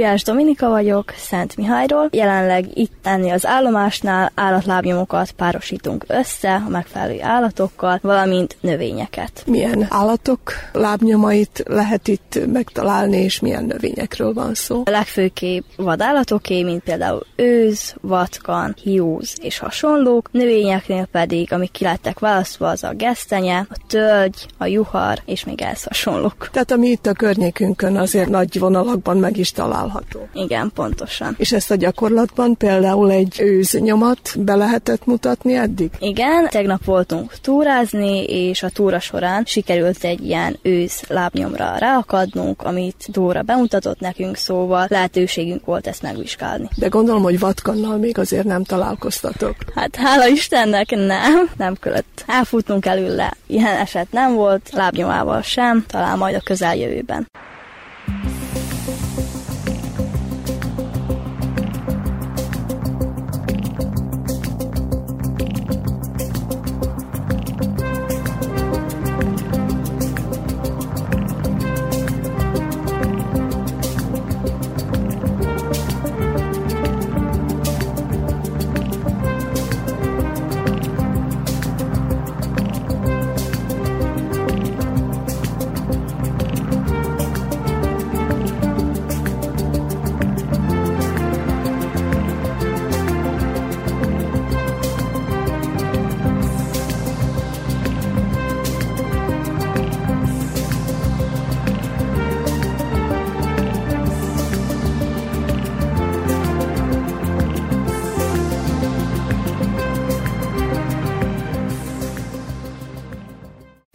Gulyás 0.00 0.22
Dominika 0.22 0.68
vagyok, 0.68 1.12
Szent 1.16 1.56
Mihályról. 1.56 2.08
Jelenleg 2.10 2.78
itt 2.78 2.92
tenni 3.02 3.30
az 3.30 3.46
állomásnál 3.46 4.32
állatlábnyomokat 4.34 5.30
párosítunk 5.30 6.04
össze 6.06 6.62
a 6.66 6.68
megfelelő 6.68 7.22
állatokkal, 7.22 7.98
valamint 8.02 8.56
növényeket. 8.60 9.42
Milyen 9.46 9.86
állatok 9.88 10.52
lábnyomait 10.72 11.62
lehet 11.66 12.08
itt 12.08 12.38
megtalálni, 12.52 13.16
és 13.16 13.40
milyen 13.40 13.64
növényekről 13.64 14.32
van 14.32 14.54
szó? 14.54 14.82
A 14.84 14.90
legfőképp 14.90 15.64
vadállatoké, 15.76 16.62
mint 16.62 16.82
például 16.82 17.26
őz, 17.36 17.94
vatkan, 18.00 18.74
hiúz 18.82 19.36
és 19.40 19.58
hasonlók. 19.58 20.28
Növényeknél 20.32 21.06
pedig, 21.12 21.52
amik 21.52 21.70
ki 21.70 21.84
lettek 21.84 22.18
választva, 22.18 22.68
az 22.68 22.84
a 22.84 22.94
gesztenye, 22.94 23.66
a 23.70 23.76
tölgy, 23.86 24.46
a 24.58 24.66
juhar 24.66 25.18
és 25.24 25.44
még 25.44 25.60
ez 25.60 25.82
hasonlók. 25.82 26.48
Tehát 26.52 26.70
ami 26.70 26.88
itt 26.88 27.06
a 27.06 27.12
környékünkön 27.12 27.96
azért 27.96 28.28
nagy 28.28 28.58
vonalakban 28.58 29.16
meg 29.16 29.36
is 29.36 29.52
található. 29.90 30.28
Igen, 30.32 30.70
pontosan. 30.74 31.34
És 31.38 31.52
ezt 31.52 31.70
a 31.70 31.74
gyakorlatban 31.74 32.56
például 32.56 33.10
egy 33.10 33.40
őznyomat 33.40 34.34
be 34.38 34.54
lehetett 34.54 35.06
mutatni 35.06 35.54
eddig? 35.54 35.90
Igen, 35.98 36.48
tegnap 36.48 36.84
voltunk 36.84 37.34
túrázni, 37.40 38.24
és 38.24 38.62
a 38.62 38.68
túra 38.68 39.00
során 39.00 39.44
sikerült 39.44 40.04
egy 40.04 40.24
ilyen 40.24 40.58
ősz 40.62 41.02
lábnyomra 41.08 41.76
ráakadnunk, 41.78 42.62
amit 42.62 43.06
Dóra 43.08 43.42
bemutatott 43.42 44.00
nekünk, 44.00 44.36
szóval 44.36 44.86
lehetőségünk 44.88 45.64
volt 45.64 45.86
ezt 45.86 46.02
megvizsgálni. 46.02 46.68
De 46.76 46.86
gondolom, 46.86 47.22
hogy 47.22 47.38
vatkannal 47.38 47.96
még 47.96 48.18
azért 48.18 48.44
nem 48.44 48.64
találkoztatok. 48.64 49.54
Hát 49.74 49.96
hála 49.96 50.26
Istennek 50.26 50.90
nem, 50.90 51.50
nem 51.56 51.74
kellett 51.80 52.24
elfutnunk 52.26 52.86
előle. 52.86 53.36
Ilyen 53.46 53.76
eset 53.76 54.06
nem 54.10 54.34
volt, 54.34 54.70
lábnyomával 54.72 55.42
sem, 55.42 55.84
talán 55.88 56.18
majd 56.18 56.34
a 56.34 56.40
közeljövőben. 56.40 57.28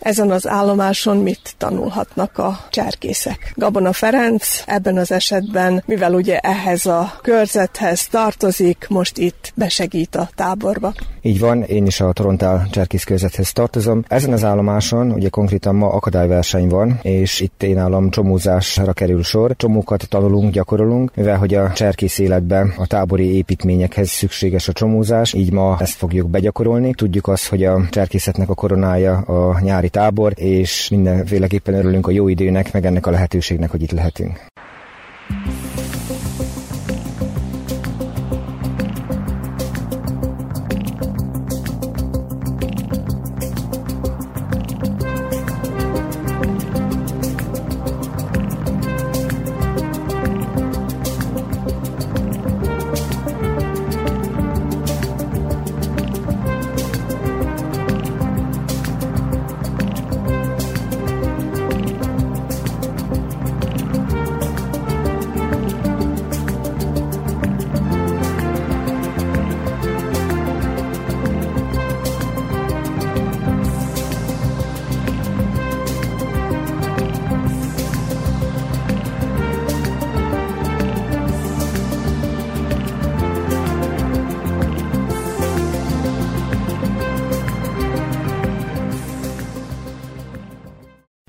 Ezen 0.06 0.32
az 0.32 0.48
állomáson 0.48 1.18
mit 1.18 1.56
tanulhatnak 1.58 2.38
a 2.38 2.60
cserkészek? 2.70 3.54
Gabona 3.56 3.94
Ferenc 3.94 4.64
ebben 4.66 4.98
az 4.98 5.12
esetben, 5.12 5.84
mivel 5.86 6.14
ugye 6.14 6.38
ehhez 6.38 6.86
a 6.86 7.14
körzethez 7.22 8.08
tartozik, 8.08 8.86
most 8.90 9.18
itt 9.18 9.54
besegít 9.56 10.16
a 10.16 10.30
táborba. 10.36 10.94
Így 11.22 11.40
van, 11.40 11.64
én 11.64 11.86
is 11.86 12.02
a 12.02 12.12
Torontál 12.12 12.68
cserkész 12.72 13.04
körzethez 13.04 13.52
tartozom. 13.52 14.04
Ezen 14.08 14.34
az 14.34 14.44
állomáson 14.44 15.12
ugye 15.12 15.30
konkrétan 15.30 15.76
ma 15.76 15.88
akadályverseny 15.88 16.68
van, 16.68 17.00
és 17.02 17.40
itt 17.40 17.64
én 17.64 17.78
állam 17.78 18.10
csomózásra 18.10 18.94
kerül 18.94 19.24
sor. 19.24 19.56
Csomókat 19.56 20.10
tanulunk, 20.10 20.52
gyakorolunk, 20.52 21.16
mivel 21.16 21.38
hogy 21.38 21.54
a 21.54 21.72
cserkész 21.74 22.20
életben 22.20 22.74
a 22.78 22.88
tábori 22.88 23.36
építményekhez 23.36 24.10
szükséges 24.10 24.68
a 24.68 24.74
csomózás, 24.74 25.34
így 25.34 25.52
ma 25.52 25.78
ezt 25.80 25.98
fogjuk 25.98 26.30
begyakorolni. 26.30 26.94
Tudjuk 26.94 27.28
azt, 27.28 27.48
hogy 27.48 27.64
a 27.64 27.82
cserkészetnek 27.90 28.50
a 28.50 28.54
koronája 28.54 29.18
a 29.18 29.60
nyári 29.60 29.90
tábor, 29.96 30.34
és 30.36 30.90
mindenféleképpen 30.90 31.74
örülünk 31.74 32.08
a 32.08 32.12
jó 32.12 32.28
időnek, 32.28 32.74
meg 32.74 32.86
ennek 32.86 33.06
a 33.06 33.12
lehetőségnek, 33.12 33.70
hogy 33.70 33.82
itt 33.82 33.92
lehetünk. 33.92 34.46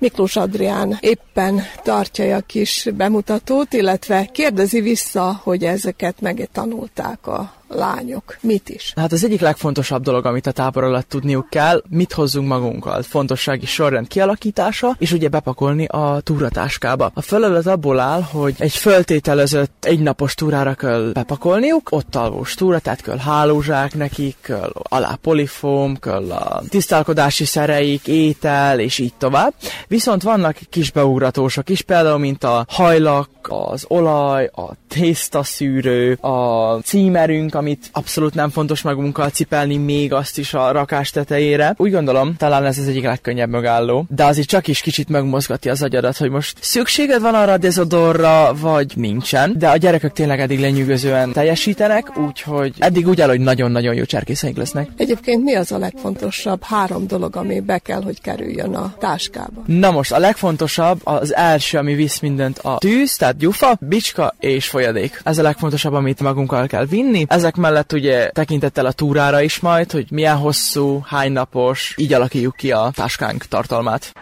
Miklós 0.07 0.37
Adrián 0.37 0.99
éppen 1.01 1.63
tartja 1.83 2.37
a 2.37 2.41
kis 2.41 2.89
bemutatót, 2.97 3.73
illetve 3.73 4.25
kérdezi 4.33 4.81
vissza, 4.81 5.41
hogy 5.43 5.65
ezeket 5.65 6.21
megtanulták 6.21 7.27
a 7.27 7.53
lányok. 7.69 8.37
Mit 8.41 8.69
is? 8.69 8.93
Hát 8.97 9.13
az 9.13 9.25
egyik 9.25 9.41
legfontosabb 9.41 10.03
dolog, 10.03 10.27
amit 10.27 10.47
a 10.47 10.53
tábor 10.53 10.85
alatt 10.85 11.09
tudniuk 11.09 11.51
kell, 11.51 11.83
mit 11.89 12.13
hozzunk 12.13 12.49
magunkkal. 12.49 13.03
Fontossági 13.03 13.67
sorrend 13.67 14.09
kialakítása, 14.09 14.97
és 14.99 15.13
ugye 15.13 15.29
bepakolni 15.29 15.85
a 15.85 16.21
túratáskába. 16.23 17.11
A 17.15 17.21
feladat 17.21 17.67
abból 17.67 18.01
áll, 18.01 18.23
hogy 18.23 18.55
egy 18.59 18.73
föltételezett 18.73 19.85
egynapos 19.85 20.35
túrára 20.35 20.75
kell 20.75 21.11
bepakolniuk, 21.13 21.91
ott 21.91 22.15
alvós 22.15 22.55
túra, 22.55 22.79
tehát 22.79 23.01
kell 23.01 23.19
hálózsák 23.19 23.95
nekik, 23.95 24.37
kell 24.41 24.73
alá 24.83 25.19
polifóm, 25.23 25.97
kell 25.97 26.31
a 26.31 26.63
tisztálkodási 26.69 27.45
szereik, 27.45 28.07
étel, 28.07 28.81
és 28.81 28.99
így 28.99 29.15
tovább. 29.19 29.55
Viszont 29.89 30.23
vannak 30.23 30.59
kis 30.71 30.91
beugratósok 30.91 31.69
is, 31.69 31.83
például 31.83 32.19
mint 32.19 32.45
a 32.45 32.67
hajlak, 32.69 33.29
az 33.49 33.85
olaj, 33.89 34.51
a 34.55 34.73
tésztaszűrő, 34.89 36.13
a 36.13 36.79
címerünk, 36.83 37.55
amit 37.57 37.89
abszolút 37.93 38.35
nem 38.35 38.51
fontos 38.51 38.83
magunkkal 38.83 39.29
cipelni, 39.29 39.77
még 39.77 40.13
azt 40.13 40.39
is 40.39 40.55
a 40.55 40.71
rakás 40.73 41.11
tetejére. 41.11 41.75
Úgy 41.77 41.93
gondolom, 41.93 42.37
talán 42.37 42.65
ez 42.65 42.79
az 42.79 42.89
egyik 42.89 43.05
legkönnyebb 43.05 43.51
megálló, 43.51 44.07
de 44.09 44.25
azért 44.25 44.49
csak 44.49 44.69
is 44.69 44.81
kicsit 44.81 45.09
megmozgatja 45.09 45.73
az 45.73 45.83
agyadat, 45.83 46.17
hogy 46.17 46.31
most 46.31 46.59
szükséged 46.61 47.21
van 47.21 47.35
arra 47.35 47.53
a 47.53 47.59
dezodorra, 47.59 48.55
vagy 48.61 48.93
nincsen. 48.97 49.55
De 49.59 49.69
a 49.69 49.77
gyerekek 49.77 50.13
tényleg 50.13 50.41
eddig 50.41 50.61
lenyűgözően 50.61 51.33
teljesítenek, 51.33 52.19
úgyhogy 52.19 52.75
eddig 52.79 53.09
úgy 53.09 53.21
áll, 53.21 53.29
hogy 53.29 53.41
nagyon-nagyon 53.41 53.95
jó 53.95 54.05
cserkészeink 54.05 54.57
lesznek. 54.57 54.89
Egyébként 54.97 55.43
mi 55.43 55.55
az 55.55 55.73
a 55.73 55.79
legfontosabb 55.79 56.63
három 56.63 57.07
dolog, 57.07 57.37
ami 57.37 57.61
be 57.61 57.79
kell, 57.79 58.03
hogy 58.03 58.21
kerüljön 58.21 58.75
a 58.75 58.95
táskába? 58.99 59.63
Na 59.67 59.91
most, 59.91 60.13
a 60.13 60.19
legfontosabb 60.19 61.01
az 61.05 61.35
első, 61.35 61.79
ami 61.79 61.95
visz 61.95 62.21
mindent 62.21 62.59
a 62.59 62.79
tűz, 62.79 63.17
tehát 63.17 63.37
gyufa, 63.37 63.77
bicska 63.81 64.35
és 64.39 64.69
folyadék. 64.69 65.21
Ez 65.25 65.39
a 65.39 65.43
legfontosabb, 65.43 65.93
amit 65.93 66.21
magunkkal 66.21 66.67
kell 66.67 66.87
vinni. 66.87 67.25
Ezek 67.47 67.59
mellett 67.59 67.93
ugye 67.93 68.31
tekintettel 68.31 68.87
a 68.87 68.93
túrára 68.93 69.41
is 69.41 69.61
majd, 69.61 69.91
hogy 69.91 70.07
milyen 70.11 70.37
hosszú, 70.37 71.03
hány 71.05 71.33
napos, 71.33 71.95
így 71.97 72.13
alakítjuk 72.13 72.57
ki 72.57 72.73
a 72.73 72.91
táskánk 72.95 73.45
tartalmát. 73.45 74.13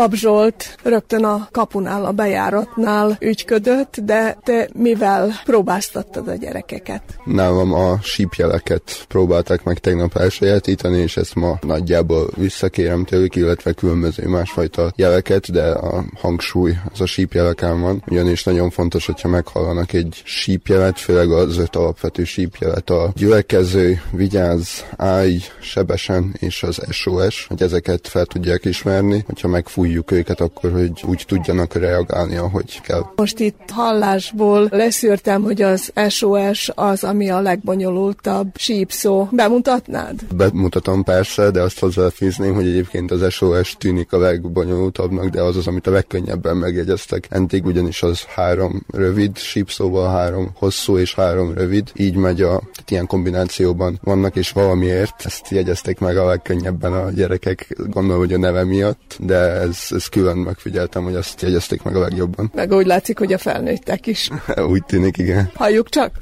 Pap 0.00 0.14
Zsolt 0.14 0.76
rögtön 0.82 1.24
a 1.24 1.48
kapunál, 1.50 2.04
a 2.04 2.12
bejáratnál 2.12 3.16
ügyködött, 3.20 3.96
de 4.04 4.38
te 4.42 4.68
mivel 4.74 5.32
próbáztattad 5.44 6.28
a 6.28 6.34
gyerekeket? 6.34 7.02
Nálam 7.24 7.72
a 7.72 7.98
sípjeleket 8.02 9.04
próbálták 9.08 9.64
meg 9.64 9.78
tegnap 9.78 10.16
elsajátítani, 10.16 10.98
és 10.98 11.16
ezt 11.16 11.34
ma 11.34 11.58
nagyjából 11.60 12.30
visszakérem 12.36 13.04
tőlük, 13.04 13.36
illetve 13.36 13.72
különböző 13.72 14.26
másfajta 14.26 14.92
jeleket, 14.96 15.52
de 15.52 15.70
a 15.70 16.04
hangsúly 16.14 16.76
az 16.92 17.00
a 17.00 17.06
sípjeleken 17.06 17.80
van, 17.80 18.02
ugyanis 18.08 18.44
nagyon 18.44 18.70
fontos, 18.70 19.06
hogyha 19.06 19.28
meghallanak 19.28 19.92
egy 19.92 20.22
sípjelet, 20.24 20.98
főleg 20.98 21.30
az 21.30 21.58
öt 21.58 21.76
alapvető 21.76 22.24
sípjelet, 22.24 22.90
a 22.90 23.12
gyülekező, 23.14 24.02
vigyáz, 24.10 24.84
állj, 24.96 25.38
sebesen 25.60 26.34
és 26.38 26.62
az 26.62 26.80
SOS, 26.90 27.46
hogy 27.48 27.62
ezeket 27.62 28.08
fel 28.08 28.24
tudják 28.24 28.64
ismerni, 28.64 29.22
hogyha 29.26 29.48
megfúj 29.48 29.88
fújjuk 29.90 30.10
őket, 30.10 30.40
akkor 30.40 30.72
hogy 30.72 31.04
úgy 31.06 31.24
tudjanak 31.26 31.74
reagálni, 31.74 32.36
ahogy 32.36 32.80
kell. 32.80 33.04
Most 33.16 33.38
itt 33.38 33.70
hallásból 33.72 34.68
leszűrtem, 34.70 35.42
hogy 35.42 35.62
az 35.62 35.92
SOS 36.08 36.70
az, 36.74 37.04
ami 37.04 37.30
a 37.30 37.40
legbonyolultabb 37.40 38.48
sípszó. 38.56 39.28
Bemutatnád? 39.30 40.34
Bemutatom 40.34 41.04
persze, 41.04 41.50
de 41.50 41.60
azt 41.60 41.78
hozzáfűzném, 41.78 42.54
hogy 42.54 42.66
egyébként 42.66 43.10
az 43.10 43.32
SOS 43.32 43.76
tűnik 43.78 44.12
a 44.12 44.18
legbonyolultabbnak, 44.18 45.28
de 45.28 45.42
az 45.42 45.56
az, 45.56 45.66
amit 45.66 45.86
a 45.86 45.90
legkönnyebben 45.90 46.56
megjegyeztek. 46.56 47.26
Entig 47.30 47.64
ugyanis 47.64 48.02
az 48.02 48.22
három 48.22 48.82
rövid 48.92 49.36
sípszóval, 49.36 50.10
három 50.10 50.50
hosszú 50.54 50.98
és 50.98 51.14
három 51.14 51.54
rövid. 51.54 51.90
Így 51.94 52.16
megy 52.16 52.42
a 52.42 52.60
ilyen 52.88 53.06
kombinációban 53.06 54.00
vannak, 54.02 54.36
és 54.36 54.50
valamiért 54.50 55.14
ezt 55.24 55.48
jegyezték 55.48 55.98
meg 55.98 56.16
a 56.16 56.26
legkönnyebben 56.26 56.92
a 56.92 57.10
gyerekek, 57.10 57.76
gondolom, 57.86 58.18
hogy 58.18 58.32
a 58.32 58.38
neve 58.38 58.64
miatt, 58.64 59.16
de 59.20 59.38
ez 59.40 59.79
ez, 59.80 59.96
ez 59.96 60.06
külön 60.06 60.36
megfigyeltem, 60.36 61.02
hogy 61.02 61.14
azt 61.14 61.42
jegyezték 61.42 61.82
meg 61.82 61.96
a 61.96 62.00
legjobban. 62.00 62.50
Meg 62.54 62.72
úgy 62.72 62.86
látszik, 62.86 63.18
hogy 63.18 63.32
a 63.32 63.38
felnőttek 63.38 64.06
is. 64.06 64.30
úgy 64.72 64.84
tűnik, 64.84 65.18
igen. 65.18 65.50
Halljuk 65.54 65.88
csak. 65.88 66.18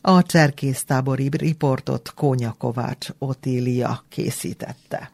A 0.00 0.22
cserkésztábori 0.22 1.28
riportot 1.36 2.12
Kónya 2.14 2.54
Kovács 2.58 3.08
Otília 3.18 4.04
készítette. 4.08 5.10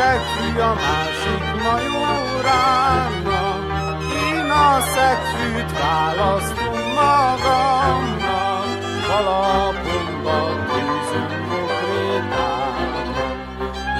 szegfű 0.00 0.58
a 0.58 0.74
másik 0.74 1.44
majoránra, 1.66 3.44
én 4.28 4.50
a 4.50 4.80
szegfűt 4.80 5.72
választom 5.78 6.76
magamnak, 7.00 8.68
kalapomba 9.08 10.38
tűzünk 10.70 11.32
konkrétán. 11.48 12.74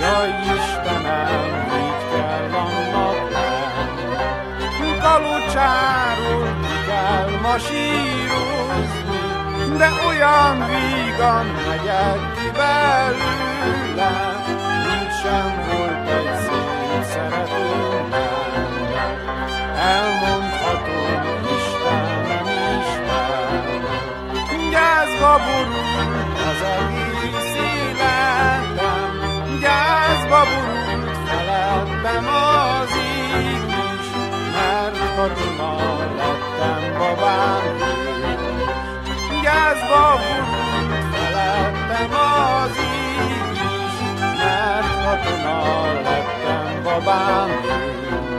Jaj 0.01 0.33
Istenem, 0.55 1.51
így 1.81 2.03
kell 2.11 2.51
annak 2.65 3.21
lenni, 3.35 4.91
kalucsáról 5.01 6.49
ki 6.63 6.77
kell 6.87 7.31
masírozni, 7.43 9.23
de 9.79 9.89
olyan 10.09 10.57
vígan 10.69 11.47
megyek 11.67 12.21
ki 12.35 12.49
belőlem, 12.59 14.40
Nekem 15.31 15.65
volt 15.67 16.09
egy 16.09 16.35
szép 16.43 17.03
szeretőm, 17.13 18.13
elmondhatom 19.77 21.43
Istenem, 21.57 22.47
Istenem. 22.81 23.83
Gyászba 24.71 25.33
borult 25.45 26.39
az 26.51 26.63
egész 26.79 27.55
életem, 27.71 29.13
gyászba 29.61 30.41
borult 30.51 31.17
felettem 31.27 32.27
az 32.27 32.93
ég 32.97 33.65
is, 33.95 34.07
mert 34.55 35.15
katona 35.17 35.73
lettem 36.17 36.99
babám 36.99 37.77
Gyászba 39.43 40.03
borult 40.23 41.05
felettem 41.15 42.13
az 42.15 42.77
ég 42.77 43.53
is, 43.53 43.95
mert 44.39 44.80
katonál 45.03 45.95
lettem 46.03 46.83
babán 46.83 47.49
hű. 47.49 48.30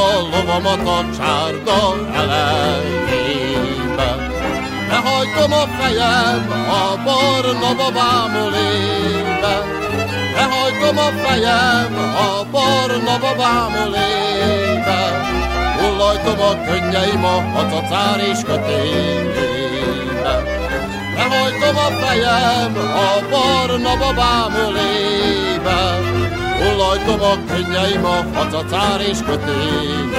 A 0.00 0.10
lovamat 0.32 0.86
a 0.96 0.98
csárda 1.16 1.80
elejébe. 2.20 4.08
Lehajtom 4.90 5.52
a 5.52 5.64
fejem 5.78 6.42
a 6.82 6.84
barna 7.04 7.70
babám 7.80 8.34
ölébe. 8.44 9.54
Lehajtom 10.36 10.98
a 10.98 11.10
fejem 11.22 11.94
a 12.26 12.44
barna 12.52 13.18
babám 13.18 13.72
ölébe. 13.84 15.00
Hullajtom 15.78 16.40
a 16.40 16.50
könnyeim 16.66 17.24
a 17.24 17.36
hatacár 17.54 18.20
és 18.30 18.38
kötélébe. 18.46 20.34
Lehajtom 21.16 21.76
a 21.76 21.88
fejem 22.00 22.72
a 23.06 23.10
barna 23.30 23.96
babám 23.96 24.54
ölébe. 24.66 25.30
Hullajtom 26.60 27.20
a 27.20 27.34
könnyeim 27.46 28.04
a 28.04 28.22
facacár 28.32 29.00
és 29.00 29.18
kötélébe. 29.26 30.10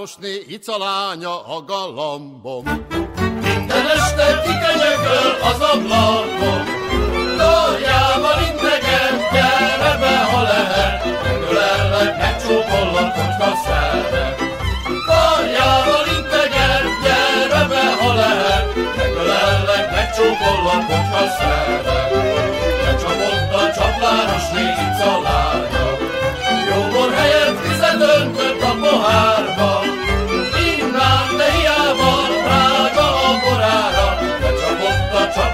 Csaplárosné 0.00 0.44
icalánya 0.48 1.46
a 1.46 1.64
galambom. 1.64 2.64
Minden 3.40 3.86
este 3.96 4.40
kikenyegöl 4.44 5.30
az 5.50 5.60
ablakon, 5.60 6.64
Karjával 7.38 8.40
integet, 8.48 9.30
gyere 9.32 9.96
be, 10.00 10.16
ha 10.32 10.42
lehet, 10.42 11.04
Megölellek, 11.22 12.18
megcsókollak, 12.18 13.14
hogyha 13.14 13.56
szeret. 13.64 14.42
Karjával 15.06 16.06
integet, 16.16 16.86
gyere 17.02 17.66
be, 17.68 17.84
ha 18.00 18.14
lehet, 18.14 18.74
Megölellek, 18.96 19.90
megcsókollak, 19.90 20.82
hogyha 20.90 21.24
szeret. 21.38 22.12
Becsapott 22.84 23.52
a 23.52 23.72
csaplárosné 23.74 24.64
icalánya, 24.86 25.80
Jóbor 26.70 27.12
helyett 27.12 27.66
vizet 27.66 28.00
öntött 28.00 28.62
a 28.62 28.74
pohárba, 28.80 29.89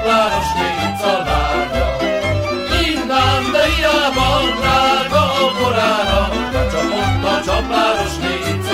A 0.07 0.09
csapláros 0.09 0.53
négy 0.53 1.01
lánya. 1.27 1.97
Innám, 2.87 3.53
de 3.53 3.65
hiába 3.65 4.29
drága 4.61 5.21
a 5.21 5.53
borára, 5.59 6.29
Becsapott 6.53 7.25
a 7.25 7.43
csapláros 7.45 8.17
négy 8.17 8.66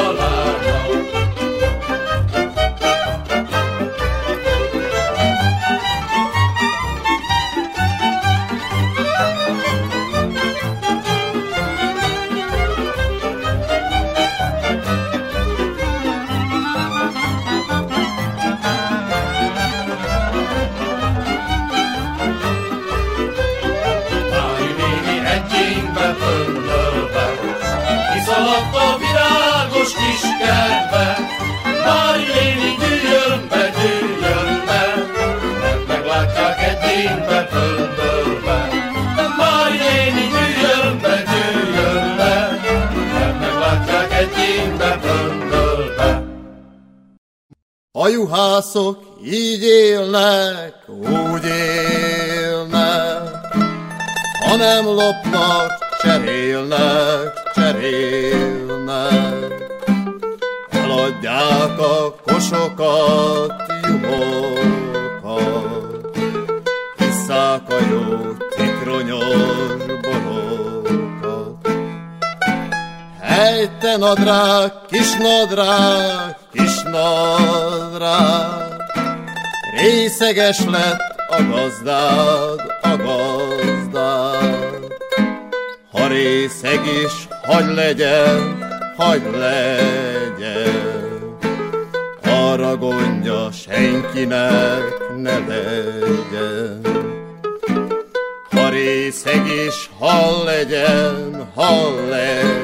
juhászok 48.32 48.98
így 49.24 49.62
élnek, 49.62 50.74
úgy 50.88 51.44
élnek, 52.44 53.22
ha 54.46 54.56
nem 54.56 54.84
lopnak, 54.84 55.72
cserélnek, 56.02 57.50
cserélnek. 57.54 59.14
Eladják 60.70 61.78
a 61.78 62.14
kosokat, 62.24 63.52
juhokat, 63.86 64.56
hisszák 66.96 67.68
a 67.68 67.78
jó 67.90 68.36
cikronyos 68.56 69.76
borokat. 70.02 71.68
Hely, 73.20 73.70
te 73.80 73.96
nadrág, 73.96 74.72
kis 74.90 75.14
nadrág, 75.14 76.36
kis 76.52 76.82
nadrág, 76.82 77.61
részeges 79.76 80.64
lett 80.64 81.14
a 81.28 81.42
gazdád, 81.42 82.60
a 82.82 82.96
gazdád. 82.96 84.92
Ha 85.92 86.06
részeg 86.06 86.80
is, 87.04 87.28
hagy 87.42 87.74
legyen, 87.74 88.58
hagy 88.96 89.22
legyen, 89.38 91.38
arra 92.24 92.76
gondja 92.76 93.52
senkinek 93.52 94.82
ne 95.16 95.38
legyen. 95.38 96.80
Ha 98.50 98.68
részeg 98.68 99.46
is, 99.66 99.90
hal 99.98 100.44
legyen, 100.44 101.50
hal 101.54 101.94
legyen, 102.08 102.61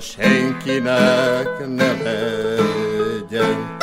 senkinek 0.00 1.68
ne 1.68 1.90
legyen. 2.04 3.75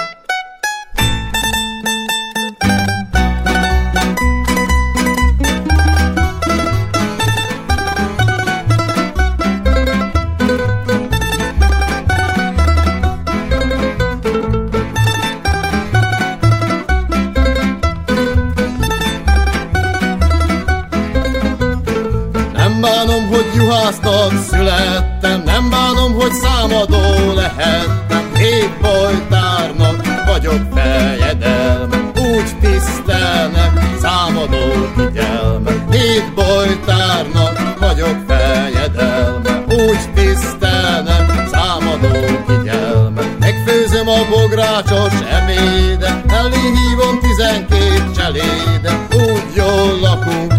Juhásznak 23.55 24.31
születtem, 24.49 25.41
nem 25.45 25.69
bánom, 25.69 26.13
hogy 26.13 26.31
számadó 26.31 27.33
lehettem, 27.35 28.31
hét 28.33 28.79
bojtárnak 28.81 30.25
vagyok 30.25 30.61
fejedelme, 30.73 31.97
úgy 32.15 32.57
tisztelnek 32.61 33.71
számadó 34.01 34.89
figyelme. 34.95 35.71
Hét 35.91 36.33
bojtárnak 36.35 37.79
vagyok 37.79 38.17
fejedelme, 38.27 39.63
úgy 39.67 40.11
tisztelnek 40.15 41.47
számadó 41.51 42.15
figyelme. 42.47 43.21
Megfőzöm 43.39 44.07
a 44.07 44.19
bográcsos 44.29 45.13
ebédet, 45.31 46.31
elé 46.31 46.55
hívom 46.55 47.19
tizenkét 47.21 48.03
cselédet, 48.15 49.15
úgy 49.15 49.55
jól 49.55 49.99
lakunk, 50.01 50.52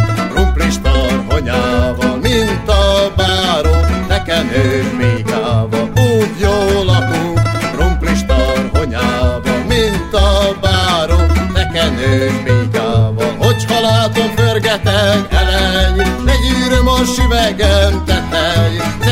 și 17.12 17.26
vegan 17.28 18.04
tătăi 18.04 19.03